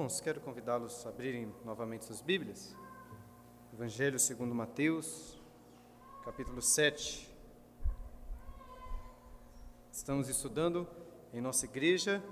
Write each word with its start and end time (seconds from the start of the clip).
Irmãos, 0.00 0.18
quero 0.18 0.40
convidá-los 0.40 1.04
a 1.04 1.10
abrirem 1.10 1.54
novamente 1.62 2.06
suas 2.06 2.22
Bíblias. 2.22 2.74
Evangelho 3.70 4.18
segundo 4.18 4.54
Mateus, 4.54 5.38
capítulo 6.24 6.62
7. 6.62 7.30
Estamos 9.92 10.30
estudando 10.30 10.88
em 11.34 11.42
nossa 11.42 11.66
igreja 11.66 12.24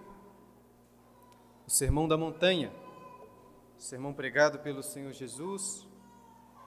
o 1.67 1.71
Sermão 1.71 2.09
da 2.09 2.17
Montanha, 2.17 2.73
o 3.77 3.82
sermão 3.82 4.14
pregado 4.14 4.61
pelo 4.61 4.82
Senhor 4.82 5.12
Jesus 5.12 5.87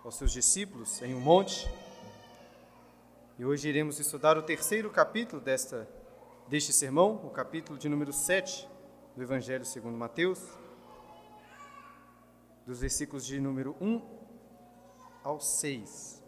aos 0.03 0.13
seus 0.19 0.31
discípulos 0.31 1.01
em 1.01 1.15
um 1.15 1.19
monte. 1.19 1.67
E 3.39 3.43
hoje 3.43 3.67
iremos 3.67 3.99
estudar 3.99 4.37
o 4.37 4.43
terceiro 4.43 4.91
capítulo 4.91 5.41
desta, 5.41 5.89
deste 6.47 6.71
sermão, 6.71 7.15
o 7.25 7.31
capítulo 7.31 7.79
de 7.79 7.89
número 7.89 8.13
7 8.13 8.69
do 9.15 9.23
Evangelho 9.23 9.65
segundo 9.65 9.97
Mateus 9.97 10.60
dos 12.65 12.79
versículos 12.79 13.25
de 13.25 13.39
número 13.39 13.75
1 13.81 14.01
ao 15.23 15.39
6. 15.39 16.21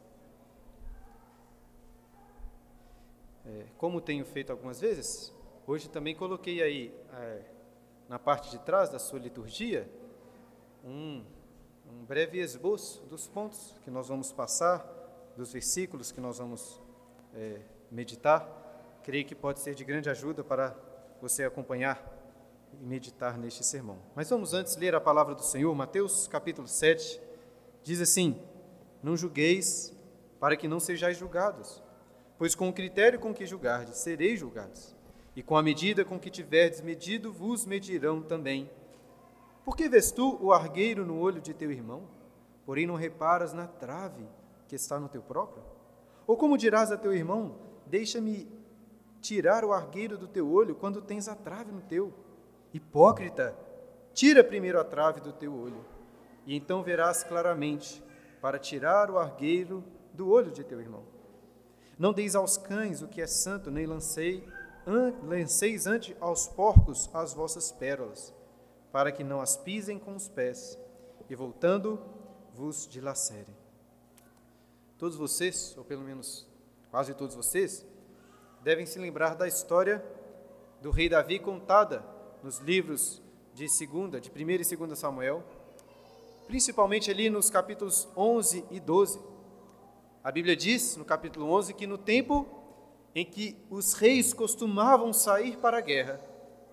É, 3.45 3.65
como 3.77 3.99
tenho 3.99 4.25
feito 4.25 4.51
algumas 4.51 4.79
vezes, 4.79 5.33
hoje 5.67 5.89
também 5.89 6.15
coloquei 6.15 6.61
aí 6.61 6.95
é, 7.13 7.41
na 8.07 8.17
parte 8.17 8.49
de 8.51 8.59
trás 8.59 8.89
da 8.89 8.99
sua 8.99 9.19
liturgia 9.19 9.89
um, 10.83 11.23
um 11.89 12.05
breve 12.05 12.39
esboço 12.39 13.03
dos 13.03 13.27
pontos 13.27 13.75
que 13.83 13.91
nós 13.91 14.07
vamos 14.07 14.31
passar, 14.31 14.85
dos 15.35 15.51
versículos 15.51 16.11
que 16.11 16.21
nós 16.21 16.37
vamos 16.37 16.81
é, 17.33 17.61
meditar. 17.91 18.47
Creio 19.03 19.25
que 19.25 19.35
pode 19.35 19.59
ser 19.59 19.75
de 19.75 19.83
grande 19.83 20.09
ajuda 20.09 20.43
para 20.43 20.75
você 21.21 21.43
acompanhar 21.43 22.12
e 22.81 22.85
meditar 22.85 23.37
neste 23.37 23.63
sermão. 23.63 23.97
Mas 24.15 24.29
vamos 24.29 24.53
antes 24.53 24.75
ler 24.75 24.95
a 24.95 25.01
palavra 25.01 25.35
do 25.35 25.43
Senhor, 25.43 25.73
Mateus 25.75 26.27
capítulo 26.27 26.67
7, 26.67 27.19
diz 27.83 28.01
assim: 28.01 28.39
Não 29.01 29.17
julgueis, 29.17 29.93
para 30.39 30.55
que 30.55 30.67
não 30.67 30.79
sejais 30.79 31.17
julgados, 31.17 31.81
pois 32.37 32.55
com 32.55 32.69
o 32.69 32.73
critério 32.73 33.19
com 33.19 33.33
que 33.33 33.45
julgardes, 33.45 33.97
sereis 33.97 34.39
julgados, 34.39 34.95
e 35.35 35.41
com 35.41 35.55
a 35.55 35.63
medida 35.63 36.03
com 36.03 36.19
que 36.19 36.29
tiverdes 36.29 36.81
medido, 36.81 37.31
vos 37.31 37.65
medirão 37.65 38.21
também. 38.21 38.69
Por 39.63 39.75
que 39.75 39.87
vês 39.87 40.11
tu 40.11 40.37
o 40.41 40.51
argueiro 40.51 41.05
no 41.05 41.19
olho 41.19 41.41
de 41.41 41.53
teu 41.53 41.71
irmão, 41.71 42.03
porém 42.65 42.85
não 42.85 42.95
reparas 42.95 43.53
na 43.53 43.67
trave 43.67 44.27
que 44.67 44.75
está 44.75 44.99
no 44.99 45.09
teu 45.09 45.21
próprio? 45.21 45.63
Ou 46.27 46.37
como 46.37 46.57
dirás 46.57 46.91
a 46.91 46.97
teu 46.97 47.13
irmão: 47.13 47.55
Deixa-me 47.85 48.51
tirar 49.21 49.63
o 49.63 49.71
argueiro 49.71 50.17
do 50.17 50.27
teu 50.27 50.51
olho 50.51 50.75
quando 50.75 51.01
tens 51.01 51.27
a 51.27 51.35
trave 51.35 51.71
no 51.71 51.81
teu? 51.81 52.13
Hipócrita, 52.73 53.55
tira 54.13 54.43
primeiro 54.43 54.79
a 54.79 54.83
trave 54.83 55.21
do 55.21 55.31
teu 55.31 55.53
olho, 55.53 55.85
e 56.45 56.55
então 56.55 56.81
verás 56.81 57.23
claramente 57.23 58.03
para 58.41 58.57
tirar 58.57 59.11
o 59.11 59.19
argueiro 59.19 59.83
do 60.13 60.29
olho 60.29 60.51
de 60.51 60.63
teu 60.63 60.81
irmão. 60.81 61.03
Não 61.97 62.11
deis 62.11 62.35
aos 62.35 62.57
cães 62.57 63.01
o 63.01 63.07
que 63.07 63.21
é 63.21 63.27
santo, 63.27 63.69
nem 63.69 63.85
lancei, 63.85 64.47
an, 64.87 65.13
lanceis 65.23 65.85
ante 65.85 66.17
aos 66.19 66.47
porcos 66.47 67.09
as 67.13 67.33
vossas 67.33 67.71
pérolas, 67.71 68.33
para 68.91 69.11
que 69.11 69.23
não 69.23 69.39
as 69.39 69.55
pisem 69.55 69.99
com 69.99 70.15
os 70.15 70.27
pés, 70.27 70.77
e 71.29 71.35
voltando 71.35 72.01
vos 72.53 72.87
dilacerem. 72.87 73.55
Todos 74.97 75.15
vocês, 75.15 75.75
ou 75.77 75.83
pelo 75.83 76.03
menos 76.03 76.47
quase 76.89 77.13
todos 77.13 77.35
vocês, 77.35 77.85
devem 78.63 78.85
se 78.85 78.99
lembrar 78.99 79.35
da 79.35 79.47
história 79.47 80.03
do 80.81 80.91
rei 80.91 81.07
Davi 81.07 81.39
contada 81.39 82.12
nos 82.43 82.59
livros 82.59 83.21
de 83.53 83.69
segunda, 83.69 84.19
de 84.19 84.29
1 84.29 84.49
e 84.49 84.75
2 84.75 84.99
Samuel, 84.99 85.41
principalmente 86.45 87.09
ali 87.09 87.29
nos 87.29 87.49
capítulos 87.49 88.07
11 88.17 88.65
e 88.69 88.79
12. 88.81 89.19
A 90.21 90.29
Bíblia 90.29 90.55
diz, 90.55 90.97
no 90.97 91.05
capítulo 91.05 91.49
11, 91.51 91.73
que 91.73 91.87
no 91.87 91.97
tempo 91.97 92.45
em 93.15 93.25
que 93.25 93.57
os 93.69 93.93
reis 93.93 94.33
costumavam 94.33 95.13
sair 95.13 95.57
para 95.57 95.77
a 95.77 95.81
guerra, 95.81 96.19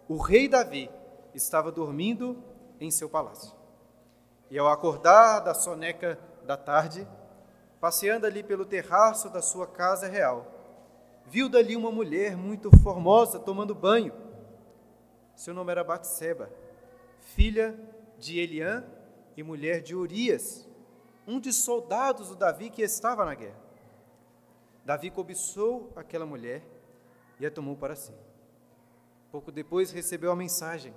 o 0.09 0.17
rei 0.17 0.49
Davi 0.49 0.91
estava 1.35 1.71
dormindo 1.71 2.43
em 2.81 2.91
seu 2.91 3.09
palácio. 3.09 3.55
E 4.51 4.59
ao 4.59 4.67
acordar 4.67 5.39
da 5.41 5.55
soneca 5.55 6.19
da 6.45 6.57
tarde, 6.57 7.07
passeando 7.81 8.27
ali 8.27 8.43
pelo 8.43 8.65
terraço 8.65 9.31
da 9.31 9.41
sua 9.41 9.69
casa 9.69 10.09
real, 10.09 10.47
viu 11.27 11.49
dali 11.49 11.77
uma 11.77 11.93
mulher 11.93 12.37
muito 12.37 12.77
formosa 12.79 13.39
tomando 13.39 13.75
banho 13.75 14.30
seu 15.41 15.55
nome 15.55 15.73
era 15.73 15.83
Batseba, 15.83 16.51
filha 17.19 17.75
de 18.19 18.39
Eliã 18.39 18.85
e 19.35 19.43
mulher 19.43 19.81
de 19.81 19.97
Urias, 19.97 20.69
um 21.27 21.41
dos 21.41 21.57
soldados 21.57 22.29
do 22.29 22.37
Davi 22.37 22.69
que 22.69 22.83
estava 22.83 23.25
na 23.25 23.35
guerra. 23.35 23.59
Davi 24.85 25.11
cobiçou 25.11 25.91
aquela 25.97 26.27
mulher 26.27 26.63
e 27.39 27.47
a 27.47 27.51
tomou 27.51 27.75
para 27.75 27.97
si. 27.97 28.13
Pouco 29.33 29.51
depois 29.51 29.91
recebeu 29.91 30.31
a 30.31 30.37
mensagem: 30.37 30.93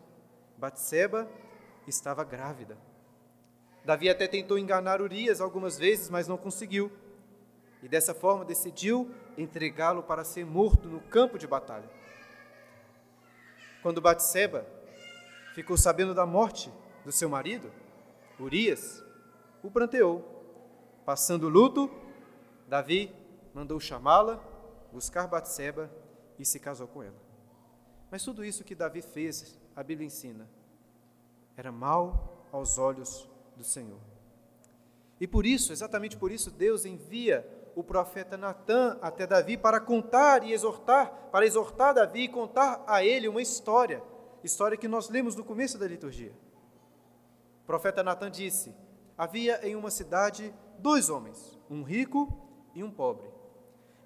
Batseba 0.58 1.26
estava 1.88 2.26
grávida. 2.26 2.78
Davi 3.86 4.10
até 4.10 4.28
tentou 4.28 4.60
enganar 4.60 5.02
Urias 5.02 5.40
algumas 5.40 5.78
vezes, 5.78 6.10
mas 6.10 6.28
não 6.28 6.36
conseguiu. 6.36 6.92
E 7.82 7.88
dessa 7.88 8.14
forma 8.14 8.44
decidiu 8.44 9.10
entregá-lo 9.38 10.04
para 10.04 10.26
ser 10.26 10.46
morto 10.46 10.90
no 10.90 11.00
campo 11.00 11.40
de 11.40 11.48
batalha. 11.48 12.03
Quando 13.84 14.00
Batseba 14.00 14.66
ficou 15.54 15.76
sabendo 15.76 16.16
da 16.16 16.26
morte 16.26 16.72
do 17.04 17.12
seu 17.12 17.28
marido, 17.28 17.70
Urias, 18.40 19.04
o 19.62 19.70
pranteou. 19.70 20.24
Passando 21.06 21.50
luto, 21.50 21.92
Davi 22.66 23.14
mandou 23.54 23.78
chamá-la, 23.82 24.42
buscar 24.90 25.28
Batseba 25.28 25.92
e 26.40 26.46
se 26.46 26.62
casou 26.62 26.88
com 26.88 27.04
ela. 27.04 27.22
Mas 28.10 28.24
tudo 28.24 28.46
isso 28.46 28.64
que 28.64 28.74
Davi 28.74 29.02
fez, 29.02 29.60
a 29.76 29.84
Bíblia 29.84 30.08
ensina, 30.08 30.50
era 31.58 31.72
mal 31.72 32.48
aos 32.54 32.78
olhos 32.78 33.28
do 33.58 33.66
Senhor. 33.66 34.00
E 35.20 35.28
por 35.28 35.46
isso, 35.46 35.74
exatamente 35.74 36.16
por 36.16 36.32
isso, 36.32 36.50
Deus 36.50 36.86
envia 36.86 37.46
o 37.76 37.84
profeta 37.84 38.38
Natã 38.38 38.98
até 39.02 39.26
Davi 39.26 39.58
para 39.58 39.80
contar 39.80 40.44
e 40.44 40.54
exortar, 40.54 41.30
para 41.32 41.46
exortar 41.46 41.94
Davi 41.94 42.24
e 42.24 42.28
contar 42.28 42.84
a 42.88 43.04
ele 43.04 43.28
uma 43.28 43.42
história, 43.42 44.04
história 44.44 44.78
que 44.78 44.88
nós 44.88 45.10
lemos 45.10 45.36
no 45.36 45.44
começo 45.44 45.78
da 45.78 45.88
liturgia. 45.88 46.34
O 47.64 47.66
profeta 47.66 48.04
Natã 48.04 48.30
disse: 48.30 48.76
Havia 49.18 49.66
em 49.68 49.76
uma 49.76 49.90
cidade 49.90 50.54
dois 50.80 51.10
homens, 51.10 51.58
um 51.70 51.84
rico 51.84 52.32
e 52.76 52.84
um 52.84 52.92
pobre. 52.92 53.28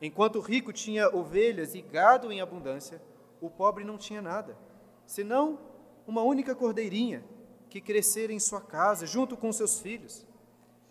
Enquanto 0.02 0.38
o 0.38 0.42
rico 0.42 0.72
tinha 0.72 1.10
ovelhas 1.10 1.74
e 1.74 1.82
gado 1.82 2.32
em 2.32 2.40
abundância, 2.40 3.02
o 3.42 3.50
pobre 3.50 3.84
não 3.84 3.98
tinha 3.98 4.22
nada, 4.22 4.58
senão 5.06 5.60
uma 6.06 6.22
única 6.22 6.56
cordeirinha 6.56 7.24
que 7.70 7.82
crescera 7.82 8.32
em 8.32 8.40
sua 8.40 8.62
casa 8.62 9.06
junto 9.06 9.36
com 9.36 9.52
seus 9.52 9.80
filhos. 9.80 10.26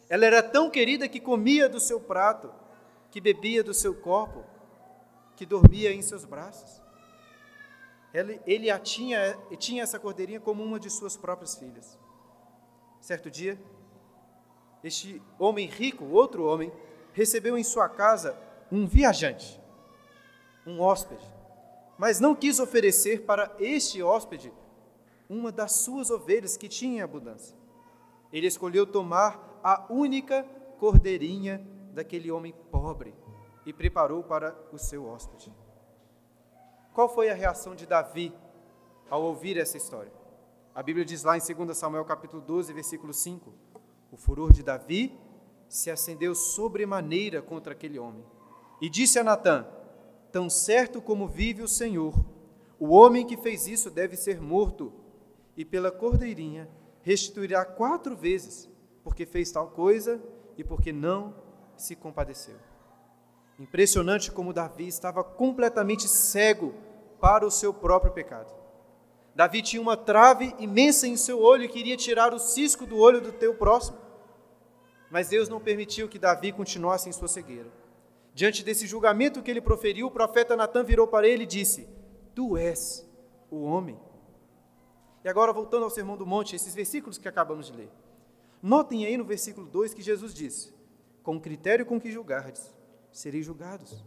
Ela 0.08 0.26
era 0.26 0.42
tão 0.42 0.70
querida 0.70 1.08
que 1.08 1.20
comia 1.20 1.68
do 1.68 1.80
seu 1.80 2.00
prato 2.00 2.52
que 3.16 3.20
bebia 3.22 3.64
do 3.64 3.72
seu 3.72 3.94
copo, 3.94 4.44
que 5.36 5.46
dormia 5.46 5.90
em 5.90 6.02
seus 6.02 6.26
braços. 6.26 6.82
Ele, 8.12 8.38
ele 8.46 8.70
a 8.70 8.78
tinha, 8.78 9.38
tinha 9.56 9.82
essa 9.82 9.98
cordeirinha 9.98 10.38
como 10.38 10.62
uma 10.62 10.78
de 10.78 10.90
suas 10.90 11.16
próprias 11.16 11.56
filhas. 11.56 11.98
Certo 13.00 13.30
dia, 13.30 13.58
este 14.84 15.22
homem 15.38 15.66
rico, 15.66 16.04
outro 16.04 16.44
homem, 16.44 16.70
recebeu 17.14 17.56
em 17.56 17.64
sua 17.64 17.88
casa 17.88 18.36
um 18.70 18.86
viajante, 18.86 19.58
um 20.66 20.82
hóspede, 20.82 21.26
mas 21.96 22.20
não 22.20 22.34
quis 22.34 22.60
oferecer 22.60 23.22
para 23.22 23.50
este 23.58 24.02
hóspede 24.02 24.52
uma 25.26 25.50
das 25.50 25.72
suas 25.72 26.10
ovelhas 26.10 26.54
que 26.54 26.68
tinha 26.68 27.04
abundância. 27.04 27.56
Ele 28.30 28.46
escolheu 28.46 28.86
tomar 28.86 29.58
a 29.64 29.86
única 29.88 30.42
cordeirinha 30.78 31.66
daquele 31.96 32.30
homem 32.30 32.52
pobre 32.70 33.14
e 33.64 33.72
preparou 33.72 34.22
para 34.22 34.54
o 34.70 34.76
seu 34.76 35.06
hóspede. 35.06 35.50
Qual 36.92 37.08
foi 37.08 37.30
a 37.30 37.34
reação 37.34 37.74
de 37.74 37.86
Davi 37.86 38.34
ao 39.08 39.22
ouvir 39.22 39.56
essa 39.56 39.78
história? 39.78 40.12
A 40.74 40.82
Bíblia 40.82 41.06
diz 41.06 41.24
lá 41.24 41.38
em 41.38 41.40
2 41.40 41.74
Samuel 41.74 42.04
capítulo 42.04 42.42
12, 42.42 42.70
versículo 42.74 43.14
5: 43.14 43.50
O 44.12 44.16
furor 44.18 44.52
de 44.52 44.62
Davi 44.62 45.18
se 45.70 45.90
acendeu 45.90 46.34
sobremaneira 46.34 47.40
contra 47.40 47.72
aquele 47.72 47.98
homem. 47.98 48.22
E 48.78 48.90
disse 48.90 49.18
a 49.18 49.24
Natã: 49.24 49.66
Tão 50.30 50.50
certo 50.50 51.00
como 51.00 51.26
vive 51.26 51.62
o 51.62 51.68
Senhor, 51.68 52.14
o 52.78 52.90
homem 52.90 53.26
que 53.26 53.38
fez 53.38 53.66
isso 53.66 53.90
deve 53.90 54.16
ser 54.16 54.38
morto, 54.38 54.92
e 55.56 55.64
pela 55.64 55.90
cordeirinha 55.90 56.68
restituirá 57.00 57.64
quatro 57.64 58.14
vezes, 58.14 58.68
porque 59.02 59.24
fez 59.24 59.50
tal 59.50 59.70
coisa 59.70 60.22
e 60.58 60.62
porque 60.62 60.92
não 60.92 61.45
se 61.76 61.94
compadeceu. 61.94 62.56
Impressionante 63.58 64.30
como 64.30 64.52
Davi 64.52 64.86
estava 64.86 65.24
completamente 65.24 66.08
cego 66.08 66.74
para 67.20 67.46
o 67.46 67.50
seu 67.50 67.72
próprio 67.72 68.12
pecado. 68.12 68.54
Davi 69.34 69.62
tinha 69.62 69.82
uma 69.82 69.96
trave 69.96 70.54
imensa 70.58 71.06
em 71.06 71.16
seu 71.16 71.40
olho 71.40 71.64
e 71.64 71.68
queria 71.68 71.96
tirar 71.96 72.32
o 72.32 72.38
cisco 72.38 72.86
do 72.86 72.96
olho 72.98 73.20
do 73.20 73.32
teu 73.32 73.54
próximo. 73.54 73.98
Mas 75.10 75.28
Deus 75.28 75.48
não 75.48 75.60
permitiu 75.60 76.08
que 76.08 76.18
Davi 76.18 76.52
continuasse 76.52 77.08
em 77.08 77.12
sua 77.12 77.28
cegueira. 77.28 77.70
Diante 78.34 78.62
desse 78.62 78.86
julgamento 78.86 79.42
que 79.42 79.50
ele 79.50 79.60
proferiu, 79.60 80.06
o 80.06 80.10
profeta 80.10 80.56
Natan 80.56 80.84
virou 80.84 81.06
para 81.06 81.26
ele 81.26 81.44
e 81.44 81.46
disse: 81.46 81.88
Tu 82.34 82.56
és 82.56 83.06
o 83.50 83.62
homem. 83.62 83.98
E 85.24 85.28
agora, 85.28 85.52
voltando 85.52 85.84
ao 85.84 85.90
Sermão 85.90 86.16
do 86.16 86.26
Monte, 86.26 86.54
esses 86.54 86.74
versículos 86.74 87.18
que 87.18 87.28
acabamos 87.28 87.66
de 87.66 87.72
ler. 87.72 87.90
Notem 88.62 89.06
aí 89.06 89.16
no 89.16 89.24
versículo 89.24 89.66
2 89.66 89.94
que 89.94 90.02
Jesus 90.02 90.34
disse: 90.34 90.75
Com 91.26 91.38
o 91.38 91.40
critério 91.40 91.84
com 91.84 92.00
que 92.00 92.12
julgardes, 92.12 92.72
sereis 93.10 93.44
julgados. 93.44 94.04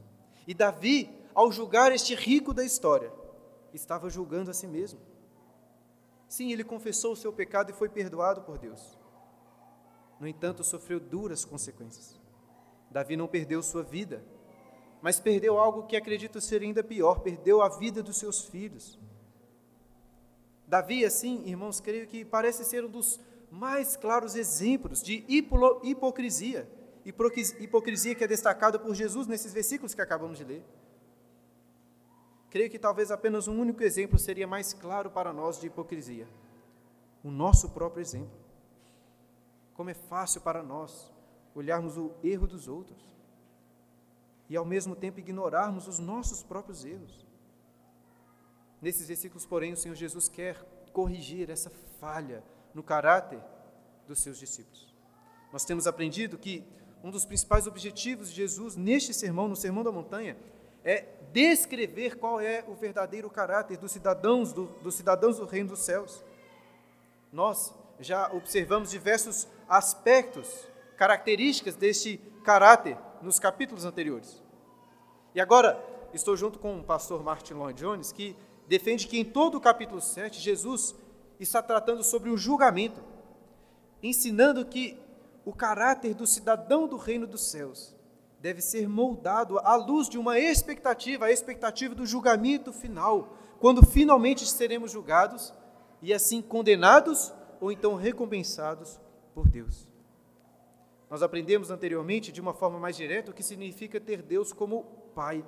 E 0.48 0.54
Davi, 0.54 1.13
ao 1.36 1.51
julgar 1.51 1.92
este 1.92 2.16
rico 2.16 2.54
da 2.54 2.63
história, 2.63 3.12
estava 3.74 4.10
julgando 4.10 4.50
a 4.50 4.54
si 4.54 4.66
mesmo. 4.66 5.01
Sim, 6.30 6.54
ele 6.54 6.63
confessou 6.63 7.12
o 7.12 7.18
seu 7.18 7.33
pecado 7.33 7.71
e 7.71 7.74
foi 7.74 7.89
perdoado 7.89 8.44
por 8.44 8.57
Deus. 8.57 8.98
No 10.18 10.30
entanto, 10.30 10.63
sofreu 10.63 10.98
duras 10.98 11.44
consequências. 11.44 12.18
Davi 12.89 13.18
não 13.18 13.27
perdeu 13.27 13.62
sua 13.62 13.83
vida, 13.83 14.24
mas 15.01 15.19
perdeu 15.19 15.60
algo 15.60 15.88
que 15.88 15.98
acredito 15.98 16.39
ser 16.39 16.62
ainda 16.62 16.81
pior: 16.81 17.19
perdeu 17.19 17.62
a 17.62 17.68
vida 17.68 18.01
dos 18.01 18.15
seus 18.15 18.45
filhos. 18.45 18.98
Davi, 20.65 21.04
assim, 21.04 21.44
irmãos, 21.45 21.81
creio 21.81 22.07
que 22.07 22.24
parece 22.24 22.63
ser 22.63 22.86
um 22.86 22.89
dos 22.89 23.19
mais 23.51 23.98
claros 23.98 24.38
exemplos 24.38 25.04
de 25.04 25.25
hipocrisia, 25.83 26.79
hipocrisia 27.10 28.16
que 28.16 28.24
é 28.24 28.28
destacada 28.28 28.80
por 28.80 28.94
Jesus 28.94 29.28
nesses 29.28 29.54
versículos 29.54 29.94
que 29.94 30.02
acabamos 30.02 30.38
de 30.38 30.44
ler. 30.44 30.64
Creio 32.50 32.70
que 32.70 32.80
talvez 32.80 33.12
apenas 33.12 33.48
um 33.48 33.60
único 33.60 33.84
exemplo 33.84 34.18
seria 34.18 34.48
mais 34.48 34.74
claro 34.74 35.12
para 35.12 35.32
nós 35.32 35.60
de 35.60 35.68
hipocrisia: 35.68 36.28
o 37.24 37.30
nosso 37.30 37.70
próprio 37.70 38.02
exemplo. 38.02 38.38
Como 39.74 39.90
é 39.90 39.94
fácil 39.94 40.42
para 40.42 40.64
nós 40.64 41.12
olharmos 41.56 41.98
o 41.98 42.12
erro 42.24 42.48
dos 42.48 42.68
outros 42.68 43.00
e 44.50 44.58
ao 44.58 44.66
mesmo 44.66 44.96
tempo 44.96 45.20
ignorarmos 45.20 45.88
os 45.88 46.00
nossos 46.00 46.42
próprios 46.42 46.84
erros. 46.84 47.26
Nesses 48.82 49.08
versículos, 49.08 49.46
porém, 49.46 49.74
o 49.74 49.78
Senhor 49.78 49.96
Jesus 49.96 50.28
quer 50.28 50.58
corrigir 50.92 51.50
essa 51.50 51.70
falha 52.00 52.44
no 52.74 52.82
caráter 52.82 53.42
dos 54.08 54.20
seus 54.20 54.40
discípulos. 54.40 54.94
Nós 55.52 55.66
temos 55.66 55.86
aprendido 55.86 56.38
que 56.38 56.66
um 57.04 57.10
dos 57.10 57.25
principais 57.25 57.68
objetivos 57.68 58.30
de 58.30 58.36
Jesus 58.36 58.75
neste 58.75 59.13
sermão, 59.13 59.48
no 59.48 59.56
Sermão 59.56 59.84
da 59.84 59.92
Montanha, 59.92 60.38
é 60.84 61.06
descrever 61.31 62.18
qual 62.18 62.40
é 62.40 62.63
o 62.68 62.74
verdadeiro 62.74 63.30
caráter 63.30 63.78
dos 63.78 63.92
cidadãos 63.92 64.51
do, 64.51 64.66
dos 64.81 64.96
cidadãos 64.96 65.38
do 65.38 65.46
reino 65.46 65.69
dos 65.69 65.80
céus. 65.80 66.24
Nós 67.31 67.74
já 68.00 68.31
observamos 68.34 68.90
diversos 68.90 69.48
aspectos, 69.68 70.68
características 70.98 71.75
deste 71.75 72.18
caráter 72.44 72.98
nos 73.22 73.40
capítulos 73.40 73.86
anteriores. 73.86 74.42
E 75.36 75.40
agora 75.42 75.81
estou 76.13 76.36
junto 76.36 76.57
com 76.60 76.80
o 76.80 76.84
pastor 76.84 77.24
Martin 77.24 77.54
Lloyd 77.54 77.80
Jones, 77.80 78.12
que 78.12 78.36
defende 78.68 79.07
que 79.07 79.19
em 79.19 79.25
todo 79.25 79.56
o 79.56 79.62
capítulo 79.62 80.01
7 80.01 80.40
Jesus 80.40 80.96
está 81.40 81.62
tratando 81.62 82.04
sobre 82.04 82.30
o 82.30 82.38
julgamento, 82.38 83.01
ensinando 84.01 84.66
que 84.66 84.98
o 85.45 85.53
caráter 85.53 86.13
do 86.13 86.27
cidadão 86.27 86.88
do 86.88 86.97
reino 86.97 87.25
dos 87.25 87.50
céus 87.50 87.95
deve 88.39 88.62
ser 88.62 88.88
moldado 88.88 89.59
à 89.59 89.75
luz 89.75 90.07
de 90.07 90.18
uma 90.18 90.39
expectativa, 90.39 91.25
a 91.25 91.31
expectativa 91.31 91.94
do 91.94 92.06
julgamento 92.06 92.71
final, 92.71 93.36
quando 93.59 93.86
finalmente 93.86 94.45
seremos 94.45 94.91
julgados 94.91 95.53
e 96.01 96.13
assim 96.13 96.41
condenados 96.41 97.33
ou 97.59 97.71
então 97.71 97.95
recompensados 97.95 99.00
por 99.33 99.47
Deus. 99.47 99.88
Nós 101.09 101.24
aprendemos 101.24 101.71
anteriormente, 101.71 102.31
de 102.31 102.39
uma 102.39 102.53
forma 102.53 102.80
mais 102.80 102.95
direta, 102.95 103.31
o 103.31 103.33
que 103.33 103.44
significa 103.44 104.00
ter 104.00 104.21
Deus 104.21 104.53
como 104.53 104.83
Pai. 105.15 105.44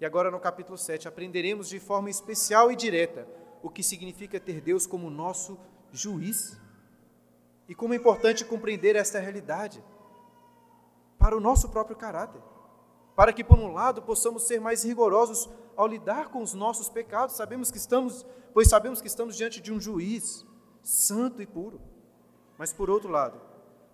E 0.00 0.06
agora, 0.06 0.30
no 0.30 0.40
capítulo 0.40 0.78
7, 0.78 1.06
aprenderemos 1.06 1.68
de 1.68 1.78
forma 1.78 2.08
especial 2.08 2.72
e 2.72 2.76
direta 2.76 3.28
o 3.62 3.68
que 3.68 3.82
significa 3.82 4.40
ter 4.40 4.60
Deus 4.60 4.86
como 4.86 5.10
nosso 5.10 5.58
juiz. 5.92 6.56
E 7.68 7.74
como 7.74 7.92
é 7.92 7.96
importante 7.96 8.44
compreender 8.44 8.96
esta 8.96 9.20
realidade 9.20 9.84
para 11.18 11.36
o 11.36 11.40
nosso 11.40 11.68
próprio 11.68 11.96
caráter. 11.96 12.40
Para 13.14 13.32
que, 13.32 13.44
por 13.44 13.58
um 13.58 13.72
lado, 13.72 14.00
possamos 14.02 14.44
ser 14.44 14.60
mais 14.60 14.84
rigorosos 14.84 15.48
ao 15.76 15.86
lidar 15.86 16.28
com 16.28 16.42
os 16.42 16.54
nossos 16.54 16.88
pecados, 16.88 17.36
sabemos 17.36 17.70
que 17.70 17.78
estamos, 17.78 18.24
pois 18.54 18.68
sabemos 18.68 19.00
que 19.00 19.08
estamos 19.08 19.36
diante 19.36 19.60
de 19.60 19.72
um 19.72 19.80
juiz 19.80 20.46
santo 20.82 21.42
e 21.42 21.46
puro. 21.46 21.80
Mas 22.56 22.72
por 22.72 22.88
outro 22.88 23.08
lado, 23.08 23.40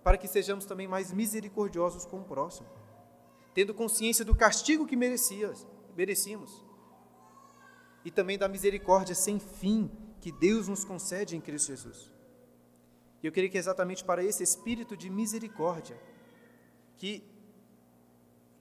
para 0.03 0.17
que 0.17 0.27
sejamos 0.27 0.65
também 0.65 0.87
mais 0.87 1.11
misericordiosos 1.11 2.05
com 2.05 2.21
o 2.21 2.23
próximo, 2.23 2.67
tendo 3.53 3.73
consciência 3.73 4.23
do 4.23 4.35
castigo 4.35 4.85
que 4.85 4.95
merecíamos, 4.95 5.67
merecíamos 5.95 6.63
e 8.03 8.11
também 8.11 8.37
da 8.37 8.47
misericórdia 8.47 9.15
sem 9.15 9.39
fim 9.39 9.91
que 10.21 10.31
Deus 10.31 10.67
nos 10.67 10.85
concede 10.85 11.35
em 11.35 11.41
Cristo 11.41 11.67
Jesus. 11.67 12.14
E 13.25 13.27
eu 13.27 13.31
creio 13.31 13.49
que 13.49 13.57
é 13.57 13.59
exatamente 13.59 14.03
para 14.03 14.23
esse 14.23 14.43
espírito 14.43 14.95
de 14.95 15.09
misericórdia 15.09 15.99
que, 16.95 17.23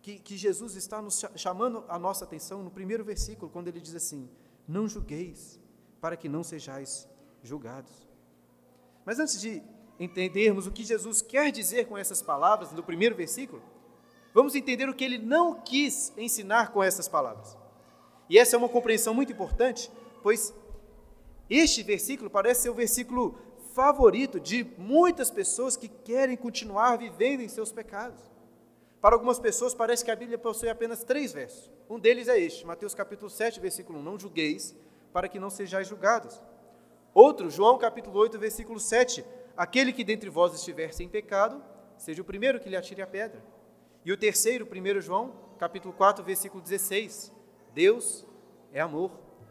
que, 0.00 0.18
que 0.18 0.38
Jesus 0.38 0.74
está 0.74 1.02
nos 1.02 1.22
chamando 1.36 1.84
a 1.86 1.98
nossa 1.98 2.24
atenção 2.24 2.62
no 2.62 2.70
primeiro 2.70 3.04
versículo, 3.04 3.50
quando 3.50 3.68
ele 3.68 3.78
diz 3.78 3.94
assim: 3.94 4.26
Não 4.66 4.88
julgueis, 4.88 5.60
para 6.00 6.16
que 6.16 6.30
não 6.30 6.42
sejais 6.42 7.06
julgados. 7.42 8.08
Mas 9.04 9.18
antes 9.18 9.38
de 9.38 9.62
entendermos 10.00 10.66
o 10.66 10.72
que 10.72 10.82
Jesus 10.82 11.20
quer 11.20 11.52
dizer 11.52 11.86
com 11.86 11.98
essas 11.98 12.22
palavras, 12.22 12.72
no 12.72 12.82
primeiro 12.82 13.14
versículo, 13.14 13.62
vamos 14.32 14.54
entender 14.54 14.88
o 14.88 14.94
que 14.94 15.04
ele 15.04 15.18
não 15.18 15.60
quis 15.60 16.10
ensinar 16.16 16.72
com 16.72 16.82
essas 16.82 17.06
palavras. 17.06 17.54
E 18.30 18.38
essa 18.38 18.56
é 18.56 18.58
uma 18.58 18.70
compreensão 18.70 19.12
muito 19.12 19.30
importante, 19.30 19.90
pois 20.22 20.54
este 21.50 21.82
versículo 21.82 22.30
parece 22.30 22.62
ser 22.62 22.70
o 22.70 22.74
versículo 22.74 23.38
favorito 23.74 24.38
de 24.38 24.64
muitas 24.78 25.32
pessoas 25.32 25.76
que 25.76 25.88
querem 25.88 26.36
continuar 26.36 26.96
vivendo 26.96 27.40
em 27.40 27.48
seus 27.48 27.72
pecados. 27.72 28.22
Para 29.00 29.16
algumas 29.16 29.40
pessoas 29.40 29.74
parece 29.74 30.04
que 30.04 30.12
a 30.12 30.16
Bíblia 30.16 30.38
possui 30.38 30.68
apenas 30.68 31.02
três 31.02 31.32
versos. 31.32 31.70
Um 31.90 31.98
deles 31.98 32.28
é 32.28 32.38
este, 32.38 32.64
Mateus 32.64 32.94
capítulo 32.94 33.28
7, 33.28 33.58
versículo 33.58 33.98
1, 33.98 34.02
não 34.02 34.18
julgueis, 34.18 34.76
para 35.12 35.28
que 35.28 35.40
não 35.40 35.50
sejais 35.50 35.88
julgados. 35.88 36.40
Outro, 37.12 37.50
João 37.50 37.76
capítulo 37.76 38.16
8, 38.20 38.38
versículo 38.38 38.78
7, 38.78 39.24
aquele 39.56 39.92
que 39.92 40.04
dentre 40.04 40.30
vós 40.30 40.54
estiver 40.54 40.94
sem 40.94 41.08
pecado, 41.08 41.60
seja 41.98 42.22
o 42.22 42.24
primeiro 42.24 42.60
que 42.60 42.68
lhe 42.68 42.76
atire 42.76 43.02
a 43.02 43.06
pedra. 43.08 43.42
E 44.04 44.12
o 44.12 44.16
terceiro, 44.16 44.68
1 44.70 45.00
João 45.00 45.32
capítulo 45.58 45.92
4, 45.92 46.24
versículo 46.24 46.62
16, 46.62 47.32
Deus 47.74 48.24
é 48.72 48.80
amor. 48.80 49.10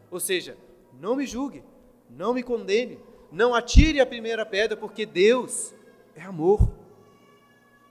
Ou 0.10 0.20
seja, 0.20 0.58
não 0.94 1.14
me 1.14 1.26
julgue, 1.26 1.64
não 2.10 2.34
me 2.34 2.42
condene, 2.42 3.00
não 3.34 3.56
atire 3.56 4.00
a 4.00 4.06
primeira 4.06 4.46
pedra, 4.46 4.78
porque 4.78 5.08
Deus 5.08 5.74
é 6.16 6.22
amor. 6.22 6.72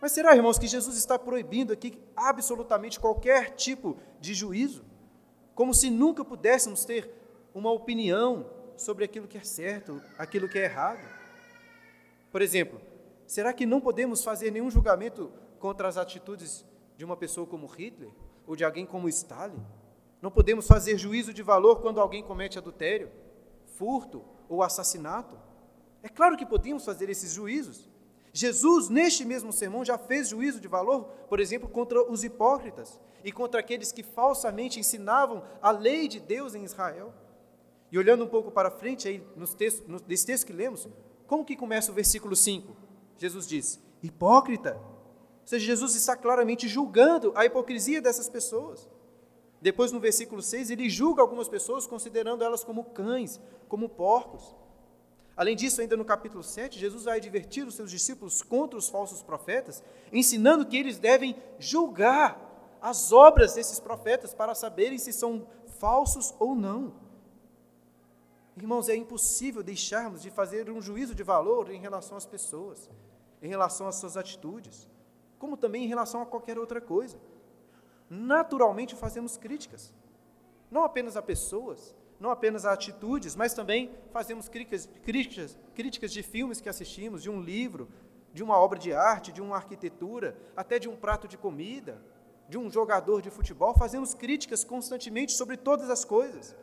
Mas 0.00 0.12
será, 0.12 0.36
irmãos, 0.36 0.56
que 0.56 0.68
Jesus 0.68 0.96
está 0.96 1.18
proibindo 1.18 1.72
aqui 1.72 1.98
absolutamente 2.16 3.00
qualquer 3.00 3.50
tipo 3.50 3.96
de 4.20 4.34
juízo? 4.34 4.84
Como 5.52 5.74
se 5.74 5.90
nunca 5.90 6.24
pudéssemos 6.24 6.84
ter 6.84 7.10
uma 7.52 7.72
opinião 7.72 8.46
sobre 8.76 9.04
aquilo 9.04 9.26
que 9.26 9.36
é 9.36 9.42
certo, 9.42 10.00
aquilo 10.16 10.48
que 10.48 10.60
é 10.60 10.64
errado? 10.64 11.04
Por 12.30 12.40
exemplo, 12.40 12.80
será 13.26 13.52
que 13.52 13.66
não 13.66 13.80
podemos 13.80 14.22
fazer 14.22 14.52
nenhum 14.52 14.70
julgamento 14.70 15.32
contra 15.58 15.88
as 15.88 15.96
atitudes 15.96 16.64
de 16.96 17.04
uma 17.04 17.16
pessoa 17.16 17.48
como 17.48 17.66
Hitler 17.66 18.10
ou 18.46 18.54
de 18.54 18.64
alguém 18.64 18.86
como 18.86 19.08
Stalin? 19.08 19.60
Não 20.20 20.30
podemos 20.30 20.68
fazer 20.68 20.96
juízo 20.96 21.34
de 21.34 21.42
valor 21.42 21.80
quando 21.80 22.00
alguém 22.00 22.22
comete 22.22 22.58
adultério, 22.58 23.10
furto 23.76 24.24
ou 24.52 24.62
assassinato? 24.62 25.36
É 26.02 26.08
claro 26.08 26.36
que 26.36 26.44
podemos 26.44 26.84
fazer 26.84 27.08
esses 27.08 27.32
juízos. 27.32 27.88
Jesus, 28.32 28.88
neste 28.88 29.24
mesmo 29.24 29.52
sermão, 29.52 29.84
já 29.84 29.96
fez 29.96 30.28
juízo 30.28 30.60
de 30.60 30.68
valor, 30.68 31.04
por 31.28 31.38
exemplo, 31.38 31.68
contra 31.68 32.02
os 32.02 32.24
hipócritas 32.24 33.00
e 33.24 33.30
contra 33.30 33.60
aqueles 33.60 33.92
que 33.92 34.02
falsamente 34.02 34.80
ensinavam 34.80 35.42
a 35.60 35.70
lei 35.70 36.08
de 36.08 36.18
Deus 36.18 36.54
em 36.54 36.64
Israel. 36.64 37.12
E 37.90 37.98
olhando 37.98 38.24
um 38.24 38.28
pouco 38.28 38.50
para 38.50 38.70
frente, 38.70 39.06
aí, 39.06 39.22
nos 39.36 39.54
textos, 39.54 39.86
no, 39.86 40.00
nesse 40.06 40.26
texto 40.26 40.46
que 40.46 40.52
lemos, 40.52 40.88
como 41.26 41.44
que 41.44 41.56
começa 41.56 41.92
o 41.92 41.94
versículo 41.94 42.34
5? 42.34 42.74
Jesus 43.18 43.46
diz: 43.46 43.80
hipócrita. 44.02 44.76
Ou 44.76 45.46
seja, 45.46 45.66
Jesus 45.66 45.94
está 45.94 46.16
claramente 46.16 46.68
julgando 46.68 47.32
a 47.34 47.44
hipocrisia 47.44 48.00
dessas 48.00 48.28
pessoas. 48.28 48.88
Depois, 49.62 49.92
no 49.92 50.00
versículo 50.00 50.42
6, 50.42 50.70
ele 50.70 50.90
julga 50.90 51.22
algumas 51.22 51.48
pessoas, 51.48 51.86
considerando 51.86 52.42
elas 52.42 52.64
como 52.64 52.82
cães, 52.82 53.40
como 53.68 53.88
porcos. 53.88 54.56
Além 55.36 55.54
disso, 55.54 55.80
ainda 55.80 55.96
no 55.96 56.04
capítulo 56.04 56.42
7, 56.42 56.80
Jesus 56.80 57.04
vai 57.04 57.18
advertir 57.18 57.64
os 57.64 57.76
seus 57.76 57.88
discípulos 57.88 58.42
contra 58.42 58.76
os 58.76 58.88
falsos 58.88 59.22
profetas, 59.22 59.80
ensinando 60.12 60.66
que 60.66 60.76
eles 60.76 60.98
devem 60.98 61.36
julgar 61.60 62.76
as 62.82 63.12
obras 63.12 63.54
desses 63.54 63.78
profetas 63.78 64.34
para 64.34 64.52
saberem 64.52 64.98
se 64.98 65.12
são 65.12 65.46
falsos 65.78 66.34
ou 66.40 66.56
não. 66.56 66.92
Irmãos, 68.56 68.88
é 68.88 68.96
impossível 68.96 69.62
deixarmos 69.62 70.22
de 70.22 70.30
fazer 70.30 70.68
um 70.70 70.82
juízo 70.82 71.14
de 71.14 71.22
valor 71.22 71.70
em 71.70 71.78
relação 71.78 72.16
às 72.16 72.26
pessoas, 72.26 72.90
em 73.40 73.46
relação 73.46 73.86
às 73.86 73.94
suas 73.94 74.16
atitudes, 74.16 74.90
como 75.38 75.56
também 75.56 75.84
em 75.84 75.88
relação 75.88 76.20
a 76.20 76.26
qualquer 76.26 76.58
outra 76.58 76.80
coisa. 76.80 77.16
Naturalmente 78.14 78.94
fazemos 78.94 79.38
críticas, 79.38 79.90
não 80.70 80.84
apenas 80.84 81.16
a 81.16 81.22
pessoas, 81.22 81.94
não 82.20 82.30
apenas 82.30 82.66
a 82.66 82.72
atitudes, 82.74 83.34
mas 83.34 83.54
também 83.54 83.90
fazemos 84.10 84.50
críticas, 84.50 84.86
críticas, 85.02 85.58
críticas 85.74 86.12
de 86.12 86.22
filmes 86.22 86.60
que 86.60 86.68
assistimos, 86.68 87.22
de 87.22 87.30
um 87.30 87.40
livro, 87.40 87.88
de 88.30 88.42
uma 88.42 88.58
obra 88.58 88.78
de 88.78 88.92
arte, 88.92 89.32
de 89.32 89.40
uma 89.40 89.56
arquitetura, 89.56 90.36
até 90.54 90.78
de 90.78 90.90
um 90.90 90.94
prato 90.94 91.26
de 91.26 91.38
comida, 91.38 92.04
de 92.50 92.58
um 92.58 92.70
jogador 92.70 93.22
de 93.22 93.30
futebol, 93.30 93.72
fazemos 93.72 94.12
críticas 94.12 94.62
constantemente 94.62 95.32
sobre 95.32 95.56
todas 95.56 95.88
as 95.88 96.04
coisas. 96.04 96.54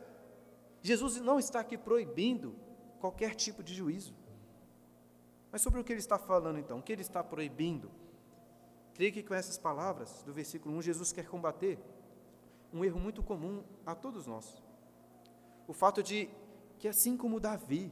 Jesus 0.80 1.20
não 1.20 1.40
está 1.40 1.58
aqui 1.58 1.76
proibindo 1.76 2.54
qualquer 3.00 3.34
tipo 3.34 3.60
de 3.60 3.74
juízo. 3.74 4.14
Mas 5.50 5.62
sobre 5.62 5.80
o 5.80 5.84
que 5.84 5.92
ele 5.92 5.98
está 5.98 6.16
falando 6.16 6.60
então? 6.60 6.78
O 6.78 6.82
que 6.82 6.92
ele 6.92 7.02
está 7.02 7.24
proibindo? 7.24 7.90
Creio 9.00 9.14
que 9.14 9.22
com 9.22 9.32
essas 9.32 9.56
palavras 9.56 10.22
do 10.26 10.32
versículo 10.34 10.76
1, 10.76 10.82
Jesus 10.82 11.10
quer 11.10 11.26
combater 11.26 11.78
um 12.70 12.84
erro 12.84 13.00
muito 13.00 13.22
comum 13.22 13.64
a 13.86 13.94
todos 13.94 14.26
nós. 14.26 14.62
O 15.66 15.72
fato 15.72 16.02
de 16.02 16.28
que, 16.78 16.86
assim 16.86 17.16
como 17.16 17.40
Davi, 17.40 17.90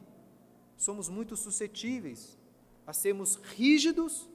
somos 0.77 1.09
muito 1.09 1.35
suscetíveis 1.35 2.39
a 2.87 2.93
sermos 2.93 3.37
rígidos, 3.37 4.29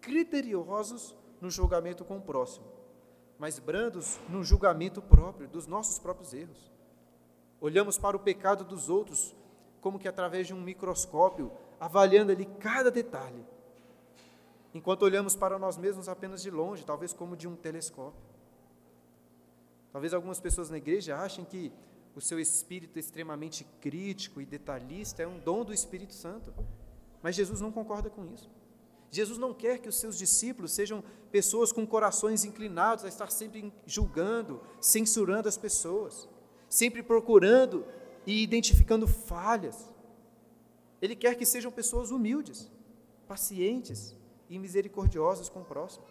criteriosos 0.00 1.14
no 1.40 1.48
julgamento 1.48 2.04
com 2.04 2.16
o 2.16 2.22
próximo, 2.22 2.66
mas 3.38 3.60
brandos 3.60 4.18
no 4.28 4.42
julgamento 4.42 5.00
próprio, 5.00 5.46
dos 5.46 5.68
nossos 5.68 5.96
próprios 5.96 6.34
erros. 6.34 6.72
Olhamos 7.60 7.98
para 7.98 8.16
o 8.16 8.20
pecado 8.20 8.64
dos 8.64 8.90
outros 8.90 9.32
como 9.80 9.96
que 9.96 10.08
através 10.08 10.48
de 10.48 10.54
um 10.54 10.60
microscópio, 10.60 11.52
avaliando 11.78 12.32
ali 12.32 12.46
cada 12.58 12.90
detalhe, 12.90 13.46
enquanto 14.76 15.02
olhamos 15.02 15.34
para 15.34 15.58
nós 15.58 15.76
mesmos 15.76 16.08
apenas 16.08 16.42
de 16.42 16.50
longe, 16.50 16.84
talvez 16.84 17.12
como 17.12 17.36
de 17.36 17.48
um 17.48 17.56
telescópio. 17.56 18.20
Talvez 19.92 20.12
algumas 20.12 20.40
pessoas 20.40 20.70
na 20.70 20.76
igreja 20.76 21.16
achem 21.16 21.44
que 21.44 21.72
o 22.14 22.20
seu 22.20 22.38
espírito 22.38 22.98
extremamente 22.98 23.64
crítico 23.80 24.40
e 24.40 24.46
detalhista 24.46 25.22
é 25.22 25.26
um 25.26 25.38
dom 25.38 25.64
do 25.64 25.72
Espírito 25.72 26.14
Santo, 26.14 26.52
mas 27.22 27.34
Jesus 27.34 27.60
não 27.60 27.72
concorda 27.72 28.08
com 28.08 28.24
isso. 28.26 28.50
Jesus 29.10 29.38
não 29.38 29.54
quer 29.54 29.78
que 29.78 29.88
os 29.88 29.98
seus 29.98 30.18
discípulos 30.18 30.72
sejam 30.72 31.02
pessoas 31.30 31.72
com 31.72 31.86
corações 31.86 32.44
inclinados 32.44 33.04
a 33.04 33.08
estar 33.08 33.30
sempre 33.30 33.72
julgando, 33.86 34.60
censurando 34.80 35.48
as 35.48 35.56
pessoas 35.56 36.28
sempre 36.68 37.02
procurando 37.02 37.86
e 38.26 38.42
identificando 38.42 39.06
falhas. 39.06 39.88
Ele 41.00 41.14
quer 41.14 41.34
que 41.36 41.46
sejam 41.46 41.70
pessoas 41.70 42.10
humildes, 42.10 42.70
pacientes 43.28 44.14
e 44.48 44.58
misericordiosas 44.58 45.48
com 45.48 45.60
o 45.60 45.64
próximo. 45.64 46.04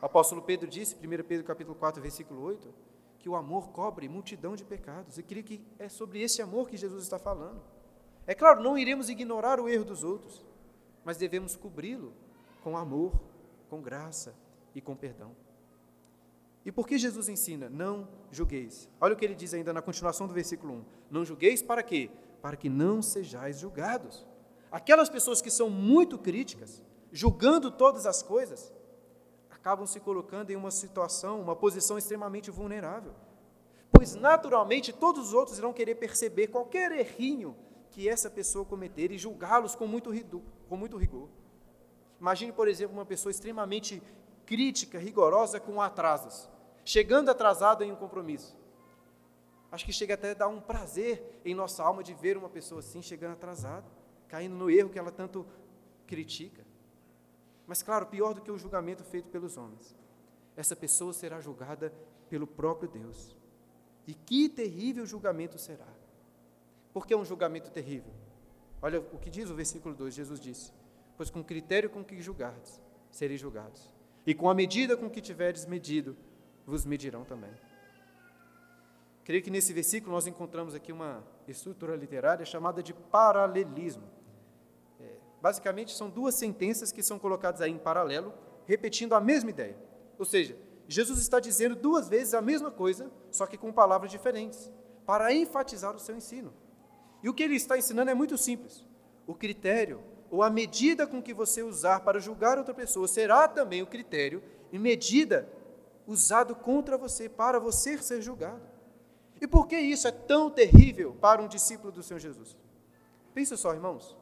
O 0.00 0.06
apóstolo 0.06 0.42
Pedro 0.42 0.68
disse, 0.68 0.94
1 0.96 1.24
Pedro 1.24 1.44
capítulo 1.44 1.74
4, 1.74 2.00
versículo 2.00 2.40
8, 2.42 2.72
que 3.18 3.28
o 3.28 3.34
amor 3.34 3.70
cobre 3.70 4.08
multidão 4.08 4.54
de 4.54 4.64
pecados. 4.64 5.18
Eu 5.18 5.24
creio 5.24 5.44
que 5.44 5.60
é 5.78 5.88
sobre 5.88 6.20
esse 6.22 6.40
amor 6.40 6.68
que 6.68 6.76
Jesus 6.76 7.02
está 7.02 7.18
falando. 7.18 7.60
É 8.26 8.34
claro, 8.34 8.62
não 8.62 8.78
iremos 8.78 9.08
ignorar 9.08 9.58
o 9.58 9.68
erro 9.68 9.84
dos 9.84 10.04
outros, 10.04 10.46
mas 11.04 11.16
devemos 11.16 11.56
cobri-lo 11.56 12.12
com 12.62 12.76
amor, 12.76 13.12
com 13.68 13.80
graça 13.80 14.34
e 14.74 14.80
com 14.80 14.94
perdão. 14.94 15.34
E 16.64 16.70
por 16.70 16.86
que 16.86 16.98
Jesus 16.98 17.28
ensina? 17.28 17.68
Não 17.68 18.06
julgueis. 18.30 18.88
Olha 19.00 19.14
o 19.14 19.16
que 19.16 19.24
ele 19.24 19.34
diz 19.34 19.54
ainda 19.54 19.72
na 19.72 19.80
continuação 19.80 20.26
do 20.26 20.34
versículo 20.34 20.74
1. 20.74 20.84
Não 21.10 21.24
julgueis 21.24 21.62
para 21.62 21.82
quê? 21.82 22.10
Para 22.42 22.56
que 22.56 22.68
não 22.68 23.00
sejais 23.00 23.58
julgados. 23.58 24.26
Aquelas 24.70 25.08
pessoas 25.08 25.40
que 25.40 25.50
são 25.50 25.70
muito 25.70 26.18
críticas, 26.18 26.82
julgando 27.12 27.70
todas 27.70 28.06
as 28.06 28.22
coisas, 28.22 28.72
acabam 29.50 29.86
se 29.86 30.00
colocando 30.00 30.50
em 30.50 30.56
uma 30.56 30.70
situação, 30.70 31.40
uma 31.40 31.56
posição 31.56 31.98
extremamente 31.98 32.50
vulnerável. 32.50 33.14
Pois 33.90 34.14
naturalmente 34.14 34.92
todos 34.92 35.28
os 35.28 35.34
outros 35.34 35.58
irão 35.58 35.72
querer 35.72 35.96
perceber 35.96 36.48
qualquer 36.48 36.92
errinho 36.92 37.56
que 37.90 38.08
essa 38.08 38.30
pessoa 38.30 38.64
cometer 38.64 39.10
e 39.10 39.18
julgá-los 39.18 39.74
com 39.74 39.86
muito, 39.86 40.10
com 40.68 40.76
muito 40.76 40.96
rigor. 40.96 41.28
Imagine, 42.20 42.52
por 42.52 42.68
exemplo, 42.68 42.96
uma 42.96 43.06
pessoa 43.06 43.30
extremamente 43.30 44.02
crítica, 44.44 44.98
rigorosa 44.98 45.58
com 45.58 45.80
atrasos 45.80 46.48
chegando 46.88 47.28
atrasado 47.28 47.84
em 47.84 47.92
um 47.92 47.96
compromisso. 47.96 48.56
Acho 49.70 49.84
que 49.84 49.92
chega 49.92 50.14
até 50.14 50.30
a 50.30 50.34
dar 50.34 50.48
um 50.48 50.58
prazer 50.58 51.38
em 51.44 51.54
nossa 51.54 51.82
alma 51.82 52.02
de 52.02 52.14
ver 52.14 52.38
uma 52.38 52.48
pessoa 52.48 52.78
assim 52.78 53.02
chegando 53.02 53.34
atrasada, 53.34 53.84
caindo 54.26 54.54
no 54.54 54.70
erro 54.70 54.88
que 54.88 54.98
ela 54.98 55.12
tanto 55.12 55.46
critica. 56.06 56.64
Mas, 57.68 57.82
claro, 57.82 58.06
pior 58.06 58.32
do 58.32 58.40
que 58.40 58.50
o 58.50 58.56
julgamento 58.56 59.04
feito 59.04 59.28
pelos 59.28 59.58
homens, 59.58 59.94
essa 60.56 60.74
pessoa 60.74 61.12
será 61.12 61.38
julgada 61.38 61.92
pelo 62.30 62.46
próprio 62.46 62.88
Deus. 62.88 63.36
E 64.06 64.14
que 64.14 64.48
terrível 64.48 65.04
julgamento 65.04 65.58
será! 65.58 65.86
Por 66.94 67.06
que 67.06 67.12
é 67.12 67.16
um 67.16 67.26
julgamento 67.26 67.70
terrível? 67.70 68.12
Olha 68.80 69.00
o 69.00 69.18
que 69.18 69.28
diz 69.28 69.50
o 69.50 69.54
versículo 69.54 69.94
2: 69.94 70.14
Jesus 70.14 70.40
disse: 70.40 70.72
Pois 71.14 71.28
com 71.28 71.40
o 71.40 71.44
critério 71.44 71.90
com 71.90 72.02
que 72.02 72.20
julgardes, 72.22 72.80
sereis 73.10 73.38
julgados, 73.38 73.92
e 74.26 74.34
com 74.34 74.48
a 74.48 74.54
medida 74.54 74.96
com 74.96 75.10
que 75.10 75.20
tiveres 75.20 75.66
medido, 75.66 76.16
vos 76.66 76.86
medirão 76.86 77.22
também. 77.22 77.52
Creio 79.24 79.42
que 79.42 79.50
nesse 79.50 79.74
versículo 79.74 80.14
nós 80.14 80.26
encontramos 80.26 80.74
aqui 80.74 80.90
uma 80.90 81.22
estrutura 81.46 81.94
literária 81.94 82.46
chamada 82.46 82.82
de 82.82 82.94
paralelismo. 82.94 84.08
Basicamente, 85.40 85.94
são 85.94 86.10
duas 86.10 86.34
sentenças 86.34 86.90
que 86.90 87.02
são 87.02 87.18
colocadas 87.18 87.60
aí 87.60 87.70
em 87.70 87.78
paralelo, 87.78 88.32
repetindo 88.66 89.14
a 89.14 89.20
mesma 89.20 89.50
ideia. 89.50 89.76
Ou 90.18 90.24
seja, 90.24 90.56
Jesus 90.88 91.20
está 91.20 91.38
dizendo 91.38 91.76
duas 91.76 92.08
vezes 92.08 92.34
a 92.34 92.40
mesma 92.40 92.70
coisa, 92.70 93.10
só 93.30 93.46
que 93.46 93.56
com 93.56 93.72
palavras 93.72 94.10
diferentes, 94.10 94.72
para 95.06 95.32
enfatizar 95.32 95.94
o 95.94 95.98
seu 95.98 96.16
ensino. 96.16 96.52
E 97.22 97.28
o 97.28 97.34
que 97.34 97.42
ele 97.42 97.56
está 97.56 97.76
ensinando 97.76 98.10
é 98.10 98.14
muito 98.14 98.36
simples. 98.36 98.84
O 99.26 99.34
critério, 99.34 100.00
ou 100.30 100.42
a 100.42 100.50
medida 100.50 101.06
com 101.06 101.22
que 101.22 101.34
você 101.34 101.62
usar 101.62 102.00
para 102.00 102.18
julgar 102.18 102.58
outra 102.58 102.74
pessoa, 102.74 103.06
será 103.06 103.46
também 103.46 103.82
o 103.82 103.86
critério 103.86 104.42
e 104.72 104.78
medida 104.78 105.48
usado 106.06 106.54
contra 106.54 106.96
você, 106.96 107.28
para 107.28 107.58
você 107.58 107.98
ser 107.98 108.22
julgado. 108.22 108.62
E 109.40 109.46
por 109.46 109.66
que 109.66 109.78
isso 109.78 110.08
é 110.08 110.10
tão 110.10 110.50
terrível 110.50 111.14
para 111.20 111.42
um 111.42 111.48
discípulo 111.48 111.92
do 111.92 112.02
Senhor 112.02 112.18
Jesus? 112.18 112.56
Pensa 113.34 113.56
só, 113.56 113.72
irmãos. 113.72 114.16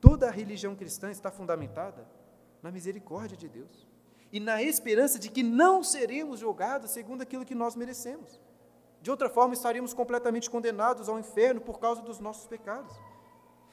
Toda 0.00 0.28
a 0.28 0.30
religião 0.30 0.74
cristã 0.74 1.10
está 1.10 1.30
fundamentada 1.30 2.06
na 2.62 2.70
misericórdia 2.70 3.36
de 3.36 3.48
Deus 3.48 3.86
e 4.32 4.38
na 4.38 4.62
esperança 4.62 5.18
de 5.18 5.30
que 5.30 5.42
não 5.42 5.82
seremos 5.82 6.40
julgados 6.40 6.90
segundo 6.90 7.22
aquilo 7.22 7.44
que 7.44 7.54
nós 7.54 7.74
merecemos. 7.74 8.40
De 9.00 9.10
outra 9.10 9.28
forma, 9.28 9.54
estaríamos 9.54 9.94
completamente 9.94 10.50
condenados 10.50 11.08
ao 11.08 11.18
inferno 11.18 11.60
por 11.60 11.78
causa 11.78 12.02
dos 12.02 12.18
nossos 12.18 12.46
pecados. 12.46 12.94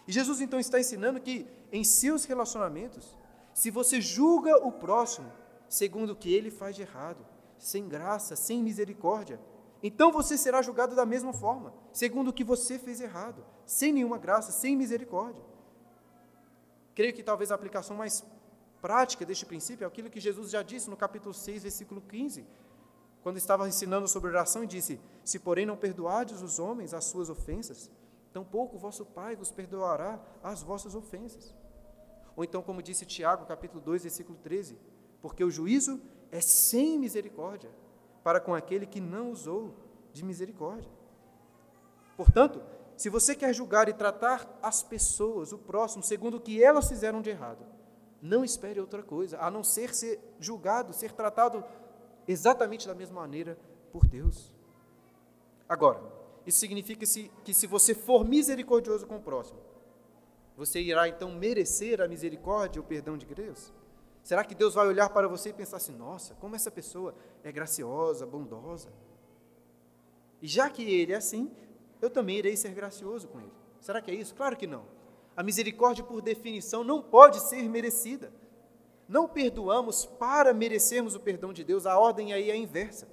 E 0.07 0.11
Jesus 0.11 0.39
então 0.39 0.59
está 0.59 0.79
ensinando 0.79 1.19
que 1.19 1.47
em 1.71 1.83
seus 1.83 2.25
relacionamentos, 2.25 3.17
se 3.53 3.71
você 3.71 3.99
julga 3.99 4.55
o 4.65 4.71
próximo, 4.71 5.31
segundo 5.67 6.11
o 6.11 6.15
que 6.15 6.33
ele 6.33 6.51
faz 6.51 6.75
de 6.75 6.83
errado, 6.83 7.25
sem 7.57 7.87
graça, 7.87 8.35
sem 8.35 8.61
misericórdia. 8.61 9.39
Então 9.81 10.11
você 10.11 10.37
será 10.37 10.61
julgado 10.61 10.95
da 10.95 11.05
mesma 11.05 11.33
forma, 11.33 11.73
segundo 11.91 12.29
o 12.29 12.33
que 12.33 12.43
você 12.43 12.77
fez 12.77 13.01
errado, 13.01 13.43
sem 13.65 13.91
nenhuma 13.91 14.17
graça, 14.17 14.51
sem 14.51 14.75
misericórdia. 14.75 15.43
Creio 16.95 17.13
que 17.13 17.21
talvez 17.21 17.51
a 17.51 17.55
aplicação 17.55 17.95
mais 17.95 18.25
prática 18.81 19.25
deste 19.25 19.45
princípio 19.45 19.83
é 19.83 19.87
aquilo 19.87 20.09
que 20.09 20.19
Jesus 20.19 20.49
já 20.49 20.63
disse 20.63 20.89
no 20.89 20.95
capítulo 20.95 21.33
6, 21.33 21.63
versículo 21.63 22.01
15, 22.01 22.47
quando 23.21 23.37
estava 23.37 23.67
ensinando 23.67 24.07
sobre 24.07 24.29
oração 24.29 24.63
e 24.63 24.67
disse: 24.67 24.99
Se 25.23 25.37
porém 25.37 25.65
não 25.65 25.75
perdoardes 25.75 26.41
os 26.41 26.57
homens 26.57 26.93
as 26.93 27.03
suas 27.03 27.29
ofensas, 27.29 27.91
tampouco 28.31 28.77
vosso 28.77 29.05
Pai 29.05 29.35
vos 29.35 29.51
perdoará 29.51 30.19
as 30.41 30.63
vossas 30.63 30.95
ofensas. 30.95 31.53
Ou 32.35 32.43
então, 32.43 32.61
como 32.61 32.81
disse 32.81 33.05
Tiago, 33.05 33.45
capítulo 33.45 33.81
2, 33.81 34.03
versículo 34.03 34.37
13, 34.41 34.77
porque 35.21 35.43
o 35.43 35.51
juízo 35.51 36.01
é 36.31 36.39
sem 36.39 36.97
misericórdia 36.97 37.71
para 38.23 38.39
com 38.39 38.53
aquele 38.53 38.85
que 38.85 39.01
não 39.01 39.31
usou 39.31 39.75
de 40.13 40.23
misericórdia. 40.23 40.89
Portanto, 42.15 42.61
se 42.97 43.09
você 43.09 43.35
quer 43.35 43.53
julgar 43.53 43.89
e 43.89 43.93
tratar 43.93 44.59
as 44.61 44.81
pessoas, 44.81 45.51
o 45.51 45.57
próximo, 45.57 46.03
segundo 46.03 46.37
o 46.37 46.39
que 46.39 46.63
elas 46.63 46.87
fizeram 46.87 47.21
de 47.21 47.29
errado, 47.29 47.65
não 48.21 48.43
espere 48.43 48.79
outra 48.79 49.03
coisa, 49.03 49.37
a 49.39 49.51
não 49.51 49.63
ser 49.63 49.93
ser 49.93 50.19
julgado, 50.39 50.93
ser 50.93 51.11
tratado 51.11 51.63
exatamente 52.27 52.87
da 52.87 52.95
mesma 52.95 53.21
maneira 53.21 53.57
por 53.91 54.07
Deus. 54.07 54.51
Agora, 55.67 56.01
isso 56.45 56.59
significa 56.59 57.05
que 57.43 57.53
se 57.53 57.67
você 57.67 57.93
for 57.93 58.23
misericordioso 58.25 59.05
com 59.05 59.17
o 59.17 59.21
próximo, 59.21 59.59
você 60.55 60.79
irá 60.81 61.07
então 61.07 61.31
merecer 61.33 62.01
a 62.01 62.07
misericórdia 62.07 62.79
e 62.79 62.81
o 62.81 62.83
perdão 62.83 63.17
de 63.17 63.25
Deus? 63.25 63.73
Será 64.23 64.43
que 64.43 64.55
Deus 64.55 64.73
vai 64.73 64.87
olhar 64.87 65.09
para 65.09 65.27
você 65.27 65.49
e 65.49 65.53
pensar 65.53 65.77
assim: 65.77 65.95
nossa, 65.95 66.33
como 66.35 66.55
essa 66.55 66.71
pessoa 66.71 67.13
é 67.43 67.51
graciosa, 67.51 68.25
bondosa? 68.25 68.89
E 70.41 70.47
já 70.47 70.69
que 70.69 70.83
ele 70.83 71.13
é 71.13 71.17
assim, 71.17 71.51
eu 72.05 72.09
também 72.09 72.37
irei 72.37 72.55
ser 72.55 72.73
gracioso 72.73 73.27
com 73.27 73.39
ele. 73.39 73.51
Será 73.81 74.01
que 74.01 74.11
é 74.11 74.13
isso? 74.13 74.33
Claro 74.35 74.55
que 74.55 74.67
não. 74.67 74.85
A 75.35 75.43
misericórdia, 75.43 76.03
por 76.03 76.21
definição, 76.21 76.83
não 76.83 77.01
pode 77.01 77.39
ser 77.41 77.61
merecida. 77.67 78.31
Não 79.07 79.27
perdoamos 79.27 80.05
para 80.05 80.53
merecermos 80.53 81.15
o 81.15 81.19
perdão 81.19 81.51
de 81.51 81.63
Deus, 81.63 81.85
a 81.85 81.97
ordem 81.99 82.33
aí 82.33 82.49
é 82.49 82.55
inversa. 82.55 83.07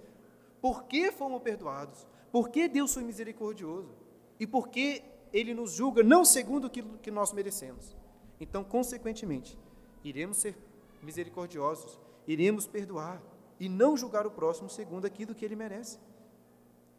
Por 0.60 0.84
que 0.84 1.10
fomos 1.10 1.42
perdoados? 1.42 2.06
Por 2.30 2.48
que 2.48 2.68
Deus 2.68 2.94
foi 2.94 3.02
misericordioso? 3.02 3.94
E 4.38 4.46
por 4.46 4.68
que 4.68 5.02
Ele 5.32 5.52
nos 5.52 5.72
julga 5.72 6.02
não 6.02 6.24
segundo 6.24 6.66
o 6.66 6.70
que 6.70 7.10
nós 7.10 7.32
merecemos? 7.32 7.96
Então, 8.40 8.62
consequentemente, 8.62 9.58
iremos 10.04 10.36
ser 10.36 10.56
misericordiosos, 11.02 12.00
iremos 12.26 12.66
perdoar 12.66 13.20
e 13.58 13.68
não 13.68 13.96
julgar 13.96 14.26
o 14.26 14.30
próximo 14.30 14.68
segundo 14.68 15.06
aquilo 15.06 15.34
que 15.34 15.44
ele 15.44 15.56
merece. 15.56 15.98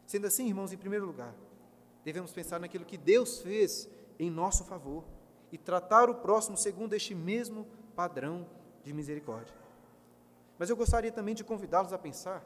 Sendo 0.06 0.26
assim, 0.26 0.46
irmãos, 0.46 0.72
em 0.72 0.76
primeiro 0.76 1.06
lugar, 1.06 1.34
devemos 2.04 2.32
pensar 2.32 2.60
naquilo 2.60 2.84
que 2.84 2.98
Deus 2.98 3.40
fez 3.40 3.88
em 4.18 4.30
nosso 4.30 4.64
favor 4.64 5.04
e 5.50 5.56
tratar 5.56 6.10
o 6.10 6.16
próximo 6.16 6.56
segundo 6.56 6.94
este 6.94 7.14
mesmo 7.14 7.66
padrão 7.96 8.46
de 8.82 8.92
misericórdia. 8.92 9.54
Mas 10.58 10.68
eu 10.70 10.76
gostaria 10.76 11.10
também 11.10 11.34
de 11.34 11.42
convidá-los 11.42 11.92
a 11.92 11.98
pensar, 11.98 12.44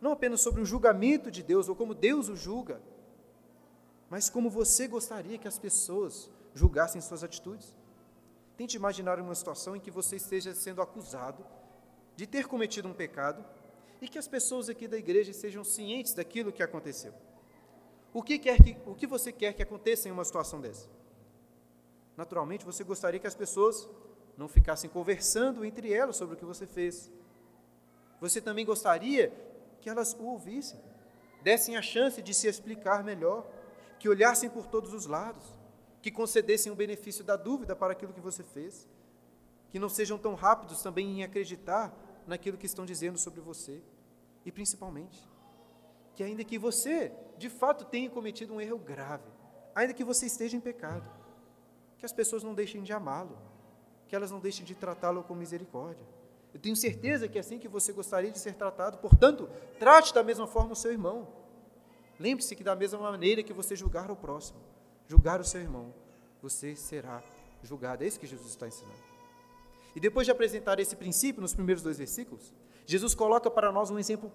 não 0.00 0.12
apenas 0.12 0.40
sobre 0.40 0.60
o 0.60 0.66
julgamento 0.66 1.30
de 1.30 1.42
Deus 1.42 1.68
ou 1.68 1.74
como 1.74 1.94
Deus 1.94 2.28
o 2.28 2.36
julga, 2.36 2.80
mas 4.10 4.28
como 4.28 4.50
você 4.50 4.86
gostaria 4.86 5.38
que 5.38 5.48
as 5.48 5.58
pessoas 5.58 6.30
julgassem 6.54 7.00
suas 7.00 7.24
atitudes. 7.24 7.74
Tente 8.56 8.76
imaginar 8.76 9.18
uma 9.18 9.34
situação 9.34 9.74
em 9.74 9.80
que 9.80 9.90
você 9.90 10.16
esteja 10.16 10.54
sendo 10.54 10.80
acusado 10.80 11.44
de 12.14 12.26
ter 12.26 12.46
cometido 12.46 12.86
um 12.86 12.94
pecado 12.94 13.44
e 14.00 14.08
que 14.08 14.18
as 14.18 14.28
pessoas 14.28 14.68
aqui 14.68 14.86
da 14.86 14.96
igreja 14.96 15.32
sejam 15.32 15.64
cientes 15.64 16.14
daquilo 16.14 16.52
que 16.52 16.62
aconteceu. 16.62 17.12
O 18.14 18.22
que, 18.22 18.38
quer 18.38 18.62
que, 18.62 18.76
o 18.86 18.94
que 18.94 19.08
você 19.08 19.32
quer 19.32 19.52
que 19.52 19.62
aconteça 19.62 20.08
em 20.08 20.12
uma 20.12 20.24
situação 20.24 20.60
dessa? 20.60 20.88
Naturalmente, 22.16 22.64
você 22.64 22.84
gostaria 22.84 23.18
que 23.18 23.26
as 23.26 23.34
pessoas 23.34 23.88
não 24.38 24.46
ficassem 24.46 24.88
conversando 24.88 25.64
entre 25.64 25.92
elas 25.92 26.14
sobre 26.14 26.36
o 26.36 26.38
que 26.38 26.44
você 26.44 26.64
fez. 26.64 27.10
Você 28.20 28.40
também 28.40 28.64
gostaria 28.64 29.32
que 29.80 29.90
elas 29.90 30.14
o 30.14 30.26
ouvissem, 30.26 30.80
dessem 31.42 31.76
a 31.76 31.82
chance 31.82 32.22
de 32.22 32.32
se 32.32 32.46
explicar 32.46 33.02
melhor, 33.02 33.50
que 33.98 34.08
olhassem 34.08 34.48
por 34.48 34.68
todos 34.68 34.94
os 34.94 35.06
lados, 35.06 35.44
que 36.00 36.12
concedessem 36.12 36.70
o 36.70 36.76
benefício 36.76 37.24
da 37.24 37.34
dúvida 37.34 37.74
para 37.74 37.94
aquilo 37.94 38.12
que 38.12 38.20
você 38.20 38.44
fez, 38.44 38.88
que 39.70 39.78
não 39.80 39.88
sejam 39.88 40.18
tão 40.18 40.34
rápidos 40.34 40.80
também 40.82 41.18
em 41.18 41.24
acreditar 41.24 41.92
naquilo 42.28 42.56
que 42.56 42.66
estão 42.66 42.86
dizendo 42.86 43.18
sobre 43.18 43.40
você, 43.40 43.82
e 44.44 44.52
principalmente, 44.52 45.20
que 46.14 46.22
ainda 46.22 46.44
que 46.44 46.58
você, 46.58 47.12
de 47.36 47.50
fato, 47.50 47.84
tenha 47.84 48.08
cometido 48.08 48.54
um 48.54 48.60
erro 48.60 48.78
grave, 48.78 49.28
ainda 49.74 49.92
que 49.92 50.04
você 50.04 50.26
esteja 50.26 50.56
em 50.56 50.60
pecado, 50.60 51.08
que 51.98 52.06
as 52.06 52.12
pessoas 52.12 52.42
não 52.42 52.54
deixem 52.54 52.82
de 52.82 52.92
amá-lo, 52.92 53.36
que 54.06 54.14
elas 54.14 54.30
não 54.30 54.38
deixem 54.38 54.64
de 54.64 54.74
tratá-lo 54.74 55.24
com 55.24 55.34
misericórdia. 55.34 56.06
Eu 56.52 56.60
tenho 56.60 56.76
certeza 56.76 57.26
que 57.26 57.36
é 57.36 57.40
assim 57.40 57.58
que 57.58 57.66
você 57.66 57.92
gostaria 57.92 58.30
de 58.30 58.38
ser 58.38 58.54
tratado, 58.54 58.98
portanto, 58.98 59.48
trate 59.78 60.14
da 60.14 60.22
mesma 60.22 60.46
forma 60.46 60.72
o 60.72 60.76
seu 60.76 60.92
irmão. 60.92 61.26
Lembre-se 62.18 62.54
que 62.54 62.62
da 62.62 62.76
mesma 62.76 62.98
maneira 62.98 63.42
que 63.42 63.52
você 63.52 63.74
julgar 63.74 64.10
o 64.10 64.14
próximo, 64.14 64.60
julgar 65.08 65.40
o 65.40 65.44
seu 65.44 65.60
irmão, 65.60 65.92
você 66.40 66.76
será 66.76 67.22
julgado. 67.62 68.04
É 68.04 68.06
isso 68.06 68.20
que 68.20 68.26
Jesus 68.26 68.50
está 68.50 68.68
ensinando. 68.68 69.02
E 69.96 70.00
depois 70.00 70.26
de 70.26 70.30
apresentar 70.30 70.78
esse 70.78 70.94
princípio 70.94 71.42
nos 71.42 71.54
primeiros 71.54 71.82
dois 71.82 71.98
versículos, 71.98 72.52
Jesus 72.86 73.14
coloca 73.14 73.50
para 73.50 73.72
nós 73.72 73.90
um 73.90 73.98
exemplo, 73.98 74.30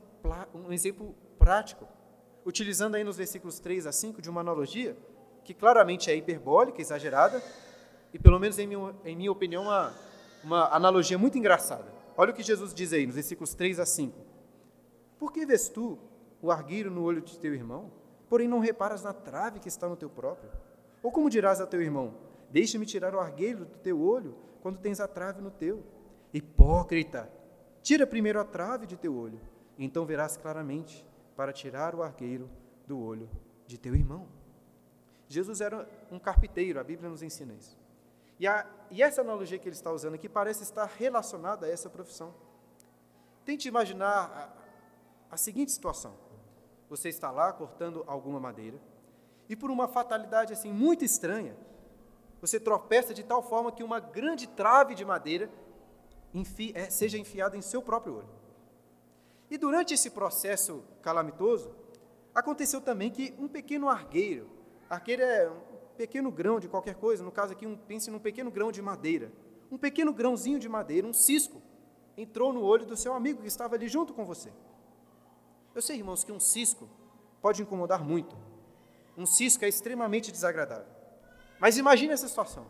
um 0.53 0.71
exemplo 0.71 1.15
prático, 1.37 1.87
utilizando 2.45 2.95
aí 2.95 3.03
nos 3.03 3.17
versículos 3.17 3.59
3 3.59 3.85
a 3.85 3.91
5 3.91 4.21
de 4.21 4.29
uma 4.29 4.41
analogia 4.41 4.97
que 5.43 5.53
claramente 5.53 6.11
é 6.11 6.15
hiperbólica, 6.15 6.81
exagerada, 6.81 7.41
e 8.13 8.19
pelo 8.19 8.39
menos 8.39 8.59
em 8.59 8.67
minha, 8.67 8.95
em 9.05 9.15
minha 9.15 9.31
opinião, 9.31 9.63
uma, 9.63 9.93
uma 10.43 10.75
analogia 10.75 11.17
muito 11.17 11.37
engraçada. 11.37 11.91
Olha 12.15 12.31
o 12.31 12.33
que 12.33 12.43
Jesus 12.43 12.73
diz 12.73 12.93
aí 12.93 13.05
nos 13.05 13.15
versículos 13.15 13.53
3 13.53 13.79
a 13.79 13.85
5. 13.85 14.15
Por 15.17 15.31
que 15.31 15.45
vês 15.45 15.69
tu 15.69 15.97
o 16.41 16.51
argueiro 16.51 16.91
no 16.91 17.03
olho 17.03 17.21
de 17.21 17.37
teu 17.39 17.53
irmão, 17.53 17.91
porém 18.29 18.47
não 18.47 18.59
reparas 18.59 19.03
na 19.03 19.13
trave 19.13 19.59
que 19.59 19.67
está 19.67 19.87
no 19.87 19.95
teu 19.95 20.09
próprio? 20.09 20.51
Ou 21.01 21.11
como 21.11 21.29
dirás 21.29 21.61
a 21.61 21.67
teu 21.67 21.81
irmão: 21.81 22.13
Deixa-me 22.51 22.85
tirar 22.85 23.15
o 23.15 23.19
argueiro 23.19 23.65
do 23.65 23.77
teu 23.77 24.01
olho, 24.01 24.35
quando 24.61 24.79
tens 24.79 24.99
a 24.99 25.07
trave 25.07 25.41
no 25.41 25.51
teu? 25.51 25.83
Hipócrita! 26.33 27.38
Tira 27.81 28.05
primeiro 28.05 28.39
a 28.39 28.45
trave 28.45 28.85
de 28.85 28.97
teu 28.97 29.15
olho, 29.15 29.39
então 29.77 30.05
verás 30.05 30.37
claramente 30.37 31.05
para 31.35 31.53
tirar 31.53 31.95
o 31.95 32.03
argueiro 32.03 32.49
do 32.85 32.99
olho 32.99 33.29
de 33.65 33.77
teu 33.77 33.95
irmão. 33.95 34.27
Jesus 35.27 35.61
era 35.61 35.87
um 36.11 36.19
carpinteiro, 36.19 36.79
a 36.79 36.83
Bíblia 36.83 37.09
nos 37.09 37.21
ensina 37.21 37.53
isso. 37.53 37.77
E, 38.39 38.47
a, 38.47 38.65
e 38.89 39.03
essa 39.03 39.21
analogia 39.21 39.59
que 39.59 39.67
ele 39.67 39.75
está 39.75 39.91
usando 39.91 40.15
aqui 40.15 40.27
parece 40.27 40.63
estar 40.63 40.85
relacionada 40.85 41.65
a 41.65 41.69
essa 41.69 41.89
profissão. 41.89 42.33
Tente 43.45 43.67
imaginar 43.67 44.55
a, 45.29 45.33
a 45.35 45.37
seguinte 45.37 45.71
situação: 45.71 46.13
você 46.89 47.09
está 47.09 47.29
lá 47.31 47.53
cortando 47.53 48.03
alguma 48.07 48.39
madeira, 48.39 48.79
e 49.47 49.55
por 49.55 49.69
uma 49.69 49.87
fatalidade 49.87 50.53
assim 50.53 50.71
muito 50.71 51.05
estranha, 51.05 51.55
você 52.41 52.59
tropeça 52.59 53.13
de 53.13 53.23
tal 53.23 53.43
forma 53.43 53.71
que 53.71 53.83
uma 53.83 53.99
grande 53.99 54.47
trave 54.47 54.95
de 54.95 55.03
madeira 55.03 55.49
enfi, 56.33 56.71
é, 56.75 56.89
seja 56.89 57.17
enfiada 57.17 57.57
em 57.57 57.61
seu 57.61 57.81
próprio 57.81 58.17
olho. 58.17 58.29
E 59.49 59.57
durante 59.57 59.93
esse 59.93 60.11
processo 60.11 60.83
calamitoso, 61.01 61.73
aconteceu 62.33 62.79
também 62.79 63.09
que 63.09 63.33
um 63.39 63.47
pequeno 63.47 63.89
argueiro, 63.89 64.49
argueiro 64.89 65.23
é 65.23 65.49
um 65.49 65.95
pequeno 65.97 66.31
grão 66.31 66.59
de 66.59 66.67
qualquer 66.67 66.95
coisa, 66.95 67.23
no 67.23 67.31
caso 67.31 67.53
aqui, 67.53 67.65
um, 67.65 67.75
pense 67.75 68.11
num 68.11 68.19
pequeno 68.19 68.51
grão 68.51 68.71
de 68.71 68.81
madeira, 68.81 69.31
um 69.71 69.77
pequeno 69.77 70.13
grãozinho 70.13 70.59
de 70.59 70.69
madeira, 70.69 71.07
um 71.07 71.13
cisco, 71.13 71.61
entrou 72.15 72.53
no 72.53 72.63
olho 72.63 72.85
do 72.85 72.97
seu 72.97 73.13
amigo 73.13 73.41
que 73.41 73.47
estava 73.47 73.75
ali 73.75 73.87
junto 73.87 74.13
com 74.13 74.25
você. 74.25 74.51
Eu 75.73 75.81
sei, 75.81 75.97
irmãos, 75.97 76.23
que 76.23 76.31
um 76.31 76.39
cisco 76.39 76.89
pode 77.41 77.61
incomodar 77.61 78.03
muito. 78.03 78.35
Um 79.17 79.25
cisco 79.25 79.65
é 79.65 79.67
extremamente 79.67 80.31
desagradável. 80.31 80.91
Mas 81.59 81.77
imagine 81.77 82.13
essa 82.13 82.27
situação. 82.27 82.65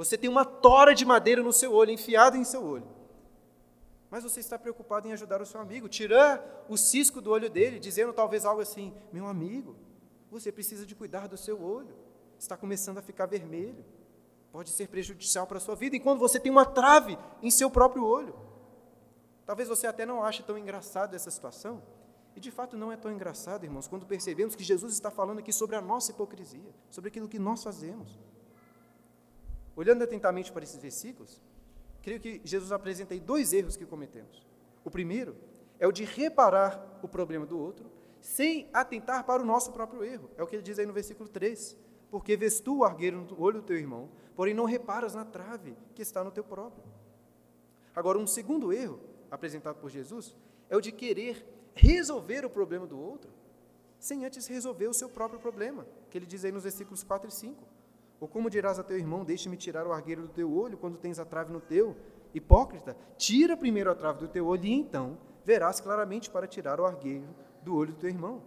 Você 0.00 0.16
tem 0.16 0.30
uma 0.30 0.46
tora 0.46 0.94
de 0.94 1.04
madeira 1.04 1.42
no 1.42 1.52
seu 1.52 1.74
olho, 1.74 1.90
enfiada 1.90 2.34
em 2.34 2.42
seu 2.42 2.64
olho. 2.64 2.88
Mas 4.08 4.24
você 4.24 4.40
está 4.40 4.58
preocupado 4.58 5.06
em 5.06 5.12
ajudar 5.12 5.42
o 5.42 5.44
seu 5.44 5.60
amigo, 5.60 5.90
tirar 5.90 6.64
o 6.70 6.78
cisco 6.78 7.20
do 7.20 7.30
olho 7.30 7.50
dele, 7.50 7.78
dizendo 7.78 8.10
talvez 8.10 8.46
algo 8.46 8.62
assim: 8.62 8.94
meu 9.12 9.26
amigo, 9.26 9.76
você 10.30 10.50
precisa 10.50 10.86
de 10.86 10.94
cuidar 10.94 11.28
do 11.28 11.36
seu 11.36 11.62
olho. 11.62 11.94
Está 12.38 12.56
começando 12.56 12.96
a 12.96 13.02
ficar 13.02 13.26
vermelho. 13.26 13.84
Pode 14.50 14.70
ser 14.70 14.88
prejudicial 14.88 15.46
para 15.46 15.58
a 15.58 15.60
sua 15.60 15.74
vida, 15.74 15.94
enquanto 15.94 16.18
você 16.18 16.40
tem 16.40 16.50
uma 16.50 16.64
trave 16.64 17.18
em 17.42 17.50
seu 17.50 17.70
próprio 17.70 18.02
olho. 18.02 18.34
Talvez 19.44 19.68
você 19.68 19.86
até 19.86 20.06
não 20.06 20.24
ache 20.24 20.42
tão 20.42 20.56
engraçado 20.56 21.14
essa 21.14 21.30
situação. 21.30 21.82
E 22.34 22.40
de 22.40 22.50
fato 22.50 22.74
não 22.74 22.90
é 22.90 22.96
tão 22.96 23.12
engraçado, 23.12 23.64
irmãos, 23.64 23.86
quando 23.86 24.06
percebemos 24.06 24.54
que 24.54 24.64
Jesus 24.64 24.94
está 24.94 25.10
falando 25.10 25.40
aqui 25.40 25.52
sobre 25.52 25.76
a 25.76 25.82
nossa 25.82 26.10
hipocrisia, 26.10 26.74
sobre 26.88 27.08
aquilo 27.08 27.28
que 27.28 27.38
nós 27.38 27.62
fazemos. 27.62 28.18
Olhando 29.76 30.02
atentamente 30.02 30.52
para 30.52 30.64
esses 30.64 30.76
versículos, 30.76 31.40
creio 32.02 32.20
que 32.20 32.40
Jesus 32.44 32.72
apresenta 32.72 33.14
aí 33.14 33.20
dois 33.20 33.52
erros 33.52 33.76
que 33.76 33.86
cometemos. 33.86 34.46
O 34.84 34.90
primeiro 34.90 35.36
é 35.78 35.86
o 35.86 35.92
de 35.92 36.04
reparar 36.04 37.00
o 37.02 37.08
problema 37.08 37.46
do 37.46 37.58
outro, 37.58 37.90
sem 38.20 38.68
atentar 38.72 39.24
para 39.24 39.42
o 39.42 39.46
nosso 39.46 39.72
próprio 39.72 40.04
erro. 40.04 40.30
É 40.36 40.42
o 40.42 40.46
que 40.46 40.56
ele 40.56 40.62
diz 40.62 40.78
aí 40.78 40.86
no 40.86 40.92
versículo 40.92 41.28
3. 41.28 41.76
Porque 42.10 42.36
vês 42.36 42.60
tu 42.60 42.78
o 42.78 42.84
argueiro 42.84 43.20
no 43.20 43.40
olho 43.40 43.60
do 43.60 43.66
teu 43.66 43.76
irmão, 43.76 44.10
porém 44.34 44.52
não 44.52 44.64
reparas 44.64 45.14
na 45.14 45.24
trave 45.24 45.76
que 45.94 46.02
está 46.02 46.24
no 46.24 46.30
teu 46.30 46.42
próprio. 46.42 46.82
Agora, 47.94 48.18
um 48.18 48.26
segundo 48.26 48.72
erro 48.72 49.00
apresentado 49.30 49.76
por 49.76 49.90
Jesus 49.90 50.36
é 50.68 50.76
o 50.76 50.80
de 50.80 50.92
querer 50.92 51.46
resolver 51.74 52.44
o 52.44 52.50
problema 52.50 52.86
do 52.86 52.98
outro, 52.98 53.30
sem 53.98 54.24
antes 54.24 54.46
resolver 54.46 54.88
o 54.88 54.94
seu 54.94 55.08
próprio 55.08 55.40
problema, 55.40 55.86
que 56.10 56.18
ele 56.18 56.26
diz 56.26 56.44
aí 56.44 56.52
nos 56.52 56.64
versículos 56.64 57.02
4 57.04 57.28
e 57.28 57.32
5. 57.32 57.62
Ou 58.20 58.28
como 58.28 58.50
dirás 58.50 58.78
a 58.78 58.84
teu 58.84 58.98
irmão, 58.98 59.24
deixe-me 59.24 59.56
tirar 59.56 59.86
o 59.86 59.92
argueiro 59.92 60.22
do 60.22 60.28
teu 60.28 60.52
olho 60.52 60.76
quando 60.76 60.98
tens 60.98 61.18
a 61.18 61.24
trave 61.24 61.50
no 61.50 61.60
teu? 61.60 61.96
Hipócrita, 62.34 62.96
tira 63.16 63.56
primeiro 63.56 63.90
a 63.90 63.94
trave 63.94 64.20
do 64.20 64.28
teu 64.28 64.46
olho 64.46 64.66
e 64.66 64.72
então 64.72 65.18
verás 65.44 65.80
claramente 65.80 66.30
para 66.30 66.46
tirar 66.46 66.78
o 66.78 66.84
argueiro 66.84 67.26
do 67.62 67.74
olho 67.74 67.92
do 67.92 67.98
teu 67.98 68.10
irmão. 68.10 68.42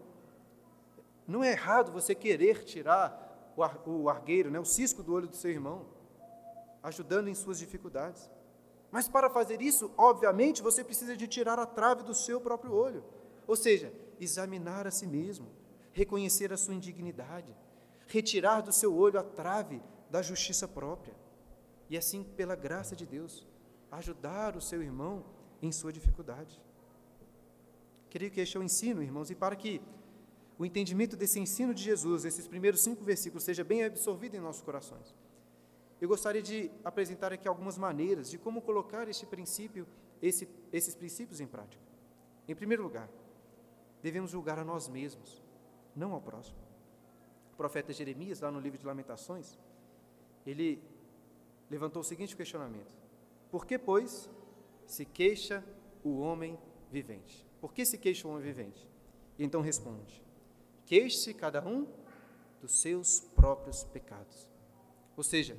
Não 1.27 1.43
é 1.43 1.51
errado 1.51 1.91
você 1.91 2.13
querer 2.13 2.63
tirar 2.63 3.51
o 3.57 4.09
argueiro, 4.09 4.51
né, 4.51 4.59
o 4.59 4.65
cisco 4.65 5.01
do 5.01 5.13
olho 5.13 5.27
do 5.27 5.35
seu 5.35 5.49
irmão, 5.49 5.85
ajudando 6.81 7.27
em 7.27 7.35
suas 7.35 7.57
dificuldades. 7.57 8.29
Mas 8.91 9.07
para 9.07 9.29
fazer 9.29 9.61
isso, 9.61 9.91
obviamente, 9.97 10.61
você 10.61 10.83
precisa 10.83 11.17
de 11.17 11.27
tirar 11.27 11.57
a 11.57 11.65
trave 11.65 12.03
do 12.03 12.13
seu 12.13 12.39
próprio 12.39 12.73
olho. 12.73 13.03
Ou 13.47 13.55
seja, 13.55 13.91
examinar 14.19 14.85
a 14.85 14.91
si 14.91 15.07
mesmo, 15.07 15.47
reconhecer 15.91 16.53
a 16.53 16.57
sua 16.57 16.75
indignidade, 16.75 17.55
retirar 18.07 18.61
do 18.61 18.71
seu 18.71 18.95
olho 18.95 19.19
a 19.19 19.23
trave 19.23 19.81
da 20.09 20.21
justiça 20.21 20.67
própria. 20.67 21.15
E 21.89 21.97
assim, 21.97 22.23
pela 22.23 22.55
graça 22.55 22.95
de 22.95 23.05
Deus, 23.05 23.47
ajudar 23.91 24.55
o 24.55 24.61
seu 24.61 24.81
irmão 24.81 25.23
em 25.61 25.71
sua 25.71 25.91
dificuldade. 25.91 26.61
Creio 28.09 28.31
que 28.31 28.41
este 28.41 28.57
é 28.57 28.59
o 28.59 28.63
ensino, 28.63 29.01
irmãos, 29.01 29.29
e 29.29 29.35
para 29.35 29.55
que 29.55 29.81
o 30.57 30.65
entendimento 30.65 31.15
desse 31.15 31.39
ensino 31.39 31.73
de 31.73 31.83
Jesus, 31.83 32.25
esses 32.25 32.47
primeiros 32.47 32.81
cinco 32.81 33.03
versículos, 33.03 33.43
seja 33.43 33.63
bem 33.63 33.83
absorvido 33.83 34.35
em 34.35 34.39
nossos 34.39 34.61
corações. 34.61 35.15
Eu 35.99 36.07
gostaria 36.07 36.41
de 36.41 36.69
apresentar 36.83 37.33
aqui 37.33 37.47
algumas 37.47 37.77
maneiras 37.77 38.29
de 38.29 38.37
como 38.37 38.61
colocar 38.61 39.07
este 39.07 39.25
princípio, 39.25 39.87
esse, 40.21 40.47
esses 40.71 40.95
princípios 40.95 41.39
em 41.39 41.47
prática. 41.47 41.83
Em 42.47 42.55
primeiro 42.55 42.83
lugar, 42.83 43.09
devemos 44.01 44.31
julgar 44.31 44.59
a 44.59 44.63
nós 44.63 44.87
mesmos, 44.87 45.41
não 45.95 46.13
ao 46.13 46.21
próximo. 46.21 46.62
Profeta 47.63 47.93
Jeremias, 47.93 48.41
lá 48.41 48.51
no 48.51 48.59
livro 48.59 48.77
de 48.77 48.85
Lamentações, 48.85 49.57
ele 50.45 50.83
levantou 51.69 52.01
o 52.01 52.03
seguinte 52.03 52.35
questionamento: 52.35 52.93
Por 53.49 53.65
que, 53.65 53.79
pois, 53.79 54.29
se 54.85 55.05
queixa 55.05 55.63
o 56.03 56.19
homem 56.19 56.59
vivente? 56.91 57.47
Por 57.61 57.73
que 57.73 57.85
se 57.85 57.97
queixa 57.97 58.27
o 58.27 58.31
homem 58.31 58.43
vivente? 58.43 58.85
E 59.39 59.45
então 59.45 59.61
responde: 59.61 60.21
Queixe 60.85 61.33
cada 61.33 61.65
um 61.65 61.87
dos 62.61 62.81
seus 62.81 63.21
próprios 63.33 63.85
pecados. 63.85 64.49
Ou 65.15 65.23
seja, 65.23 65.55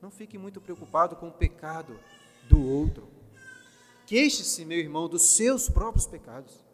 não 0.00 0.10
fique 0.10 0.38
muito 0.38 0.58
preocupado 0.58 1.16
com 1.16 1.28
o 1.28 1.32
pecado 1.32 2.00
do 2.48 2.66
outro. 2.66 3.06
Queixe-se, 4.06 4.64
meu 4.64 4.78
irmão, 4.78 5.06
dos 5.06 5.20
seus 5.24 5.68
próprios 5.68 6.06
pecados. 6.06 6.64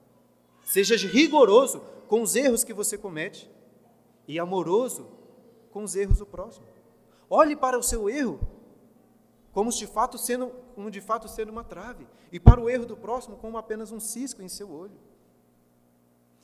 Seja 0.64 0.94
rigoroso 0.96 1.80
com 2.06 2.22
os 2.22 2.36
erros 2.36 2.62
que 2.62 2.72
você 2.72 2.96
comete 2.96 3.57
e 4.28 4.38
amoroso 4.38 5.08
com 5.72 5.82
os 5.82 5.96
erros 5.96 6.18
do 6.18 6.26
próximo. 6.26 6.66
Olhe 7.28 7.56
para 7.56 7.78
o 7.78 7.82
seu 7.82 8.08
erro 8.08 8.38
como 9.52 9.70
de 9.70 9.86
fato 9.86 10.16
sendo, 10.18 10.52
como 10.74 10.90
de 10.90 11.00
fato 11.00 11.26
sendo 11.26 11.50
uma 11.50 11.64
trave, 11.64 12.06
e 12.30 12.38
para 12.38 12.60
o 12.60 12.70
erro 12.70 12.86
do 12.86 12.96
próximo 12.96 13.36
como 13.38 13.58
apenas 13.58 13.90
um 13.90 13.98
cisco 13.98 14.40
em 14.40 14.48
seu 14.48 14.70
olho. 14.70 14.96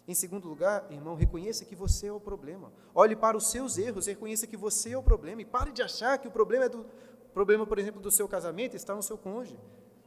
Em 0.09 0.15
segundo 0.15 0.49
lugar, 0.49 0.85
irmão, 0.91 1.15
reconheça 1.15 1.65
que 1.65 1.75
você 1.75 2.09
é 2.09 2.13
o 2.13 2.19
problema. 2.19 2.73
Olhe 2.95 3.15
para 3.15 3.37
os 3.37 3.51
seus 3.51 3.79
erros, 3.79 4.07
reconheça 4.07 4.47
que 4.47 4.57
você 4.57 4.93
é 4.93 4.99
o 4.99 5.03
problema 5.03 5.43
e 5.43 5.45
pare 5.45 5.71
de 5.71 5.83
achar 5.83 6.19
que 6.19 6.27
o 6.27 6.31
problema 6.31 6.65
é 6.65 6.69
do 6.69 6.85
problema, 7.33 7.67
por 7.67 7.79
exemplo, 7.79 8.01
do 8.01 8.11
seu 8.11 8.29
casamento 8.29 8.77
está 8.77 8.95
no 8.95 9.03
seu 9.03 9.19
cônjuge, 9.19 9.59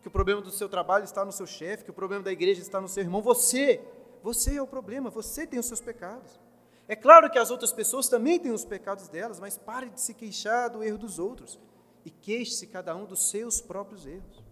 que 0.01 0.07
o 0.07 0.11
problema 0.11 0.41
do 0.41 0.51
seu 0.51 0.69
trabalho 0.69 1.03
está 1.03 1.25
no 1.25 1.31
seu 1.31 1.45
chefe, 1.45 1.83
que 1.83 1.91
o 1.91 1.93
problema 1.93 2.23
da 2.23 2.31
igreja 2.31 2.61
está 2.61 2.79
no 2.79 2.87
seu 2.87 3.03
irmão. 3.03 3.21
Você, 3.21 3.81
você 4.23 4.55
é 4.55 4.61
o 4.61 4.67
problema, 4.67 5.09
você 5.09 5.45
tem 5.47 5.59
os 5.59 5.65
seus 5.65 5.81
pecados. 5.81 6.39
É 6.87 6.95
claro 6.95 7.29
que 7.29 7.37
as 7.37 7.51
outras 7.51 7.73
pessoas 7.73 8.07
também 8.07 8.39
têm 8.39 8.51
os 8.51 8.63
pecados 8.63 9.09
delas, 9.09 9.39
mas 9.39 9.57
pare 9.57 9.89
de 9.89 9.99
se 9.99 10.13
queixar 10.13 10.69
do 10.69 10.83
erro 10.83 10.97
dos 10.97 11.19
outros 11.19 11.59
e 12.05 12.09
queixe-se 12.09 12.67
cada 12.67 12.95
um 12.95 13.05
dos 13.05 13.29
seus 13.29 13.59
próprios 13.59 14.05
erros. 14.05 14.43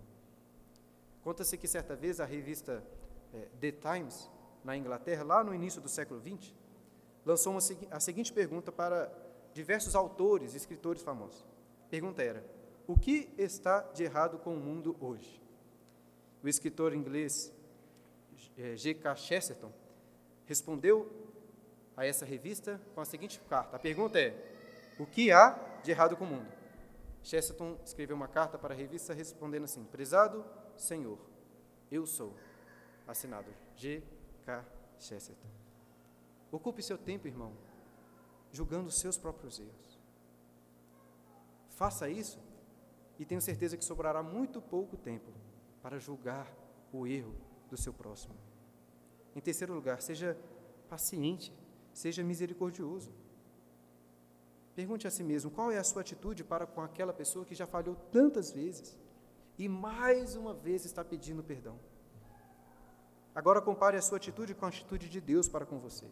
Conta-se 1.24 1.58
que 1.58 1.68
certa 1.68 1.96
vez 1.96 2.20
a 2.20 2.26
revista 2.26 2.84
é, 3.34 3.48
The 3.62 3.72
Times 3.72 4.30
na 4.64 4.76
Inglaterra, 4.76 5.24
lá 5.24 5.44
no 5.44 5.56
início 5.56 5.82
do 5.82 5.88
século 5.88 6.20
XX, 6.20 6.54
lançou 7.26 7.54
uma, 7.54 7.62
a 7.92 8.00
seguinte 8.00 8.34
pergunta 8.34 8.72
para 8.72 9.12
diversos 9.54 9.96
autores 9.96 10.54
e 10.54 10.58
escritores 10.58 11.02
famosos. 11.02 11.46
A 11.86 11.90
pergunta 11.90 12.22
era: 12.22 12.46
O 12.86 13.00
que 13.00 13.34
está 13.38 13.80
de 13.94 14.04
errado 14.04 14.38
com 14.40 14.54
o 14.54 14.60
mundo 14.60 14.98
hoje? 15.00 15.42
O 16.44 16.48
escritor 16.50 16.94
inglês 16.94 17.54
G.K. 18.76 19.16
Chesterton 19.16 19.72
respondeu 20.46 21.25
a 21.96 22.06
essa 22.06 22.26
revista 22.26 22.80
com 22.94 23.02
a 23.02 23.06
seguinte 23.06 23.40
carta. 23.50 23.76
A 23.76 23.80
pergunta 23.80 24.20
é: 24.20 24.34
O 25.00 25.06
que 25.06 25.32
há 25.32 25.58
de 25.84 25.92
errado 25.92 26.16
com 26.18 26.24
o 26.26 26.28
mundo? 26.28 26.48
Chesterton 27.24 27.78
escreveu 27.84 28.16
uma 28.16 28.28
carta 28.28 28.58
para 28.58 28.74
a 28.74 28.78
revista 28.78 29.14
respondendo 29.14 29.64
assim: 29.64 29.84
Prezado 29.86 30.46
Senhor, 30.76 31.20
eu 31.92 32.06
sou. 32.06 32.36
Assinado 33.08 33.54
G. 33.76 34.02
K. 34.46 34.66
Chesterton. 35.00 35.48
Ocupe 36.52 36.82
seu 36.82 36.98
tempo, 36.98 37.28
irmão, 37.28 37.54
julgando 38.52 38.88
os 38.88 39.00
seus 39.00 39.18
próprios 39.18 39.60
erros. 39.60 40.00
Faça 41.70 42.10
isso 42.10 42.40
e 43.20 43.26
tenho 43.26 43.42
certeza 43.42 43.78
que 43.78 43.84
sobrará 43.84 44.24
muito 44.24 44.62
pouco 44.62 44.96
tempo 44.96 45.32
para 45.82 46.00
julgar 46.00 46.52
o 46.92 47.06
erro 47.06 47.36
do 47.70 47.78
seu 47.78 47.94
próximo. 47.94 48.36
Em 49.36 49.42
terceiro 49.42 49.74
lugar, 49.74 50.02
seja 50.02 50.38
paciente, 50.90 51.54
seja 51.96 52.22
misericordioso. 52.24 53.10
Pergunte 54.76 55.08
a 55.08 55.12
si 55.12 55.24
mesmo 55.24 55.50
qual 55.50 55.72
é 55.72 55.78
a 55.78 55.84
sua 55.84 56.02
atitude 56.02 56.44
para 56.44 56.68
com 56.68 56.82
aquela 56.82 57.14
pessoa 57.14 57.46
que 57.46 57.56
já 57.56 57.66
falhou 57.66 57.96
tantas 58.12 58.52
vezes 58.52 58.98
e 59.58 59.70
mais 59.70 60.36
uma 60.36 60.54
vez 60.54 60.84
está 60.84 61.04
pedindo 61.06 61.42
perdão. 61.42 61.80
Agora 63.34 63.62
compare 63.62 63.96
a 63.96 64.02
sua 64.02 64.18
atitude 64.18 64.54
com 64.54 64.66
a 64.66 64.68
atitude 64.68 65.08
de 65.08 65.22
Deus 65.22 65.48
para 65.48 65.66
com 65.66 65.80
você. 65.80 66.06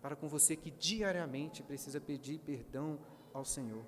Para 0.00 0.14
com 0.14 0.28
você 0.28 0.54
que 0.54 0.70
diariamente 0.70 1.60
precisa 1.60 2.00
pedir 2.00 2.38
perdão 2.38 3.00
ao 3.34 3.44
Senhor. 3.44 3.84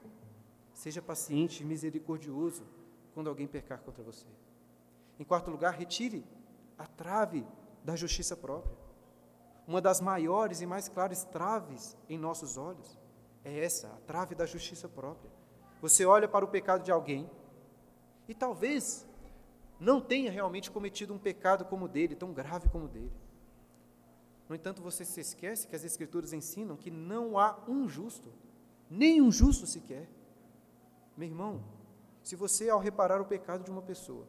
Seja 0.75 1.01
paciente 1.01 1.63
e 1.63 1.67
misericordioso 1.67 2.65
quando 3.15 3.29
alguém 3.29 3.47
pecar 3.47 3.81
contra 3.81 4.03
você. 4.03 4.27
Em 5.21 5.25
quarto 5.25 5.53
lugar, 5.53 5.75
retire 5.75 6.25
a 6.77 6.87
trave 6.87 7.47
da 7.85 7.95
justiça 7.95 8.37
própria. 8.37 8.80
Uma 9.71 9.81
das 9.81 10.01
maiores 10.01 10.61
e 10.61 10.67
mais 10.67 10.89
claras 10.89 11.23
traves 11.23 11.97
em 12.09 12.19
nossos 12.19 12.57
olhos 12.57 12.99
é 13.45 13.65
essa, 13.65 13.87
a 13.87 14.01
trave 14.01 14.35
da 14.35 14.45
justiça 14.45 14.89
própria. 14.89 15.31
Você 15.81 16.05
olha 16.05 16.27
para 16.27 16.45
o 16.45 16.49
pecado 16.49 16.83
de 16.83 16.91
alguém 16.91 17.31
e 18.27 18.35
talvez 18.35 19.07
não 19.79 20.01
tenha 20.01 20.29
realmente 20.29 20.73
cometido 20.73 21.15
um 21.15 21.21
pecado 21.21 21.65
como 21.65 21.85
o 21.85 21.89
dele, 21.89 22.17
tão 22.17 22.33
grave 22.33 22.69
como 22.69 22.87
o 22.87 22.89
dele. 22.89 23.13
No 24.49 24.57
entanto, 24.57 24.83
você 24.83 25.05
se 25.05 25.21
esquece 25.21 25.69
que 25.69 25.77
as 25.77 25.85
Escrituras 25.85 26.33
ensinam 26.33 26.77
que 26.77 26.91
não 26.91 27.39
há 27.39 27.57
um 27.69 27.89
justo, 27.89 28.33
nem 28.91 29.23
um 29.23 29.31
justo 29.31 29.69
sequer. 29.69 30.11
Meu 31.17 31.29
irmão, 31.29 31.63
se 32.25 32.35
você, 32.35 32.69
ao 32.69 32.81
reparar 32.81 33.21
o 33.21 33.25
pecado 33.25 33.63
de 33.63 33.71
uma 33.71 33.83
pessoa, 33.83 34.27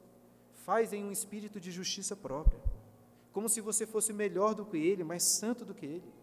faz 0.54 0.94
em 0.94 1.04
um 1.04 1.12
espírito 1.12 1.60
de 1.60 1.72
justiça 1.72 2.16
própria, 2.16 2.62
como 3.32 3.50
se 3.50 3.62
você 3.62 3.86
fosse 3.86 4.12
melhor 4.14 4.54
do 4.54 4.66
que 4.66 4.78
ele, 4.78 5.04
mais 5.04 5.24
santo 5.24 5.64
do 5.66 5.74
que 5.74 5.86
ele, 5.86 6.14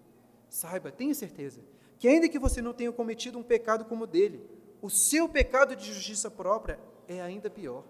saiba, 0.48 0.90
tenha 0.90 1.14
certeza, 1.14 1.60
que 1.98 2.08
ainda 2.08 2.28
que 2.28 2.38
você 2.38 2.62
não 2.62 2.72
tenha 2.72 2.92
cometido 2.92 3.38
um 3.38 3.42
pecado 3.42 3.84
como 3.84 4.04
o 4.04 4.06
dele, 4.06 4.48
o 4.80 4.88
seu 4.88 5.28
pecado 5.28 5.74
de 5.74 5.92
justiça 5.92 6.30
própria 6.30 6.78
é 7.06 7.20
ainda 7.20 7.50
pior 7.50 7.84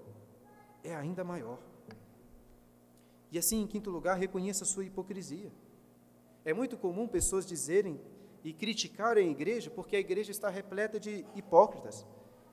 é 0.83 0.94
ainda 0.94 1.24
maior. 1.24 1.59
E 3.31 3.38
assim, 3.38 3.61
em 3.62 3.66
quinto 3.66 3.90
lugar, 3.90 4.16
reconheça 4.16 4.64
a 4.64 4.66
sua 4.66 4.85
hipocrisia. 4.85 5.52
É 6.44 6.52
muito 6.52 6.76
comum 6.76 7.07
pessoas 7.07 7.44
dizerem 7.44 8.00
e 8.42 8.52
criticarem 8.52 9.28
a 9.28 9.31
igreja 9.31 9.70
porque 9.70 9.96
a 9.96 10.00
igreja 10.00 10.31
está 10.31 10.48
repleta 10.48 10.98
de 10.98 11.26
hipócritas. 11.35 12.07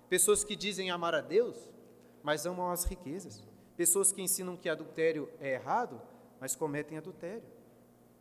Pessoas 0.10 0.43
que 0.43 0.56
dizem 0.56 0.91
amar 0.91 1.15
a 1.15 1.21
Deus, 1.21 1.69
mas 2.21 2.45
amam 2.45 2.69
as 2.69 2.84
riquezas. 2.84 3.43
Pessoas 3.78 4.12
que 4.12 4.21
ensinam 4.21 4.58
que 4.58 4.69
adultério 4.69 5.30
é 5.39 5.54
errado, 5.54 6.01
mas 6.45 6.55
cometem 6.55 6.95
adultério. 6.95 7.41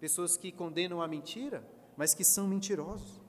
Pessoas 0.00 0.34
que 0.34 0.50
condenam 0.50 1.02
a 1.02 1.06
mentira, 1.06 1.62
mas 1.94 2.14
que 2.14 2.24
são 2.24 2.48
mentirosos. 2.48 3.20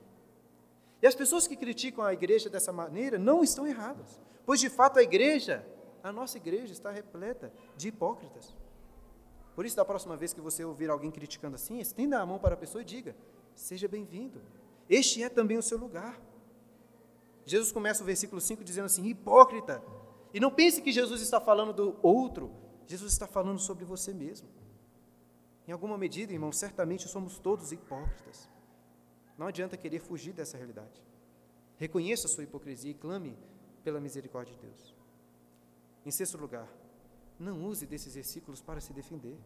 E 1.01 1.05
as 1.05 1.13
pessoas 1.13 1.45
que 1.45 1.57
criticam 1.57 2.01
a 2.01 2.13
igreja 2.13 2.49
dessa 2.49 2.71
maneira 2.71 3.19
não 3.19 3.43
estão 3.43 3.67
erradas, 3.67 4.21
pois 4.45 4.57
de 4.57 4.69
fato 4.69 4.97
a 4.97 5.03
igreja 5.03 5.67
a 6.01 6.13
nossa 6.13 6.37
igreja 6.37 6.71
está 6.71 6.91
repleta 6.91 7.51
de 7.75 7.89
hipócritas. 7.89 8.55
Por 9.53 9.65
isso, 9.65 9.75
da 9.75 9.83
próxima 9.83 10.15
vez 10.15 10.31
que 10.31 10.39
você 10.39 10.63
ouvir 10.63 10.89
alguém 10.89 11.11
criticando 11.11 11.55
assim, 11.55 11.77
estenda 11.79 12.17
a 12.17 12.25
mão 12.25 12.39
para 12.39 12.53
a 12.53 12.57
pessoa 12.57 12.81
e 12.81 12.85
diga: 12.85 13.17
Seja 13.53 13.89
bem-vindo. 13.89 14.41
Este 14.89 15.21
é 15.21 15.27
também 15.27 15.57
o 15.57 15.61
seu 15.61 15.77
lugar. 15.77 16.17
Jesus 17.45 17.69
começa 17.69 18.01
o 18.01 18.05
versículo 18.05 18.39
5 18.39 18.63
dizendo 18.63 18.85
assim: 18.85 19.05
Hipócrita. 19.05 19.83
E 20.33 20.39
não 20.39 20.51
pense 20.51 20.81
que 20.81 20.93
Jesus 20.93 21.21
está 21.21 21.41
falando 21.41 21.73
do 21.73 21.99
outro, 22.01 22.49
Jesus 22.87 23.11
está 23.11 23.27
falando 23.27 23.59
sobre 23.59 23.83
você 23.83 24.13
mesmo. 24.13 24.47
Em 25.67 25.71
alguma 25.71 25.97
medida, 25.97 26.31
irmão, 26.31 26.51
certamente 26.51 27.07
somos 27.07 27.39
todos 27.39 27.71
hipócritas. 27.71 28.49
Não 29.37 29.47
adianta 29.47 29.77
querer 29.77 29.99
fugir 29.99 30.33
dessa 30.33 30.57
realidade. 30.57 31.01
Reconheça 31.77 32.27
a 32.27 32.29
sua 32.29 32.43
hipocrisia 32.43 32.91
e 32.91 32.93
clame 32.93 33.37
pela 33.83 33.99
misericórdia 33.99 34.55
de 34.55 34.61
Deus. 34.61 34.95
Em 36.05 36.11
sexto 36.11 36.37
lugar, 36.37 36.67
não 37.39 37.65
use 37.65 37.85
desses 37.85 38.15
versículos 38.15 38.61
para 38.61 38.79
se 38.79 38.93
defender. 38.93 39.37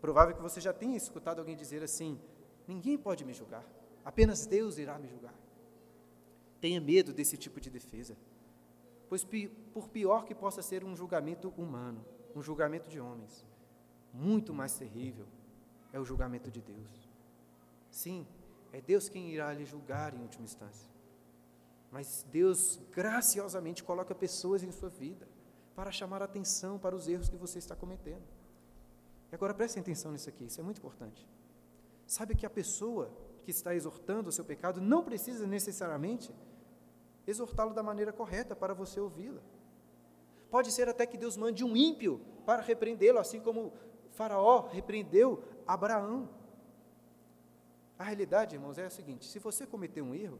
Provável 0.00 0.34
que 0.34 0.42
você 0.42 0.60
já 0.60 0.72
tenha 0.72 0.96
escutado 0.96 1.38
alguém 1.38 1.56
dizer 1.56 1.82
assim: 1.82 2.20
ninguém 2.68 2.98
pode 2.98 3.24
me 3.24 3.32
julgar, 3.32 3.64
apenas 4.04 4.46
Deus 4.46 4.78
irá 4.78 4.98
me 4.98 5.08
julgar. 5.08 5.34
Tenha 6.60 6.80
medo 6.80 7.12
desse 7.12 7.36
tipo 7.36 7.60
de 7.60 7.70
defesa, 7.70 8.16
pois, 9.08 9.26
por 9.72 9.88
pior 9.88 10.24
que 10.24 10.34
possa 10.34 10.62
ser 10.62 10.84
um 10.84 10.94
julgamento 10.94 11.48
humano, 11.56 12.04
um 12.36 12.42
julgamento 12.42 12.88
de 12.88 13.00
homens, 13.00 13.44
muito 14.12 14.52
mais 14.52 14.76
terrível 14.76 15.26
é 15.92 15.98
o 15.98 16.04
julgamento 16.04 16.50
de 16.50 16.60
Deus. 16.60 17.10
Sim, 17.90 18.26
é 18.72 18.80
Deus 18.80 19.08
quem 19.08 19.30
irá 19.30 19.52
lhe 19.52 19.64
julgar 19.64 20.14
em 20.14 20.20
última 20.20 20.44
instância. 20.44 20.90
Mas 21.90 22.26
Deus 22.30 22.80
graciosamente 22.90 23.84
coloca 23.84 24.14
pessoas 24.14 24.62
em 24.62 24.72
sua 24.72 24.88
vida 24.88 25.28
para 25.74 25.90
chamar 25.90 26.22
a 26.22 26.24
atenção 26.24 26.78
para 26.78 26.96
os 26.96 27.06
erros 27.06 27.28
que 27.28 27.36
você 27.36 27.58
está 27.58 27.76
cometendo. 27.76 28.24
E 29.30 29.34
agora 29.34 29.54
prestem 29.54 29.80
atenção 29.80 30.12
nisso 30.12 30.28
aqui, 30.28 30.44
isso 30.44 30.60
é 30.60 30.64
muito 30.64 30.78
importante. 30.78 31.28
Sabe 32.06 32.34
que 32.34 32.46
a 32.46 32.50
pessoa 32.50 33.10
que 33.44 33.50
está 33.50 33.74
exortando 33.74 34.28
o 34.28 34.32
seu 34.32 34.44
pecado 34.44 34.80
não 34.80 35.02
precisa 35.02 35.46
necessariamente 35.46 36.34
exortá-lo 37.26 37.74
da 37.74 37.82
maneira 37.82 38.12
correta 38.12 38.54
para 38.54 38.74
você 38.74 39.00
ouvi-la. 39.00 39.40
Pode 40.50 40.70
ser 40.70 40.88
até 40.88 41.06
que 41.06 41.16
Deus 41.16 41.36
mande 41.36 41.64
um 41.64 41.76
ímpio 41.76 42.20
para 42.44 42.62
repreendê-lo, 42.62 43.18
assim 43.18 43.40
como 43.40 43.72
Faraó 44.12 44.68
repreendeu 44.68 45.42
Abraão. 45.66 46.28
A 47.98 48.04
realidade, 48.04 48.54
irmãos, 48.54 48.78
é 48.78 48.86
a 48.86 48.90
seguinte: 48.90 49.26
se 49.26 49.38
você 49.38 49.66
cometer 49.66 50.02
um 50.02 50.14
erro, 50.14 50.38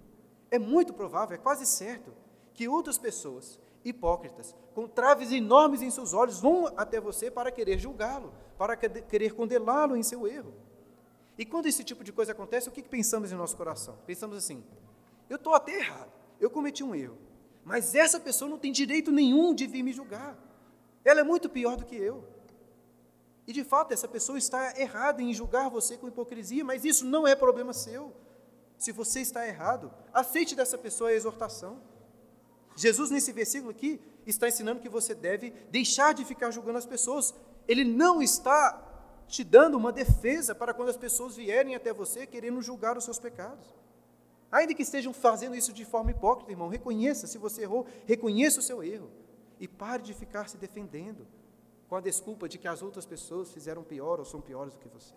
é 0.51 0.59
muito 0.59 0.93
provável, 0.93 1.35
é 1.35 1.39
quase 1.39 1.67
certo, 1.67 2.13
que 2.55 2.69
outras 2.69 2.99
pessoas 2.99 3.59
hipócritas, 3.85 4.55
com 4.75 4.87
traves 4.87 5.33
enormes 5.33 5.83
em 5.83 5.91
seus 5.91 6.13
olhos, 6.13 6.39
vão 6.39 6.67
até 6.77 7.01
você 7.01 7.31
para 7.31 7.51
querer 7.51 7.79
julgá-lo, 7.79 8.33
para 8.57 8.77
querer 8.77 9.35
condená-lo 9.35 9.97
em 9.97 10.03
seu 10.03 10.27
erro. 10.27 10.55
E 11.37 11.45
quando 11.45 11.67
esse 11.67 11.83
tipo 11.83 12.05
de 12.05 12.13
coisa 12.13 12.33
acontece, 12.33 12.69
o 12.69 12.73
que 12.73 12.83
pensamos 12.83 13.33
em 13.33 13.35
nosso 13.35 13.57
coração? 13.57 13.97
Pensamos 14.07 14.37
assim: 14.37 14.63
eu 15.29 15.37
estou 15.37 15.55
até 15.55 15.79
errado, 15.79 16.13
eu 16.39 16.51
cometi 16.51 16.85
um 16.85 16.95
erro, 16.95 17.17
mas 17.65 17.95
essa 17.95 18.21
pessoa 18.21 18.51
não 18.51 18.59
tem 18.59 18.71
direito 18.71 19.11
nenhum 19.11 19.55
de 19.55 19.67
vir 19.67 19.83
me 19.83 19.93
julgar. 19.93 20.37
Ela 21.05 21.21
é 21.21 21.25
muito 21.25 21.49
pior 21.49 21.77
do 21.77 21.85
que 21.85 21.97
eu. 21.97 22.32
E 23.47 23.53
de 23.53 23.65
fato, 23.65 23.93
essa 23.93 24.07
pessoa 24.07 24.39
está 24.39 24.79
errada 24.79 25.21
em 25.21 25.33
julgar 25.35 25.69
você 25.69 25.97
com 25.97 26.09
hipocrisia, 26.09 26.65
mas 26.65 26.85
isso 26.85 27.05
não 27.05 27.27
é 27.27 27.35
problema 27.35 27.73
seu. 27.73 28.13
Se 28.79 28.93
você 28.93 29.21
está 29.21 29.47
errado, 29.47 29.93
aceite 30.13 30.55
dessa 30.55 30.79
pessoa 30.79 31.11
a 31.11 31.15
exortação. 31.15 31.81
Jesus, 32.77 33.11
nesse 33.11 33.33
versículo 33.33 33.71
aqui, 33.71 34.01
está 34.27 34.49
ensinando 34.49 34.81
que 34.81 34.89
você 34.89 35.15
deve 35.15 35.51
deixar 35.71 36.15
de 36.15 36.25
ficar 36.25 36.51
julgando 36.51 36.79
as 36.79 36.87
pessoas. 36.87 37.35
Ele 37.67 37.85
não 37.85 38.23
está 38.23 38.89
te 39.27 39.43
dando 39.43 39.77
uma 39.77 39.93
defesa 39.93 40.55
para 40.55 40.73
quando 40.73 40.91
as 40.91 40.97
pessoas 40.97 41.37
vierem 41.37 41.75
até 41.75 41.93
você 41.93 42.27
querendo 42.27 42.63
julgar 42.63 42.97
os 42.97 43.05
seus 43.05 43.19
pecados. 43.19 43.75
Ainda 44.51 44.75
que 44.75 44.83
estejam 44.83 45.13
fazendo 45.13 45.57
isso 45.57 45.73
de 45.73 45.85
forma 45.85 46.11
hipócrita, 46.11 46.51
irmão, 46.51 46.69
reconheça, 46.69 47.27
se 47.27 47.39
você 47.39 47.63
errou, 47.63 47.87
reconheça 48.07 48.61
o 48.61 48.63
seu 48.63 48.83
erro. 48.85 49.11
E 49.59 49.67
pare 49.67 50.03
de 50.03 50.13
ficar 50.13 50.49
se 50.49 50.57
defendendo 50.57 51.27
com 51.93 51.97
a 51.97 52.01
desculpa 52.01 52.49
de 52.49 52.57
que 52.57 52.67
as 52.67 52.81
outras 52.81 53.05
pessoas 53.05 53.53
fizeram 53.53 53.85
pior 53.85 54.19
ou 54.19 54.25
são 54.25 54.41
piores 54.41 54.73
do 54.73 54.81
que 54.81 54.89
você. 54.89 55.13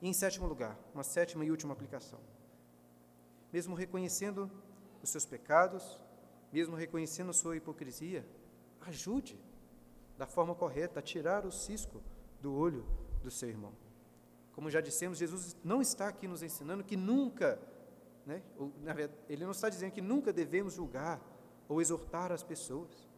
E 0.00 0.08
em 0.08 0.14
sétimo 0.14 0.46
lugar, 0.46 0.78
uma 0.94 1.02
sétima 1.02 1.44
e 1.44 1.50
última 1.50 1.74
aplicação. 1.74 2.18
Mesmo 3.52 3.74
reconhecendo 3.74 4.50
os 5.02 5.10
seus 5.10 5.26
pecados, 5.26 6.02
mesmo 6.50 6.74
reconhecendo 6.74 7.34
sua 7.34 7.54
hipocrisia, 7.54 8.26
ajude 8.80 9.38
da 10.16 10.26
forma 10.26 10.54
correta 10.54 11.00
a 11.00 11.02
tirar 11.02 11.44
o 11.44 11.52
cisco 11.52 12.00
do 12.40 12.54
olho 12.54 12.86
do 13.22 13.30
seu 13.30 13.50
irmão. 13.50 13.74
Como 14.54 14.70
já 14.70 14.80
dissemos, 14.80 15.18
Jesus 15.18 15.54
não 15.62 15.82
está 15.82 16.08
aqui 16.08 16.26
nos 16.26 16.42
ensinando 16.42 16.82
que 16.82 16.96
nunca, 16.96 17.60
né, 18.24 18.42
ou, 18.56 18.72
verdade, 18.80 19.12
ele 19.28 19.44
não 19.44 19.50
está 19.50 19.68
dizendo 19.68 19.92
que 19.92 20.00
nunca 20.00 20.32
devemos 20.32 20.72
julgar 20.72 21.20
ou 21.68 21.78
exortar 21.78 22.32
as 22.32 22.42
pessoas. 22.42 23.09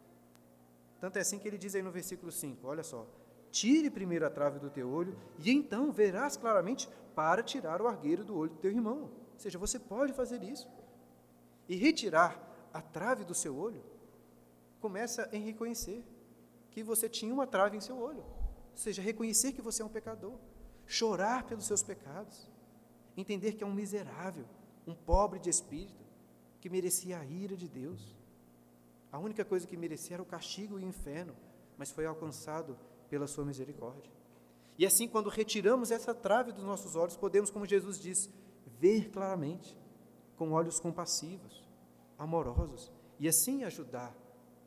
Tanto 1.02 1.16
é 1.16 1.20
assim 1.20 1.36
que 1.36 1.48
ele 1.48 1.58
diz 1.58 1.74
aí 1.74 1.82
no 1.82 1.90
versículo 1.90 2.30
5, 2.30 2.64
olha 2.64 2.84
só, 2.84 3.04
tire 3.50 3.90
primeiro 3.90 4.24
a 4.24 4.30
trave 4.30 4.60
do 4.60 4.70
teu 4.70 4.88
olho, 4.88 5.18
e 5.36 5.50
então 5.50 5.90
verás 5.90 6.36
claramente 6.36 6.88
para 7.12 7.42
tirar 7.42 7.82
o 7.82 7.88
argueiro 7.88 8.24
do 8.24 8.36
olho 8.36 8.50
do 8.50 8.58
teu 8.58 8.70
irmão. 8.70 9.10
Ou 9.32 9.36
seja, 9.36 9.58
você 9.58 9.80
pode 9.80 10.12
fazer 10.12 10.40
isso 10.44 10.70
e 11.68 11.74
retirar 11.74 12.40
a 12.72 12.80
trave 12.80 13.24
do 13.24 13.34
seu 13.34 13.56
olho, 13.56 13.82
começa 14.80 15.28
em 15.32 15.42
reconhecer 15.42 16.04
que 16.70 16.84
você 16.84 17.08
tinha 17.08 17.34
uma 17.34 17.48
trave 17.48 17.76
em 17.76 17.80
seu 17.80 17.98
olho. 17.98 18.22
Ou 18.70 18.76
seja, 18.76 19.02
reconhecer 19.02 19.50
que 19.50 19.60
você 19.60 19.82
é 19.82 19.84
um 19.84 19.88
pecador, 19.88 20.38
chorar 20.86 21.42
pelos 21.48 21.64
seus 21.64 21.82
pecados, 21.82 22.48
entender 23.16 23.54
que 23.54 23.64
é 23.64 23.66
um 23.66 23.74
miserável, 23.74 24.46
um 24.86 24.94
pobre 24.94 25.40
de 25.40 25.50
espírito, 25.50 26.04
que 26.60 26.70
merecia 26.70 27.18
a 27.18 27.24
ira 27.24 27.56
de 27.56 27.68
Deus. 27.68 28.21
A 29.12 29.18
única 29.18 29.44
coisa 29.44 29.66
que 29.66 29.76
merecia 29.76 30.16
era 30.16 30.22
o 30.22 30.26
castigo 30.26 30.80
e 30.80 30.84
o 30.84 30.88
inferno, 30.88 31.36
mas 31.76 31.92
foi 31.92 32.06
alcançado 32.06 32.76
pela 33.10 33.26
sua 33.26 33.44
misericórdia. 33.44 34.10
E 34.78 34.86
assim, 34.86 35.06
quando 35.06 35.28
retiramos 35.28 35.90
essa 35.90 36.14
trave 36.14 36.50
dos 36.50 36.64
nossos 36.64 36.96
olhos, 36.96 37.16
podemos, 37.16 37.50
como 37.50 37.66
Jesus 37.66 38.00
diz, 38.00 38.30
ver 38.80 39.10
claramente, 39.10 39.76
com 40.36 40.52
olhos 40.52 40.80
compassivos, 40.80 41.62
amorosos 42.18 42.90
e 43.20 43.28
assim 43.28 43.64
ajudar 43.64 44.16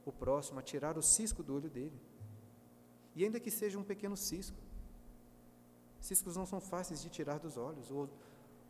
o 0.05 0.11
próximo 0.11 0.59
a 0.59 0.61
tirar 0.61 0.97
o 0.97 1.01
cisco 1.01 1.41
do 1.41 1.55
olho 1.55 1.69
dele. 1.69 1.99
E 3.15 3.23
ainda 3.23 3.39
que 3.39 3.49
seja 3.49 3.79
um 3.79 3.83
pequeno 3.83 4.15
cisco. 4.15 4.57
Ciscos 5.99 6.35
não 6.35 6.45
são 6.45 6.61
fáceis 6.61 7.01
de 7.01 7.09
tirar 7.09 7.39
dos 7.39 7.57
olhos. 7.57 7.89
O, 7.89 8.07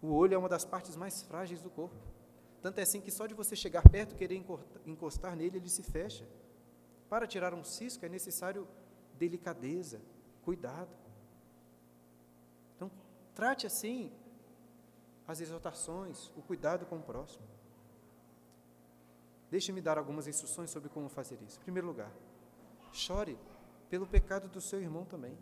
olho 0.02 0.34
é 0.34 0.38
uma 0.38 0.48
das 0.48 0.64
partes 0.64 0.96
mais 0.96 1.22
frágeis 1.24 1.62
do 1.62 1.70
corpo. 1.70 1.96
Tanto 2.66 2.80
é 2.80 2.82
assim 2.82 3.00
que 3.00 3.12
só 3.12 3.28
de 3.28 3.36
você 3.36 3.56
chegar 3.56 3.88
perto, 3.88 4.16
querer 4.16 4.44
encostar 4.88 5.36
nele, 5.36 5.58
ele 5.58 5.70
se 5.70 5.84
fecha. 5.84 6.28
Para 7.08 7.28
tirar 7.28 7.54
um 7.54 7.64
cisco 7.64 8.04
é 8.04 8.10
necessário 8.10 8.68
delicadeza, 9.20 10.02
cuidado. 10.42 10.90
Então, 12.76 12.90
trate 13.36 13.68
assim 13.68 14.12
as 15.28 15.42
exortações, 15.42 16.32
o 16.36 16.42
cuidado 16.42 16.88
com 16.88 16.96
o 16.96 17.04
próximo. 17.04 17.46
Deixe-me 19.52 19.80
dar 19.80 20.00
algumas 20.00 20.28
instruções 20.28 20.72
sobre 20.72 20.90
como 20.90 21.08
fazer 21.08 21.38
isso. 21.44 21.60
Em 21.60 21.64
primeiro 21.66 21.86
lugar, 21.86 22.12
chore 22.92 23.38
pelo 23.92 24.08
pecado 24.08 24.48
do 24.48 24.60
seu 24.60 24.82
irmão 24.82 25.06
também. 25.06 25.38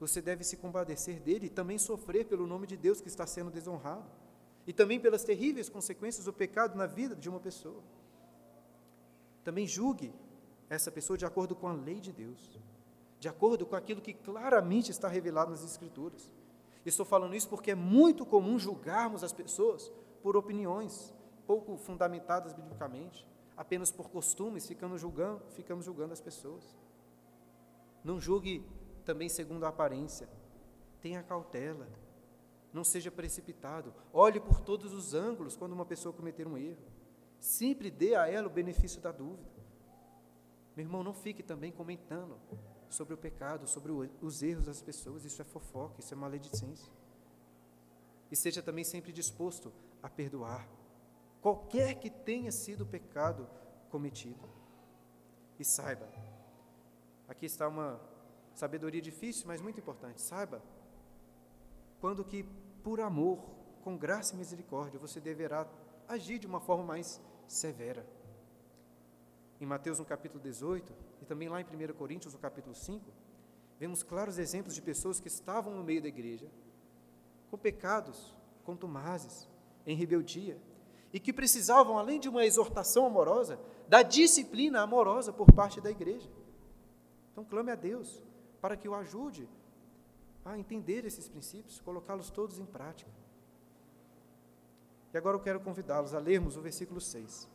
Você 0.00 0.20
deve 0.20 0.42
se 0.42 0.56
compadecer 0.56 1.20
dele 1.20 1.46
e 1.46 1.50
também 1.50 1.78
sofrer 1.78 2.26
pelo 2.26 2.44
nome 2.44 2.66
de 2.66 2.76
Deus 2.76 3.00
que 3.00 3.06
está 3.06 3.24
sendo 3.24 3.52
desonrado. 3.52 4.17
E 4.68 4.72
também 4.74 5.00
pelas 5.00 5.24
terríveis 5.24 5.70
consequências 5.70 6.26
do 6.26 6.32
pecado 6.32 6.76
na 6.76 6.84
vida 6.84 7.16
de 7.16 7.26
uma 7.26 7.40
pessoa. 7.40 7.82
Também 9.42 9.66
julgue 9.66 10.12
essa 10.68 10.92
pessoa 10.92 11.16
de 11.16 11.24
acordo 11.24 11.56
com 11.56 11.66
a 11.66 11.72
lei 11.72 11.98
de 11.98 12.12
Deus, 12.12 12.50
de 13.18 13.28
acordo 13.30 13.64
com 13.64 13.74
aquilo 13.74 14.02
que 14.02 14.12
claramente 14.12 14.90
está 14.90 15.08
revelado 15.08 15.52
nas 15.52 15.64
Escrituras. 15.64 16.30
Estou 16.84 17.06
falando 17.06 17.34
isso 17.34 17.48
porque 17.48 17.70
é 17.70 17.74
muito 17.74 18.26
comum 18.26 18.58
julgarmos 18.58 19.24
as 19.24 19.32
pessoas 19.32 19.90
por 20.22 20.36
opiniões, 20.36 21.14
pouco 21.46 21.78
fundamentadas 21.78 22.52
biblicamente, 22.52 23.26
apenas 23.56 23.90
por 23.90 24.10
costumes, 24.10 24.66
ficamos 24.66 25.00
julgando, 25.00 25.40
ficamos 25.52 25.86
julgando 25.86 26.12
as 26.12 26.20
pessoas. 26.20 26.76
Não 28.04 28.20
julgue 28.20 28.62
também 29.02 29.30
segundo 29.30 29.64
a 29.64 29.70
aparência. 29.70 30.28
Tenha 31.00 31.22
cautela. 31.22 31.88
Não 32.72 32.84
seja 32.84 33.10
precipitado. 33.10 33.94
Olhe 34.12 34.40
por 34.40 34.60
todos 34.60 34.92
os 34.92 35.14
ângulos 35.14 35.56
quando 35.56 35.72
uma 35.72 35.86
pessoa 35.86 36.12
cometer 36.12 36.46
um 36.46 36.56
erro. 36.56 36.84
Sempre 37.38 37.90
dê 37.90 38.14
a 38.14 38.28
ela 38.28 38.48
o 38.48 38.50
benefício 38.50 39.00
da 39.00 39.12
dúvida. 39.12 39.48
Meu 40.76 40.84
irmão, 40.84 41.02
não 41.02 41.14
fique 41.14 41.42
também 41.42 41.72
comentando 41.72 42.38
sobre 42.88 43.14
o 43.14 43.18
pecado, 43.18 43.66
sobre 43.66 43.92
os 44.20 44.42
erros 44.42 44.66
das 44.66 44.82
pessoas. 44.82 45.24
Isso 45.24 45.40
é 45.42 45.44
fofoca, 45.44 46.00
isso 46.00 46.12
é 46.12 46.16
maledicência. 46.16 46.92
E 48.30 48.36
seja 48.36 48.62
também 48.62 48.84
sempre 48.84 49.12
disposto 49.12 49.72
a 50.02 50.08
perdoar 50.08 50.68
qualquer 51.40 51.94
que 51.94 52.10
tenha 52.10 52.52
sido 52.52 52.82
o 52.82 52.86
pecado 52.86 53.48
cometido. 53.90 54.48
E 55.58 55.64
saiba, 55.64 56.08
aqui 57.26 57.46
está 57.46 57.66
uma 57.66 58.00
sabedoria 58.54 59.00
difícil, 59.00 59.46
mas 59.46 59.60
muito 59.60 59.80
importante. 59.80 60.20
Saiba 60.20 60.62
quando 62.00 62.24
que 62.24 62.44
por 62.82 63.00
amor, 63.00 63.38
com 63.82 63.96
graça 63.96 64.34
e 64.34 64.38
misericórdia, 64.38 64.98
você 64.98 65.20
deverá 65.20 65.66
agir 66.06 66.38
de 66.38 66.46
uma 66.46 66.60
forma 66.60 66.84
mais 66.84 67.20
severa. 67.46 68.06
Em 69.60 69.66
Mateus 69.66 69.98
no 69.98 70.04
capítulo 70.04 70.42
18 70.42 70.92
e 71.22 71.24
também 71.24 71.48
lá 71.48 71.60
em 71.60 71.64
1 71.64 71.94
Coríntios 71.94 72.34
no 72.34 72.38
capítulo 72.38 72.74
5, 72.74 73.04
vemos 73.78 74.02
claros 74.02 74.38
exemplos 74.38 74.74
de 74.74 74.82
pessoas 74.82 75.20
que 75.20 75.28
estavam 75.28 75.74
no 75.74 75.84
meio 75.84 76.02
da 76.02 76.08
igreja 76.08 76.48
com 77.50 77.56
pecados 77.56 78.36
contumazes, 78.64 79.48
em 79.86 79.96
rebeldia, 79.96 80.60
e 81.12 81.18
que 81.18 81.32
precisavam, 81.32 81.98
além 81.98 82.20
de 82.20 82.28
uma 82.28 82.44
exortação 82.44 83.06
amorosa, 83.06 83.58
da 83.88 84.02
disciplina 84.02 84.82
amorosa 84.82 85.32
por 85.32 85.50
parte 85.52 85.80
da 85.80 85.90
igreja. 85.90 86.28
Então, 87.32 87.44
clame 87.44 87.70
a 87.70 87.74
Deus 87.74 88.22
para 88.60 88.76
que 88.76 88.88
o 88.88 88.94
ajude 88.94 89.48
a 90.52 90.58
entender 90.58 91.04
esses 91.04 91.28
princípios, 91.28 91.80
colocá-los 91.80 92.30
todos 92.30 92.58
em 92.58 92.66
prática. 92.66 93.10
E 95.12 95.16
agora 95.18 95.36
eu 95.36 95.40
quero 95.40 95.60
convidá-los 95.60 96.14
a 96.14 96.18
lermos 96.18 96.56
o 96.56 96.60
versículo 96.60 97.00
6. 97.00 97.48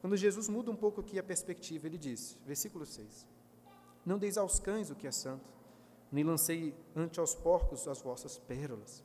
Quando 0.00 0.16
Jesus 0.16 0.48
muda 0.48 0.70
um 0.70 0.76
pouco 0.76 1.00
aqui 1.00 1.18
a 1.18 1.22
perspectiva, 1.22 1.86
ele 1.86 1.98
diz, 1.98 2.38
versículo 2.46 2.86
6: 2.86 3.26
Não 4.04 4.18
deis 4.18 4.36
aos 4.36 4.60
cães 4.60 4.90
o 4.90 4.94
que 4.94 5.06
é 5.06 5.12
santo, 5.12 5.44
nem 6.12 6.22
lancei 6.22 6.74
ante 6.94 7.18
aos 7.18 7.34
porcos 7.34 7.88
as 7.88 8.00
vossas 8.00 8.38
pérolas, 8.38 9.02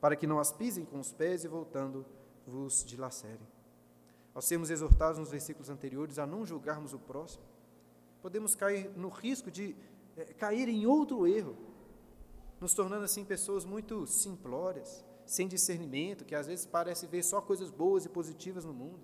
para 0.00 0.14
que 0.14 0.26
não 0.26 0.38
as 0.38 0.52
pisem 0.52 0.84
com 0.84 1.00
os 1.00 1.12
pés 1.12 1.44
e 1.44 1.48
voltando 1.48 2.06
vos 2.46 2.84
dilacerem. 2.84 3.46
Ao 4.34 4.42
sermos 4.42 4.70
exortados 4.70 5.18
nos 5.18 5.30
versículos 5.30 5.70
anteriores 5.70 6.18
a 6.18 6.26
não 6.26 6.44
julgarmos 6.44 6.92
o 6.92 6.98
próximo, 6.98 7.44
podemos 8.20 8.54
cair 8.54 8.90
no 8.96 9.08
risco 9.08 9.50
de 9.50 9.76
é, 10.16 10.24
cair 10.24 10.68
em 10.68 10.86
outro 10.86 11.26
erro, 11.26 11.56
nos 12.60 12.74
tornando 12.74 13.04
assim 13.04 13.24
pessoas 13.24 13.64
muito 13.64 14.06
simplórias, 14.06 15.04
sem 15.26 15.48
discernimento, 15.48 16.24
que 16.24 16.34
às 16.34 16.46
vezes 16.46 16.66
parece 16.66 17.06
ver 17.06 17.22
só 17.22 17.40
coisas 17.40 17.70
boas 17.70 18.04
e 18.04 18.08
positivas 18.08 18.64
no 18.64 18.72
mundo. 18.72 19.00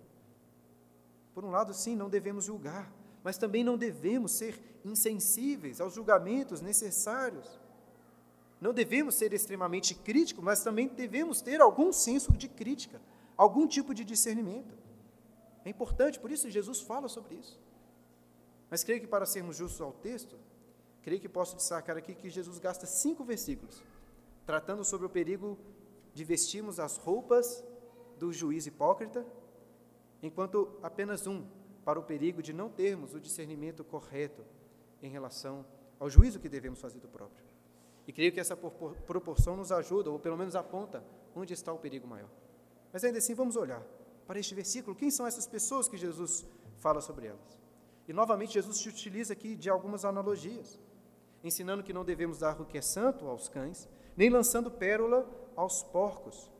Por 1.34 1.44
um 1.44 1.50
lado, 1.50 1.72
sim, 1.72 1.96
não 1.96 2.10
devemos 2.10 2.44
julgar, 2.44 2.92
mas 3.22 3.38
também 3.38 3.64
não 3.64 3.76
devemos 3.76 4.32
ser 4.32 4.60
insensíveis 4.84 5.80
aos 5.80 5.94
julgamentos 5.94 6.60
necessários. 6.60 7.60
Não 8.60 8.74
devemos 8.74 9.14
ser 9.14 9.32
extremamente 9.32 9.94
críticos, 9.94 10.44
mas 10.44 10.62
também 10.62 10.88
devemos 10.88 11.40
ter 11.40 11.60
algum 11.60 11.92
senso 11.92 12.32
de 12.32 12.48
crítica, 12.48 13.00
algum 13.36 13.66
tipo 13.66 13.94
de 13.94 14.04
discernimento. 14.04 14.74
É 15.64 15.70
importante, 15.70 16.18
por 16.18 16.30
isso 16.30 16.50
Jesus 16.50 16.80
fala 16.80 17.08
sobre 17.08 17.36
isso. 17.36 17.58
Mas 18.68 18.84
creio 18.84 19.00
que 19.00 19.06
para 19.06 19.26
sermos 19.26 19.56
justos 19.56 19.80
ao 19.80 19.92
texto, 19.92 20.38
creio 21.02 21.20
que 21.20 21.28
posso 21.28 21.56
destacar 21.56 21.96
aqui 21.96 22.14
que 22.14 22.28
Jesus 22.28 22.58
gasta 22.58 22.86
cinco 22.86 23.24
versículos 23.24 23.82
tratando 24.50 24.84
sobre 24.84 25.06
o 25.06 25.10
perigo 25.10 25.56
de 26.12 26.24
vestirmos 26.24 26.80
as 26.80 26.96
roupas 26.96 27.64
do 28.18 28.32
juiz 28.32 28.66
hipócrita, 28.66 29.24
enquanto 30.20 30.76
apenas 30.82 31.26
um 31.26 31.46
para 31.84 32.00
o 32.00 32.02
perigo 32.02 32.42
de 32.42 32.52
não 32.52 32.68
termos 32.68 33.14
o 33.14 33.20
discernimento 33.20 33.84
correto 33.84 34.44
em 35.00 35.08
relação 35.08 35.64
ao 36.00 36.10
juízo 36.10 36.40
que 36.40 36.48
devemos 36.48 36.80
fazer 36.80 36.98
do 36.98 37.08
próprio. 37.08 37.44
E 38.06 38.12
creio 38.12 38.32
que 38.32 38.40
essa 38.40 38.56
proporção 38.56 39.56
nos 39.56 39.70
ajuda, 39.70 40.10
ou 40.10 40.18
pelo 40.18 40.36
menos 40.36 40.56
aponta, 40.56 41.04
onde 41.32 41.54
está 41.54 41.72
o 41.72 41.78
perigo 41.78 42.08
maior. 42.08 42.28
Mas 42.92 43.04
ainda 43.04 43.18
assim, 43.18 43.34
vamos 43.34 43.54
olhar 43.54 43.82
para 44.26 44.40
este 44.40 44.52
versículo. 44.52 44.96
Quem 44.96 45.12
são 45.12 45.26
essas 45.26 45.46
pessoas 45.46 45.88
que 45.88 45.96
Jesus 45.96 46.44
fala 46.78 47.00
sobre 47.00 47.28
elas? 47.28 47.58
E 48.08 48.12
novamente, 48.12 48.54
Jesus 48.54 48.78
se 48.78 48.88
utiliza 48.88 49.32
aqui 49.32 49.54
de 49.54 49.70
algumas 49.70 50.04
analogias, 50.04 50.76
ensinando 51.42 51.82
que 51.82 51.92
não 51.92 52.04
devemos 52.04 52.38
dar 52.38 52.60
o 52.60 52.66
que 52.66 52.78
é 52.78 52.82
santo 52.82 53.26
aos 53.26 53.48
cães, 53.48 53.88
nem 54.16 54.28
lançando 54.28 54.70
pérola 54.70 55.28
aos 55.56 55.82
porcos. 55.82 56.50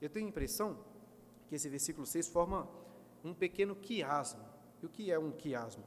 Eu 0.00 0.10
tenho 0.10 0.26
a 0.26 0.28
impressão 0.28 0.78
que 1.48 1.54
esse 1.54 1.68
versículo 1.68 2.06
6 2.06 2.28
forma 2.28 2.68
um 3.22 3.32
pequeno 3.32 3.74
quiasmo. 3.74 4.44
E 4.82 4.86
o 4.86 4.88
que 4.88 5.10
é 5.10 5.18
um 5.18 5.30
quiasmo? 5.30 5.84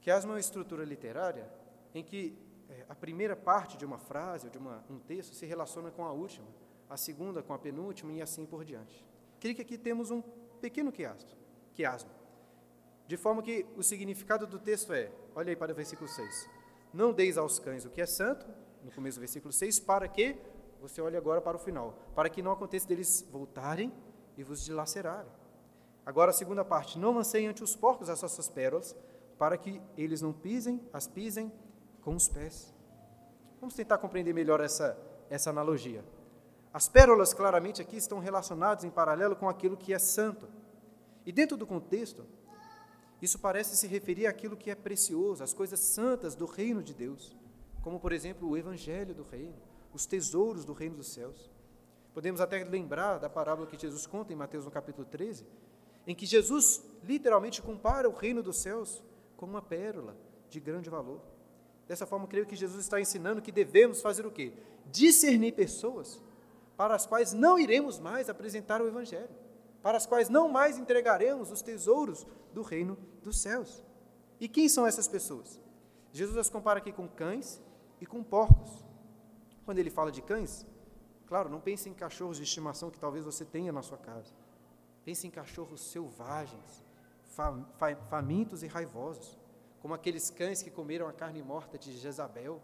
Quiasmo 0.00 0.30
é 0.30 0.34
uma 0.34 0.40
estrutura 0.40 0.84
literária 0.84 1.50
em 1.94 2.04
que 2.04 2.38
é, 2.68 2.84
a 2.88 2.94
primeira 2.94 3.34
parte 3.34 3.76
de 3.76 3.84
uma 3.84 3.98
frase 3.98 4.46
ou 4.46 4.52
de 4.52 4.58
uma, 4.58 4.84
um 4.88 4.98
texto 4.98 5.34
se 5.34 5.46
relaciona 5.46 5.90
com 5.90 6.04
a 6.04 6.12
última, 6.12 6.46
a 6.88 6.96
segunda 6.96 7.42
com 7.42 7.52
a 7.52 7.58
penúltima 7.58 8.12
e 8.12 8.22
assim 8.22 8.44
por 8.44 8.64
diante. 8.64 9.04
Creio 9.40 9.56
que 9.56 9.62
aqui 9.62 9.78
temos 9.78 10.10
um 10.10 10.22
pequeno 10.60 10.92
quiasmo, 10.92 11.30
quiasmo, 11.74 12.10
de 13.06 13.16
forma 13.16 13.42
que 13.42 13.66
o 13.76 13.82
significado 13.82 14.46
do 14.46 14.58
texto 14.58 14.92
é, 14.92 15.10
olha 15.34 15.50
aí 15.50 15.56
para 15.56 15.72
o 15.72 15.74
versículo 15.74 16.08
6, 16.08 16.50
não 16.92 17.12
deis 17.12 17.36
aos 17.36 17.58
cães 17.58 17.84
o 17.84 17.90
que 17.90 18.00
é 18.00 18.06
santo, 18.06 18.46
no 18.82 18.90
começo 18.90 19.18
do 19.18 19.20
versículo 19.20 19.52
6, 19.52 19.80
para 19.80 20.06
que, 20.08 20.36
você 20.80 21.00
olha 21.00 21.18
agora 21.18 21.40
para 21.40 21.56
o 21.56 21.60
final, 21.60 21.98
para 22.14 22.28
que 22.28 22.42
não 22.42 22.52
aconteça 22.52 22.86
deles 22.86 23.26
voltarem 23.30 23.92
e 24.36 24.42
vos 24.42 24.64
dilacerarem. 24.64 25.30
Agora 26.04 26.30
a 26.30 26.34
segunda 26.34 26.64
parte, 26.64 26.98
não 26.98 27.12
lancei 27.12 27.46
ante 27.46 27.64
os 27.64 27.74
porcos 27.74 28.08
as 28.08 28.20
vossas 28.20 28.48
pérolas, 28.48 28.96
para 29.38 29.58
que 29.58 29.82
eles 29.96 30.22
não 30.22 30.32
pisem, 30.32 30.80
as 30.92 31.06
pisem 31.06 31.52
com 32.00 32.14
os 32.14 32.28
pés. 32.28 32.74
Vamos 33.60 33.74
tentar 33.74 33.98
compreender 33.98 34.32
melhor 34.32 34.60
essa, 34.60 34.96
essa 35.28 35.50
analogia. 35.50 36.04
As 36.72 36.88
pérolas, 36.88 37.34
claramente, 37.34 37.82
aqui 37.82 37.96
estão 37.96 38.18
relacionadas 38.18 38.84
em 38.84 38.90
paralelo 38.90 39.34
com 39.34 39.48
aquilo 39.48 39.76
que 39.76 39.92
é 39.92 39.98
santo. 39.98 40.48
E 41.24 41.32
dentro 41.32 41.56
do 41.56 41.66
contexto, 41.66 42.24
isso 43.20 43.38
parece 43.38 43.76
se 43.76 43.86
referir 43.86 44.26
àquilo 44.26 44.56
que 44.56 44.70
é 44.70 44.74
precioso, 44.74 45.42
às 45.42 45.52
coisas 45.52 45.80
santas 45.80 46.34
do 46.34 46.44
reino 46.44 46.82
de 46.82 46.92
Deus, 46.92 47.34
como, 47.82 47.98
por 47.98 48.12
exemplo, 48.12 48.48
o 48.48 48.56
evangelho 48.56 49.14
do 49.14 49.22
reino, 49.22 49.54
os 49.92 50.06
tesouros 50.06 50.64
do 50.64 50.72
reino 50.72 50.96
dos 50.96 51.08
céus. 51.08 51.50
Podemos 52.12 52.40
até 52.40 52.62
lembrar 52.64 53.18
da 53.18 53.28
parábola 53.28 53.66
que 53.66 53.78
Jesus 53.78 54.06
conta 54.06 54.32
em 54.32 54.36
Mateus 54.36 54.64
no 54.64 54.70
capítulo 54.70 55.06
13, 55.06 55.46
em 56.06 56.14
que 56.14 56.26
Jesus 56.26 56.82
literalmente 57.02 57.62
compara 57.62 58.08
o 58.08 58.14
reino 58.14 58.42
dos 58.42 58.56
céus 58.56 59.02
com 59.36 59.46
uma 59.46 59.62
pérola 59.62 60.16
de 60.48 60.60
grande 60.60 60.88
valor. 60.88 61.20
Dessa 61.86 62.06
forma, 62.06 62.26
creio 62.26 62.46
que 62.46 62.56
Jesus 62.56 62.80
está 62.80 63.00
ensinando 63.00 63.42
que 63.42 63.52
devemos 63.52 64.02
fazer 64.02 64.26
o 64.26 64.30
quê? 64.30 64.52
Discernir 64.90 65.52
pessoas 65.52 66.20
para 66.76 66.94
as 66.94 67.06
quais 67.06 67.32
não 67.32 67.58
iremos 67.58 67.98
mais 67.98 68.28
apresentar 68.28 68.82
o 68.82 68.86
Evangelho, 68.86 69.30
para 69.86 69.98
as 69.98 70.04
quais 70.04 70.28
não 70.28 70.48
mais 70.48 70.78
entregaremos 70.78 71.52
os 71.52 71.62
tesouros 71.62 72.26
do 72.52 72.60
reino 72.60 72.98
dos 73.22 73.38
céus. 73.38 73.84
E 74.40 74.48
quem 74.48 74.68
são 74.68 74.84
essas 74.84 75.06
pessoas? 75.06 75.60
Jesus 76.10 76.36
as 76.36 76.50
compara 76.50 76.80
aqui 76.80 76.90
com 76.90 77.06
cães 77.06 77.62
e 78.00 78.04
com 78.04 78.20
porcos. 78.20 78.84
Quando 79.64 79.78
ele 79.78 79.88
fala 79.88 80.10
de 80.10 80.20
cães, 80.20 80.66
claro, 81.24 81.48
não 81.48 81.60
pense 81.60 81.88
em 81.88 81.94
cachorros 81.94 82.38
de 82.38 82.42
estimação 82.42 82.90
que 82.90 82.98
talvez 82.98 83.24
você 83.24 83.44
tenha 83.44 83.70
na 83.70 83.80
sua 83.80 83.96
casa. 83.96 84.34
Pense 85.04 85.24
em 85.24 85.30
cachorros 85.30 85.82
selvagens, 85.82 86.84
famintos 88.10 88.64
e 88.64 88.66
raivosos 88.66 89.38
como 89.80 89.94
aqueles 89.94 90.30
cães 90.30 90.62
que 90.62 90.70
comeram 90.78 91.06
a 91.06 91.12
carne 91.12 91.44
morta 91.44 91.78
de 91.78 91.96
Jezabel. 91.96 92.60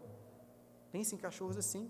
Pense 0.91 1.15
em 1.15 1.17
cachorros 1.17 1.55
assim. 1.55 1.89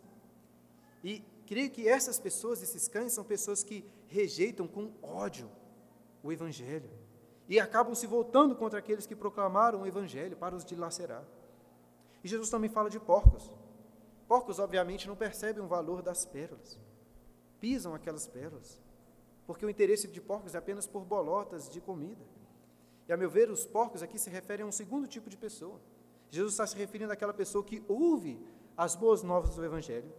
E 1.03 1.23
creio 1.53 1.69
que 1.69 1.87
essas 1.87 2.17
pessoas, 2.19 2.63
esses 2.63 2.87
cães, 2.87 3.13
são 3.13 3.23
pessoas 3.23 3.63
que 3.63 3.85
rejeitam 4.07 4.67
com 4.67 4.91
ódio 5.03 5.47
o 6.23 6.31
Evangelho 6.31 6.89
e 7.47 7.59
acabam 7.59 7.93
se 7.93 8.07
voltando 8.07 8.55
contra 8.55 8.79
aqueles 8.79 9.05
que 9.05 9.15
proclamaram 9.15 9.81
o 9.81 9.85
Evangelho 9.85 10.35
para 10.35 10.55
os 10.55 10.65
dilacerar. 10.65 11.23
E 12.23 12.27
Jesus 12.27 12.49
também 12.49 12.71
fala 12.71 12.89
de 12.89 12.99
porcos. 12.99 13.51
Porcos, 14.27 14.57
obviamente, 14.57 15.07
não 15.07 15.15
percebem 15.15 15.63
o 15.63 15.67
valor 15.67 16.01
das 16.01 16.25
pérolas, 16.25 16.79
pisam 17.59 17.93
aquelas 17.93 18.25
pérolas, 18.25 18.81
porque 19.45 19.63
o 19.63 19.69
interesse 19.69 20.07
de 20.07 20.19
porcos 20.19 20.55
é 20.55 20.57
apenas 20.57 20.87
por 20.87 21.05
bolotas 21.05 21.69
de 21.69 21.79
comida. 21.79 22.25
E, 23.07 23.13
a 23.13 23.17
meu 23.17 23.29
ver, 23.29 23.51
os 23.51 23.63
porcos 23.63 24.01
aqui 24.01 24.17
se 24.17 24.31
referem 24.31 24.63
a 24.63 24.67
um 24.67 24.71
segundo 24.71 25.07
tipo 25.07 25.29
de 25.29 25.37
pessoa. 25.37 25.79
Jesus 26.31 26.53
está 26.53 26.65
se 26.65 26.75
referindo 26.75 27.13
àquela 27.13 27.33
pessoa 27.33 27.63
que 27.63 27.83
ouve 27.87 28.43
as 28.75 28.95
boas 28.95 29.21
novas 29.21 29.55
do 29.55 29.63
Evangelho, 29.63 30.11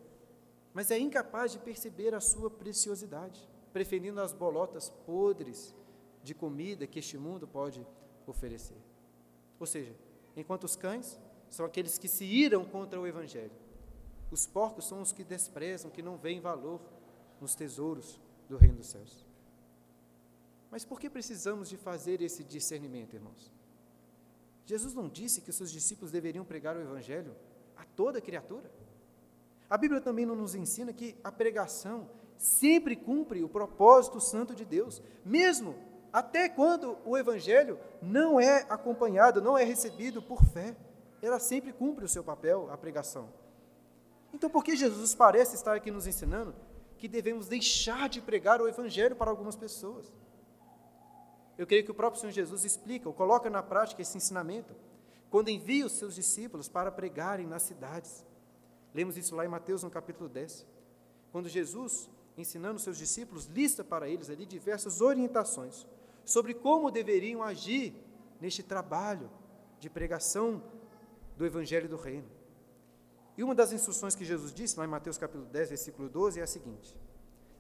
mas 0.75 0.91
é 0.91 0.99
incapaz 0.99 1.53
de 1.53 1.59
perceber 1.61 2.15
a 2.15 2.21
sua 2.21 2.51
preciosidade, 2.51 3.49
preferindo 3.73 4.21
as 4.21 4.33
bolotas 4.33 4.91
podres 5.07 5.73
de 6.23 6.35
comida 6.35 6.87
que 6.87 6.99
este 6.99 7.17
mundo 7.17 7.47
pode 7.47 7.87
oferecer. 8.27 8.77
Ou 9.61 9.67
seja, 9.67 9.95
enquanto 10.37 10.65
os 10.65 10.75
cães 10.75 11.19
são 11.49 11.65
aqueles 11.65 11.97
que 11.97 12.09
se 12.09 12.25
iram 12.25 12.65
contra 12.65 13.01
o 13.01 13.07
Evangelho, 13.07 13.53
os 14.33 14.47
porcos 14.47 14.87
são 14.87 15.01
os 15.01 15.13
que 15.13 15.23
desprezam, 15.23 15.93
que 15.93 16.03
não 16.03 16.17
veem 16.17 16.41
valor 16.41 16.81
nos 17.41 17.55
tesouros 17.55 18.19
do 18.49 18.57
reino 18.57 18.79
dos 18.79 18.89
céus. 18.89 19.25
Mas 20.71 20.85
por 20.85 20.99
que 20.99 21.09
precisamos 21.09 21.69
de 21.69 21.77
fazer 21.77 22.21
esse 22.21 22.43
discernimento, 22.43 23.15
irmãos? 23.15 23.53
Jesus 24.67 24.93
não 24.93 25.09
disse 25.09 25.41
que 25.41 25.51
os 25.51 25.57
seus 25.57 25.71
discípulos 25.71 26.11
deveriam 26.11 26.45
pregar 26.45 26.77
o 26.77 26.81
evangelho 26.81 27.37
a 27.77 27.85
toda 27.85 28.21
criatura? 28.21 28.69
A 29.69 29.79
Bíblia 29.79 30.01
também 30.01 30.27
nos 30.27 30.55
ensina 30.55 30.93
que 30.93 31.17
a 31.25 31.33
pregação 31.33 32.09
sempre 32.37 32.97
cumpre 32.97 33.43
o 33.43 33.49
propósito 33.49 34.21
santo 34.21 34.55
de 34.55 34.65
Deus, 34.65 35.03
mesmo 35.25 35.75
até 36.13 36.49
quando 36.49 36.97
o 37.05 37.17
evangelho 37.17 37.79
não 38.01 38.39
é 38.39 38.67
acompanhado, 38.69 39.41
não 39.41 39.59
é 39.59 39.65
recebido 39.65 40.23
por 40.23 40.45
fé. 40.45 40.77
Ela 41.21 41.41
sempre 41.41 41.73
cumpre 41.73 42.05
o 42.05 42.09
seu 42.09 42.23
papel, 42.23 42.69
a 42.71 42.77
pregação. 42.77 43.29
Então, 44.33 44.51
por 44.51 44.63
que 44.63 44.77
Jesus 44.77 45.15
parece 45.15 45.57
estar 45.57 45.75
aqui 45.75 45.91
nos 45.91 46.07
ensinando 46.07 46.55
que 46.99 47.09
devemos 47.09 47.49
deixar 47.49 48.09
de 48.09 48.21
pregar 48.21 48.61
o 48.61 48.69
evangelho 48.69 49.17
para 49.17 49.31
algumas 49.31 49.57
pessoas? 49.57 50.13
Eu 51.57 51.67
creio 51.67 51.85
que 51.85 51.91
o 51.91 51.95
próprio 51.95 52.21
Senhor 52.21 52.33
Jesus 52.33 52.65
explica 52.65 53.09
ou 53.09 53.15
coloca 53.15 53.49
na 53.49 53.63
prática 53.63 54.03
esse 54.03 54.17
ensinamento 54.17 54.75
quando 55.31 55.49
envia 55.49 55.87
os 55.87 55.93
seus 55.93 56.15
discípulos 56.15 56.69
para 56.69 56.93
pregarem 56.93 57.47
nas 57.47 57.63
cidades. 57.63 58.25
Lemos 58.95 59.17
isso 59.17 59.35
lá 59.35 59.45
em 59.45 59.49
Mateus, 59.49 59.83
no 59.83 59.91
capítulo 59.91 60.29
10. 60.29 60.65
Quando 61.33 61.49
Jesus, 61.49 62.09
ensinando 62.39 62.79
seus 62.79 62.97
discípulos, 62.97 63.47
lista 63.47 63.83
para 63.83 64.09
eles 64.09 64.31
ali 64.31 64.47
diversas 64.47 65.01
orientações 65.01 65.87
sobre 66.25 66.55
como 66.55 66.91
deveriam 66.91 67.43
agir 67.43 67.93
neste 68.41 68.63
trabalho 68.63 69.29
de 69.81 69.91
pregação 69.91 70.63
do 71.37 71.45
Evangelho 71.45 71.89
do 71.89 71.97
Reino. 71.97 72.29
E 73.37 73.43
uma 73.43 73.55
das 73.55 73.73
instruções 73.73 74.15
que 74.15 74.25
Jesus 74.25 74.55
disse, 74.55 74.79
lá 74.79 74.85
em 74.85 74.89
Mateus 74.89 75.19
capítulo 75.19 75.47
10, 75.47 75.69
versículo 75.71 76.09
12, 76.09 76.39
é 76.39 76.43
a 76.45 76.47
seguinte: 76.47 76.97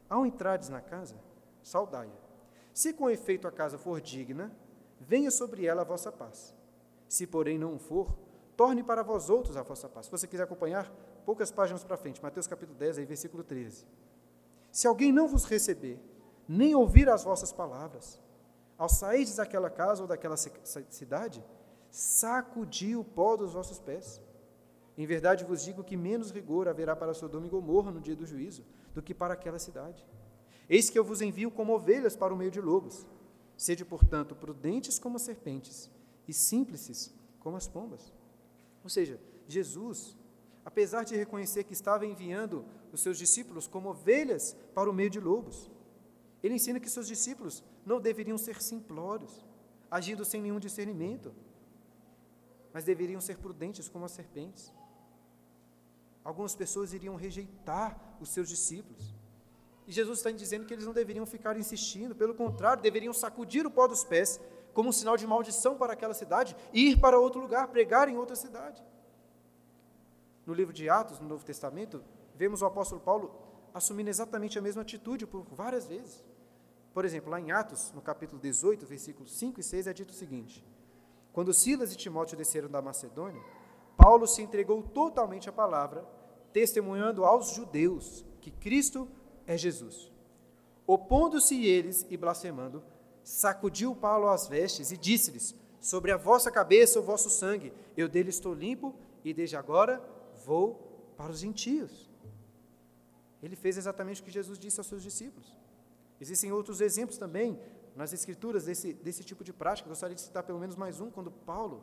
Ao 0.08 0.24
entrares 0.24 0.68
na 0.68 0.80
casa, 0.80 1.16
saudai-a. 1.62 2.24
Se 2.72 2.92
com 2.92 3.10
efeito 3.10 3.48
a 3.48 3.52
casa 3.52 3.76
for 3.76 4.00
digna, 4.00 4.54
venha 5.00 5.30
sobre 5.30 5.66
ela 5.66 5.82
a 5.82 5.84
vossa 5.84 6.12
paz. 6.12 6.54
Se, 7.08 7.26
porém, 7.26 7.58
não 7.58 7.78
for, 7.78 8.16
torne 8.56 8.82
para 8.82 9.02
vós 9.02 9.28
outros 9.28 9.56
a 9.56 9.62
vossa 9.62 9.88
paz. 9.88 10.06
Se 10.06 10.12
você 10.12 10.26
quiser 10.26 10.44
acompanhar, 10.44 10.92
poucas 11.24 11.50
páginas 11.50 11.82
para 11.82 11.96
frente, 11.96 12.22
Mateus 12.22 12.46
capítulo 12.46 12.78
10, 12.78 12.98
aí, 12.98 13.04
versículo 13.04 13.42
13. 13.42 13.86
Se 14.70 14.86
alguém 14.86 15.12
não 15.12 15.26
vos 15.26 15.44
receber, 15.44 15.98
nem 16.48 16.74
ouvir 16.74 17.08
as 17.08 17.24
vossas 17.24 17.52
palavras, 17.52 18.20
ao 18.76 18.88
sairdes 18.88 19.36
daquela 19.36 19.70
casa 19.70 20.02
ou 20.02 20.08
daquela 20.08 20.36
cidade, 20.36 21.44
sacudi 21.90 22.96
o 22.96 23.04
pó 23.04 23.36
dos 23.36 23.52
vossos 23.52 23.78
pés. 23.78 24.20
Em 24.98 25.06
verdade 25.06 25.44
vos 25.44 25.62
digo 25.62 25.82
que 25.82 25.96
menos 25.96 26.30
rigor 26.30 26.68
haverá 26.68 26.94
para 26.94 27.14
Sodoma 27.14 27.46
e 27.46 27.50
Gomorra 27.50 27.90
no 27.90 28.00
dia 28.00 28.16
do 28.16 28.26
juízo 28.26 28.64
do 28.92 29.02
que 29.02 29.14
para 29.14 29.34
aquela 29.34 29.58
cidade. 29.58 30.04
Eis 30.68 30.90
que 30.90 30.98
eu 30.98 31.04
vos 31.04 31.20
envio 31.20 31.50
como 31.50 31.74
ovelhas 31.74 32.16
para 32.16 32.32
o 32.32 32.36
meio 32.36 32.50
de 32.50 32.60
lobos. 32.60 33.06
Sede, 33.56 33.84
portanto, 33.84 34.34
prudentes 34.34 34.98
como 34.98 35.16
as 35.16 35.22
serpentes 35.22 35.90
e 36.26 36.32
simples 36.32 37.14
como 37.38 37.56
as 37.56 37.68
pombas. 37.68 38.12
Ou 38.82 38.90
seja, 38.90 39.20
Jesus, 39.46 40.16
apesar 40.64 41.04
de 41.04 41.16
reconhecer 41.16 41.64
que 41.64 41.72
estava 41.72 42.06
enviando 42.06 42.64
os 42.92 43.00
seus 43.00 43.18
discípulos 43.18 43.66
como 43.66 43.90
ovelhas 43.90 44.56
para 44.74 44.88
o 44.88 44.92
meio 44.92 45.10
de 45.10 45.20
lobos, 45.20 45.70
ele 46.42 46.54
ensina 46.54 46.80
que 46.80 46.90
seus 46.90 47.06
discípulos 47.06 47.62
não 47.84 48.00
deveriam 48.00 48.38
ser 48.38 48.60
simplórios, 48.62 49.44
agindo 49.90 50.24
sem 50.24 50.40
nenhum 50.40 50.58
discernimento, 50.58 51.34
mas 52.72 52.84
deveriam 52.84 53.20
ser 53.20 53.38
prudentes 53.38 53.88
como 53.88 54.04
as 54.04 54.12
serpentes. 54.12 54.72
Algumas 56.24 56.54
pessoas 56.54 56.92
iriam 56.92 57.16
rejeitar 57.16 58.16
os 58.20 58.30
seus 58.30 58.48
discípulos. 58.48 59.14
E 59.86 59.92
Jesus 59.92 60.18
está 60.18 60.30
dizendo 60.30 60.64
que 60.64 60.72
eles 60.72 60.86
não 60.86 60.94
deveriam 60.94 61.26
ficar 61.26 61.56
insistindo, 61.58 62.14
pelo 62.14 62.34
contrário, 62.34 62.82
deveriam 62.82 63.12
sacudir 63.12 63.66
o 63.66 63.70
pó 63.70 63.86
dos 63.86 64.02
pés 64.02 64.40
como 64.72 64.88
um 64.88 64.92
sinal 64.92 65.16
de 65.16 65.26
maldição 65.26 65.76
para 65.76 65.92
aquela 65.92 66.14
cidade 66.14 66.56
e 66.72 66.90
ir 66.90 66.98
para 66.98 67.18
outro 67.18 67.40
lugar, 67.40 67.68
pregar 67.68 68.08
em 68.08 68.16
outra 68.16 68.34
cidade. 68.34 68.82
No 70.46 70.52
livro 70.52 70.72
de 70.72 70.88
Atos, 70.88 71.20
no 71.20 71.28
Novo 71.28 71.44
Testamento, 71.44 72.02
vemos 72.34 72.60
o 72.60 72.66
apóstolo 72.66 73.00
Paulo 73.00 73.34
assumindo 73.72 74.10
exatamente 74.10 74.58
a 74.58 74.62
mesma 74.62 74.82
atitude 74.82 75.26
por 75.26 75.44
várias 75.44 75.86
vezes. 75.86 76.22
Por 76.92 77.04
exemplo, 77.04 77.30
lá 77.30 77.40
em 77.40 77.50
Atos, 77.50 77.92
no 77.92 78.00
capítulo 78.00 78.40
18, 78.40 78.86
versículos 78.86 79.36
5 79.36 79.58
e 79.58 79.62
6, 79.62 79.86
é 79.86 79.92
dito 79.92 80.10
o 80.10 80.14
seguinte: 80.14 80.64
Quando 81.32 81.52
Silas 81.52 81.92
e 81.92 81.96
Timóteo 81.96 82.36
desceram 82.36 82.68
da 82.68 82.80
Macedônia, 82.80 83.42
Paulo 83.96 84.26
se 84.26 84.42
entregou 84.42 84.82
totalmente 84.82 85.48
à 85.48 85.52
palavra, 85.52 86.06
testemunhando 86.52 87.24
aos 87.24 87.52
judeus 87.52 88.24
que 88.40 88.50
Cristo 88.50 89.08
é 89.46 89.56
Jesus. 89.56 90.12
Opondo-se 90.86 91.64
eles 91.64 92.06
e 92.10 92.16
blasfemando, 92.16 92.84
sacudiu 93.24 93.96
Paulo 93.96 94.28
as 94.28 94.46
vestes 94.46 94.92
e 94.92 94.96
disse-lhes: 94.96 95.54
Sobre 95.80 96.12
a 96.12 96.16
vossa 96.16 96.50
cabeça 96.50 97.00
o 97.00 97.02
vosso 97.02 97.30
sangue, 97.30 97.72
eu 97.96 98.08
dele 98.08 98.28
estou 98.28 98.54
limpo 98.54 98.94
e 99.24 99.32
desde 99.32 99.56
agora 99.56 100.00
vou 100.44 101.14
para 101.16 101.32
os 101.32 101.38
gentios. 101.38 102.10
Ele 103.42 103.56
fez 103.56 103.76
exatamente 103.76 104.20
o 104.20 104.24
que 104.24 104.30
Jesus 104.30 104.58
disse 104.58 104.80
aos 104.80 104.86
seus 104.86 105.02
discípulos. 105.02 105.54
Existem 106.20 106.50
outros 106.52 106.80
exemplos 106.80 107.18
também 107.18 107.58
nas 107.94 108.12
Escrituras 108.12 108.64
desse, 108.64 108.92
desse 108.92 109.22
tipo 109.22 109.44
de 109.44 109.52
prática. 109.52 109.88
Gostaria 109.88 110.14
de 110.14 110.20
citar 110.20 110.42
pelo 110.42 110.58
menos 110.58 110.76
mais 110.76 111.00
um, 111.00 111.10
quando 111.10 111.30
Paulo 111.30 111.82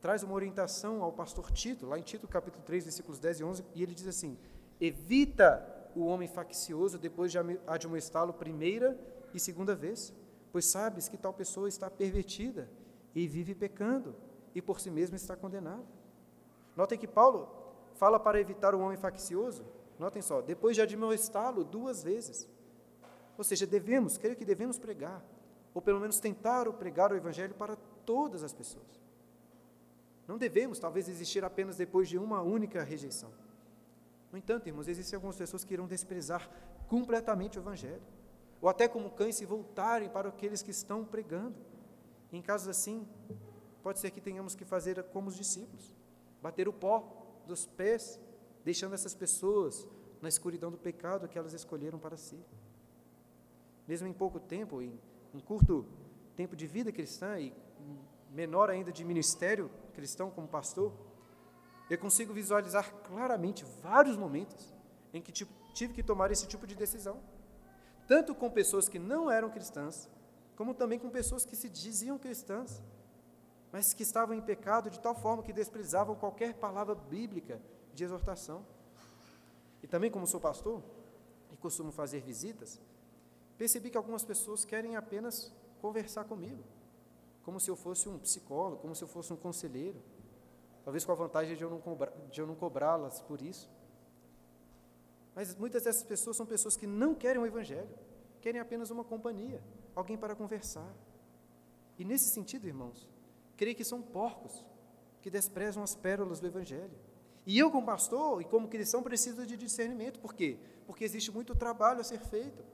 traz 0.00 0.22
uma 0.22 0.34
orientação 0.34 1.02
ao 1.02 1.12
pastor 1.12 1.50
Tito, 1.52 1.86
lá 1.86 1.98
em 1.98 2.02
Tito 2.02 2.26
capítulo 2.26 2.64
3, 2.64 2.84
versículos 2.84 3.18
10 3.18 3.40
e 3.40 3.44
11, 3.44 3.64
e 3.74 3.82
ele 3.82 3.94
diz 3.94 4.06
assim: 4.06 4.38
Evita 4.80 5.90
o 5.94 6.06
homem 6.06 6.28
faccioso 6.28 6.98
depois 6.98 7.30
de 7.30 7.38
admoestá-lo 7.66 8.32
primeira 8.32 8.98
e 9.34 9.38
segunda 9.38 9.74
vez, 9.74 10.12
pois 10.50 10.64
sabes 10.64 11.08
que 11.08 11.16
tal 11.16 11.32
pessoa 11.32 11.68
está 11.68 11.90
pervertida 11.90 12.70
e 13.14 13.26
vive 13.26 13.54
pecando, 13.54 14.14
e 14.54 14.62
por 14.62 14.80
si 14.80 14.90
mesma 14.90 15.16
está 15.16 15.36
condenada. 15.36 15.84
Notem 16.76 16.98
que 16.98 17.06
Paulo 17.06 17.48
fala 18.00 18.18
para 18.18 18.40
evitar 18.40 18.74
o 18.74 18.80
homem 18.80 18.96
faccioso, 18.96 19.62
notem 19.98 20.22
só, 20.22 20.40
depois 20.40 20.74
de 20.74 20.80
admoestá-lo 20.80 21.62
duas 21.62 22.02
vezes. 22.02 22.48
Ou 23.36 23.44
seja, 23.44 23.66
devemos, 23.66 24.16
creio 24.16 24.34
que 24.34 24.44
devemos 24.44 24.78
pregar, 24.78 25.22
ou 25.74 25.82
pelo 25.82 26.00
menos 26.00 26.18
tentar 26.18 26.64
pregar 26.72 27.12
o 27.12 27.14
evangelho 27.14 27.52
para 27.52 27.76
todas 28.06 28.42
as 28.42 28.54
pessoas. 28.54 29.04
Não 30.26 30.38
devemos, 30.38 30.78
talvez, 30.78 31.10
existir 31.10 31.44
apenas 31.44 31.76
depois 31.76 32.08
de 32.08 32.16
uma 32.16 32.40
única 32.40 32.82
rejeição. 32.82 33.30
No 34.32 34.38
entanto, 34.38 34.66
irmãos, 34.66 34.88
existem 34.88 35.16
algumas 35.16 35.36
pessoas 35.36 35.62
que 35.62 35.74
irão 35.74 35.86
desprezar 35.86 36.48
completamente 36.88 37.58
o 37.58 37.60
Evangelho, 37.60 38.00
ou 38.62 38.68
até 38.70 38.88
como 38.88 39.10
cães 39.10 39.36
se 39.36 39.44
voltarem 39.44 40.08
para 40.08 40.30
aqueles 40.30 40.62
que 40.62 40.70
estão 40.70 41.04
pregando. 41.04 41.56
em 42.32 42.40
casos 42.40 42.68
assim, 42.68 43.06
pode 43.82 43.98
ser 43.98 44.10
que 44.10 44.20
tenhamos 44.22 44.54
que 44.54 44.64
fazer 44.64 45.02
como 45.12 45.28
os 45.28 45.36
discípulos, 45.36 45.94
bater 46.40 46.66
o 46.66 46.72
pó 46.72 47.19
dos 47.50 47.66
pés, 47.66 48.18
deixando 48.64 48.94
essas 48.94 49.14
pessoas 49.14 49.86
na 50.22 50.28
escuridão 50.28 50.70
do 50.70 50.78
pecado 50.78 51.28
que 51.28 51.38
elas 51.38 51.52
escolheram 51.52 51.98
para 51.98 52.16
si. 52.16 52.38
Mesmo 53.86 54.06
em 54.06 54.12
pouco 54.12 54.38
tempo, 54.38 54.80
em 54.80 54.92
um 55.34 55.40
curto 55.40 55.86
tempo 56.36 56.54
de 56.56 56.66
vida 56.66 56.90
cristã 56.92 57.38
e 57.38 57.52
menor 58.30 58.70
ainda 58.70 58.92
de 58.92 59.04
ministério 59.04 59.70
cristão 59.92 60.30
como 60.30 60.46
pastor, 60.46 60.92
eu 61.90 61.98
consigo 61.98 62.32
visualizar 62.32 62.86
claramente 63.08 63.64
vários 63.82 64.16
momentos 64.16 64.72
em 65.12 65.20
que 65.20 65.32
tive 65.32 65.92
que 65.92 66.04
tomar 66.10 66.30
esse 66.30 66.46
tipo 66.46 66.66
de 66.66 66.76
decisão. 66.76 67.20
Tanto 68.06 68.34
com 68.34 68.48
pessoas 68.50 68.88
que 68.88 68.98
não 68.98 69.30
eram 69.30 69.50
cristãs, 69.50 70.08
como 70.54 70.72
também 70.74 70.98
com 70.98 71.10
pessoas 71.10 71.44
que 71.44 71.56
se 71.56 71.68
diziam 71.68 72.16
cristãs, 72.18 72.80
mas 73.72 73.94
que 73.94 74.02
estavam 74.02 74.34
em 74.34 74.40
pecado 74.40 74.90
de 74.90 74.98
tal 74.98 75.14
forma 75.14 75.42
que 75.42 75.52
desprezavam 75.52 76.16
qualquer 76.16 76.54
palavra 76.54 76.94
bíblica 76.94 77.60
de 77.94 78.04
exortação. 78.04 78.66
E 79.82 79.86
também, 79.86 80.10
como 80.10 80.26
sou 80.26 80.40
pastor 80.40 80.82
e 81.52 81.56
costumo 81.56 81.92
fazer 81.92 82.20
visitas, 82.20 82.80
percebi 83.56 83.90
que 83.90 83.96
algumas 83.96 84.24
pessoas 84.24 84.64
querem 84.64 84.96
apenas 84.96 85.52
conversar 85.80 86.24
comigo, 86.24 86.62
como 87.44 87.58
se 87.58 87.70
eu 87.70 87.76
fosse 87.76 88.08
um 88.08 88.18
psicólogo, 88.18 88.82
como 88.82 88.94
se 88.94 89.02
eu 89.02 89.08
fosse 89.08 89.32
um 89.32 89.36
conselheiro. 89.36 90.00
Talvez 90.84 91.04
com 91.04 91.12
a 91.12 91.14
vantagem 91.14 91.56
de 91.56 91.62
eu 91.62 91.70
não, 91.70 91.82
de 92.30 92.40
eu 92.40 92.46
não 92.46 92.54
cobrá-las 92.54 93.20
por 93.20 93.40
isso. 93.40 93.70
Mas 95.34 95.54
muitas 95.54 95.84
dessas 95.84 96.02
pessoas 96.02 96.36
são 96.36 96.44
pessoas 96.44 96.76
que 96.76 96.86
não 96.86 97.14
querem 97.14 97.40
o 97.40 97.46
Evangelho, 97.46 97.88
querem 98.40 98.60
apenas 98.60 98.90
uma 98.90 99.04
companhia, 99.04 99.62
alguém 99.94 100.16
para 100.18 100.34
conversar. 100.34 100.92
E 101.98 102.04
nesse 102.04 102.30
sentido, 102.30 102.66
irmãos, 102.66 103.08
creio 103.60 103.76
que 103.76 103.84
são 103.84 104.00
porcos 104.00 104.64
que 105.20 105.28
desprezam 105.28 105.82
as 105.82 105.94
pérolas 105.94 106.40
do 106.40 106.46
Evangelho. 106.46 106.98
E 107.44 107.58
eu, 107.58 107.70
como 107.70 107.84
pastor 107.84 108.40
e 108.40 108.44
como 108.46 108.68
cristão, 108.68 109.02
preciso 109.02 109.44
de 109.44 109.54
discernimento. 109.54 110.18
Por 110.18 110.32
quê? 110.32 110.58
Porque 110.86 111.04
existe 111.04 111.30
muito 111.30 111.54
trabalho 111.54 112.00
a 112.00 112.04
ser 112.04 112.20
feito. 112.20 112.64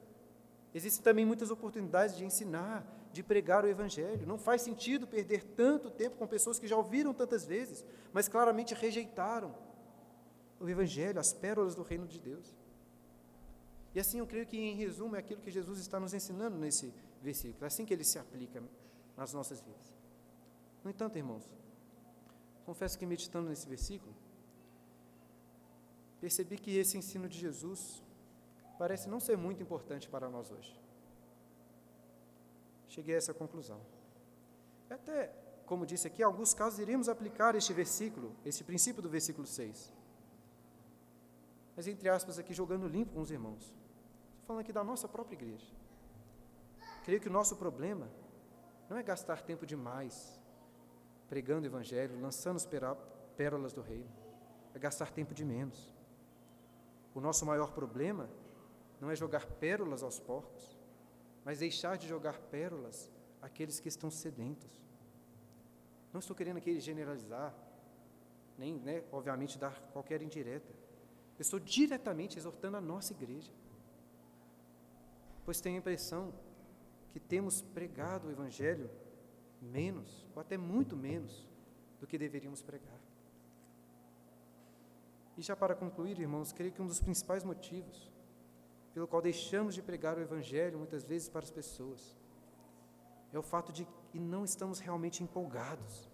Existem 0.73 1.03
também 1.03 1.25
muitas 1.25 1.51
oportunidades 1.51 2.15
de 2.15 2.23
ensinar, 2.23 2.87
de 3.11 3.21
pregar 3.21 3.65
o 3.65 3.67
Evangelho. 3.67 4.25
Não 4.25 4.37
faz 4.37 4.61
sentido 4.61 5.05
perder 5.05 5.43
tanto 5.43 5.91
tempo 5.91 6.15
com 6.15 6.25
pessoas 6.25 6.57
que 6.57 6.69
já 6.69 6.77
ouviram 6.77 7.13
tantas 7.13 7.45
vezes, 7.45 7.85
mas 8.13 8.29
claramente 8.29 8.73
rejeitaram 8.73 9.53
o 10.57 10.69
Evangelho, 10.69 11.19
as 11.19 11.33
pérolas 11.33 11.75
do 11.75 11.83
reino 11.83 12.07
de 12.07 12.17
Deus. 12.17 12.55
E 13.93 13.99
assim 13.99 14.19
eu 14.19 14.27
creio 14.27 14.45
que, 14.45 14.57
em 14.57 14.73
resumo, 14.73 15.17
é 15.17 15.19
aquilo 15.19 15.41
que 15.41 15.51
Jesus 15.51 15.79
está 15.79 15.99
nos 15.99 16.13
ensinando 16.13 16.57
nesse 16.57 16.93
versículo, 17.21 17.65
é 17.65 17.67
assim 17.67 17.83
que 17.83 17.93
ele 17.93 18.05
se 18.05 18.17
aplica 18.17 18.63
nas 19.17 19.33
nossas 19.33 19.59
vidas. 19.59 19.96
No 20.87 20.91
entanto, 20.91 21.17
irmãos, 21.17 21.45
confesso 22.65 22.97
que 22.97 23.05
meditando 23.05 23.49
nesse 23.49 23.67
versículo, 23.67 24.15
percebi 26.21 26.57
que 26.57 26.77
esse 26.77 26.97
ensino 26.97 27.27
de 27.27 27.37
Jesus 27.37 28.01
parece 28.79 29.09
não 29.09 29.19
ser 29.19 29.35
muito 29.35 29.61
importante 29.61 30.07
para 30.07 30.29
nós 30.29 30.49
hoje 30.49 30.87
cheguei 32.97 33.15
a 33.15 33.17
essa 33.17 33.33
conclusão. 33.33 33.79
Até, 34.89 35.27
como 35.65 35.85
disse 35.85 36.07
aqui, 36.07 36.21
em 36.21 36.25
alguns 36.25 36.53
casos 36.53 36.79
iremos 36.79 37.09
aplicar 37.09 37.53
este 37.55 37.73
versículo, 37.73 38.35
este 38.45 38.63
princípio 38.63 39.01
do 39.01 39.09
versículo 39.09 39.45
6. 39.45 39.93
Mas, 41.75 41.87
entre 41.87 42.09
aspas, 42.09 42.39
aqui 42.39 42.53
jogando 42.53 42.87
limpo 42.87 43.13
com 43.13 43.21
os 43.21 43.29
irmãos. 43.29 43.65
Estou 43.65 44.47
falando 44.47 44.61
aqui 44.61 44.73
da 44.73 44.83
nossa 44.83 45.07
própria 45.07 45.35
igreja. 45.35 45.67
Creio 47.03 47.21
que 47.21 47.27
o 47.27 47.31
nosso 47.31 47.55
problema 47.57 48.09
não 48.89 48.97
é 48.97 49.03
gastar 49.03 49.41
tempo 49.41 49.65
demais 49.65 50.36
pregando 51.27 51.63
o 51.63 51.69
Evangelho, 51.69 52.19
lançando 52.19 52.57
as 52.57 52.67
pérolas 53.35 53.73
do 53.73 53.81
reino. 53.81 54.09
É 54.73 54.79
gastar 54.79 55.11
tempo 55.11 55.33
de 55.33 55.43
menos. 55.43 55.93
O 57.13 57.19
nosso 57.19 57.45
maior 57.45 57.71
problema 57.71 58.29
não 58.99 59.11
é 59.11 59.15
jogar 59.15 59.45
pérolas 59.45 60.03
aos 60.03 60.19
porcos, 60.19 60.77
mas 61.43 61.59
deixar 61.59 61.97
de 61.97 62.07
jogar 62.07 62.39
pérolas 62.39 63.11
àqueles 63.41 63.79
que 63.79 63.87
estão 63.87 64.09
sedentos. 64.09 64.81
Não 66.11 66.19
estou 66.19 66.35
querendo 66.35 66.57
aqui 66.57 66.79
generalizar, 66.79 67.53
nem, 68.57 68.73
né, 68.75 69.03
obviamente, 69.11 69.57
dar 69.57 69.79
qualquer 69.93 70.21
indireta. 70.21 70.73
Eu 71.37 71.41
estou 71.41 71.59
diretamente 71.59 72.37
exortando 72.37 72.77
a 72.77 72.81
nossa 72.81 73.13
igreja, 73.13 73.51
pois 75.45 75.61
tenho 75.61 75.75
a 75.75 75.79
impressão 75.79 76.33
que 77.11 77.19
temos 77.19 77.61
pregado 77.61 78.27
o 78.27 78.31
Evangelho 78.31 78.89
menos, 79.61 80.25
ou 80.35 80.41
até 80.41 80.57
muito 80.57 80.95
menos, 80.95 81.47
do 81.99 82.07
que 82.07 82.17
deveríamos 82.17 82.61
pregar. 82.61 82.99
E 85.37 85.41
já 85.41 85.55
para 85.55 85.75
concluir, 85.75 86.19
irmãos, 86.19 86.51
creio 86.51 86.71
que 86.71 86.81
um 86.81 86.87
dos 86.87 86.99
principais 86.99 87.43
motivos 87.43 88.11
pelo 88.93 89.07
qual 89.07 89.21
deixamos 89.21 89.75
de 89.75 89.81
pregar 89.81 90.17
o 90.17 90.21
Evangelho 90.21 90.79
muitas 90.79 91.03
vezes 91.03 91.29
para 91.29 91.43
as 91.43 91.51
pessoas. 91.51 92.15
É 93.31 93.37
o 93.37 93.43
fato 93.43 93.71
de 93.71 93.87
que 94.09 94.19
não 94.19 94.43
estamos 94.43 94.79
realmente 94.79 95.21
empolgados, 95.21 96.09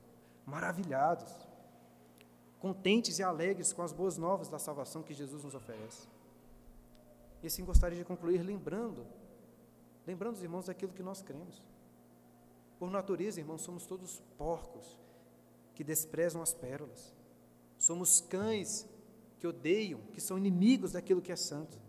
maravilhados 0.45 1.47
contentes 2.63 3.19
e 3.19 3.23
alegres 3.23 3.73
com 3.73 3.81
as 3.81 3.91
boas 3.91 4.17
novas 4.17 4.47
da 4.47 4.57
salvação 4.57 5.03
que 5.03 5.13
Jesus 5.13 5.43
nos 5.43 5.53
oferece. 5.53 6.07
E 7.41 7.47
assim 7.47 7.65
gostaria 7.65 7.97
de 7.97 8.05
concluir 8.05 8.41
lembrando, 8.41 9.05
lembrando 10.07 10.35
os 10.35 10.41
irmãos 10.41 10.67
daquilo 10.67 10.93
que 10.93 11.03
nós 11.03 11.21
cremos. 11.21 11.61
Por 12.83 12.91
natureza, 12.91 13.39
irmãos, 13.39 13.61
somos 13.61 13.85
todos 13.85 14.21
porcos 14.37 14.99
que 15.73 15.85
desprezam 15.85 16.41
as 16.41 16.53
pérolas. 16.53 17.13
Somos 17.77 18.19
cães 18.19 18.85
que 19.39 19.47
odeiam, 19.47 20.01
que 20.11 20.19
são 20.19 20.37
inimigos 20.37 20.91
daquilo 20.91 21.21
que 21.21 21.31
é 21.31 21.35
santo. 21.37 21.79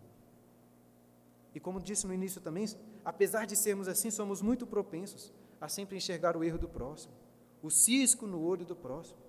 E 1.53 1.59
como 1.59 1.81
disse 1.81 2.07
no 2.07 2.13
início 2.13 2.39
também, 2.39 2.65
apesar 3.03 3.43
de 3.43 3.57
sermos 3.57 3.89
assim, 3.89 4.09
somos 4.09 4.41
muito 4.41 4.65
propensos 4.65 5.33
a 5.59 5.67
sempre 5.67 5.97
enxergar 5.97 6.37
o 6.37 6.45
erro 6.45 6.59
do 6.59 6.69
próximo, 6.69 7.13
o 7.61 7.69
cisco 7.69 8.25
no 8.25 8.41
olho 8.41 8.65
do 8.65 8.73
próximo, 8.73 9.19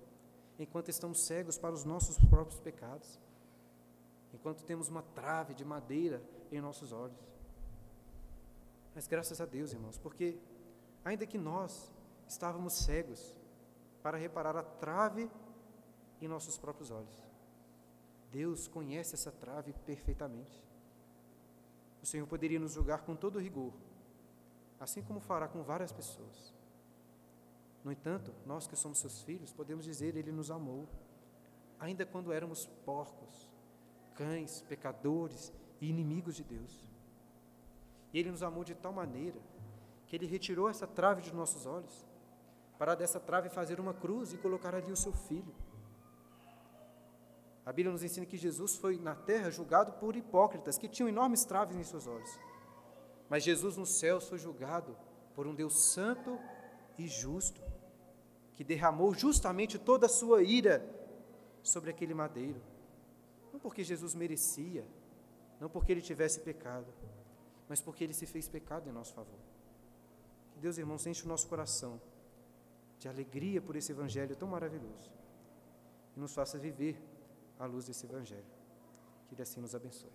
enquanto 0.57 0.87
estamos 0.87 1.19
cegos 1.19 1.57
para 1.57 1.75
os 1.75 1.83
nossos 1.83 2.17
próprios 2.29 2.61
pecados, 2.61 3.19
enquanto 4.33 4.63
temos 4.63 4.87
uma 4.87 5.01
trave 5.01 5.53
de 5.53 5.65
madeira 5.65 6.23
em 6.49 6.61
nossos 6.61 6.93
olhos. 6.93 7.19
Mas 8.95 9.05
graças 9.05 9.41
a 9.41 9.45
Deus, 9.45 9.73
irmãos, 9.73 9.97
porque 9.97 10.39
ainda 11.07 11.25
que 11.25 11.37
nós 11.37 11.91
estávamos 12.27 12.73
cegos 12.73 13.33
para 14.03 14.17
reparar 14.17 14.57
a 14.57 14.63
trave 14.63 15.29
em 16.21 16.27
nossos 16.27 16.57
próprios 16.57 16.91
olhos, 16.91 17.23
Deus 18.29 18.67
conhece 18.67 19.15
essa 19.15 19.31
trave 19.31 19.71
perfeitamente. 19.85 20.63
O 22.03 22.05
Senhor 22.05 22.27
poderia 22.27 22.59
nos 22.59 22.73
julgar 22.73 23.03
com 23.03 23.15
todo 23.15 23.39
rigor, 23.39 23.73
assim 24.79 25.01
como 25.01 25.21
fará 25.21 25.47
com 25.47 25.63
várias 25.63 25.93
pessoas. 25.93 26.53
No 27.85 27.91
entanto, 27.91 28.33
nós 28.45 28.67
que 28.67 28.75
somos 28.75 28.99
seus 28.99 29.21
filhos, 29.21 29.53
podemos 29.53 29.85
dizer: 29.85 30.15
Ele 30.15 30.31
nos 30.31 30.51
amou, 30.51 30.89
ainda 31.79 32.05
quando 32.05 32.33
éramos 32.33 32.65
porcos, 32.85 33.49
cães, 34.13 34.61
pecadores 34.63 35.53
e 35.79 35.89
inimigos 35.89 36.35
de 36.35 36.43
Deus. 36.43 36.85
E 38.11 38.19
Ele 38.19 38.29
nos 38.29 38.43
amou 38.43 38.65
de 38.65 38.75
tal 38.75 38.91
maneira 38.91 39.39
que 40.07 40.15
Ele 40.15 40.25
retirou 40.25 40.69
essa 40.69 40.87
trave 40.87 41.21
de 41.21 41.33
nossos 41.33 41.65
olhos, 41.65 42.05
para 42.77 42.95
dessa 42.95 43.19
trave 43.19 43.49
fazer 43.49 43.79
uma 43.79 43.93
cruz 43.93 44.33
e 44.33 44.37
colocar 44.37 44.73
ali 44.73 44.91
o 44.91 44.95
seu 44.95 45.11
filho. 45.11 45.53
A 47.65 47.73
Bíblia 47.73 47.91
nos 47.91 48.03
ensina 48.03 48.25
que 48.25 48.37
Jesus 48.37 48.77
foi 48.77 48.97
na 48.97 49.13
terra 49.13 49.51
julgado 49.51 49.91
por 49.93 50.15
hipócritas 50.15 50.77
que 50.77 50.87
tinham 50.87 51.09
enormes 51.09 51.43
traves 51.43 51.75
em 51.75 51.83
seus 51.83 52.07
olhos. 52.07 52.39
Mas 53.29 53.43
Jesus 53.43 53.75
no 53.75 53.85
céu 53.85 54.21
foi 54.21 54.37
julgado 54.37 54.97
por 55.35 55.45
um 55.45 55.53
Deus 55.53 55.83
santo 55.83 56.39
e 56.97 57.07
justo, 57.07 57.61
que 58.53 58.63
derramou 58.63 59.13
justamente 59.13 59.77
toda 59.77 60.05
a 60.05 60.09
sua 60.09 60.41
ira 60.41 60.83
sobre 61.61 61.89
aquele 61.89 62.13
madeiro. 62.13 62.61
Não 63.51 63.59
porque 63.59 63.83
Jesus 63.83 64.15
merecia, 64.15 64.87
não 65.59 65.69
porque 65.69 65.91
ele 65.91 66.01
tivesse 66.01 66.39
pecado, 66.39 66.87
mas 67.67 67.81
porque 67.81 68.03
ele 68.03 68.13
se 68.13 68.25
fez 68.25 68.47
pecado 68.47 68.89
em 68.89 68.93
nosso 68.93 69.13
favor. 69.13 69.56
Deus, 70.57 70.77
irmãos, 70.77 71.05
enche 71.05 71.23
o 71.23 71.27
nosso 71.27 71.47
coração 71.47 72.01
de 72.99 73.07
alegria 73.07 73.61
por 73.61 73.75
esse 73.75 73.91
evangelho 73.91 74.35
tão 74.35 74.47
maravilhoso 74.47 75.11
e 76.15 76.19
nos 76.19 76.33
faça 76.33 76.57
viver 76.57 76.99
à 77.59 77.65
luz 77.65 77.85
desse 77.85 78.05
Evangelho. 78.05 78.45
Que 79.27 79.35
Ele 79.35 79.43
assim 79.43 79.61
nos 79.61 79.75
abençoe. 79.75 80.11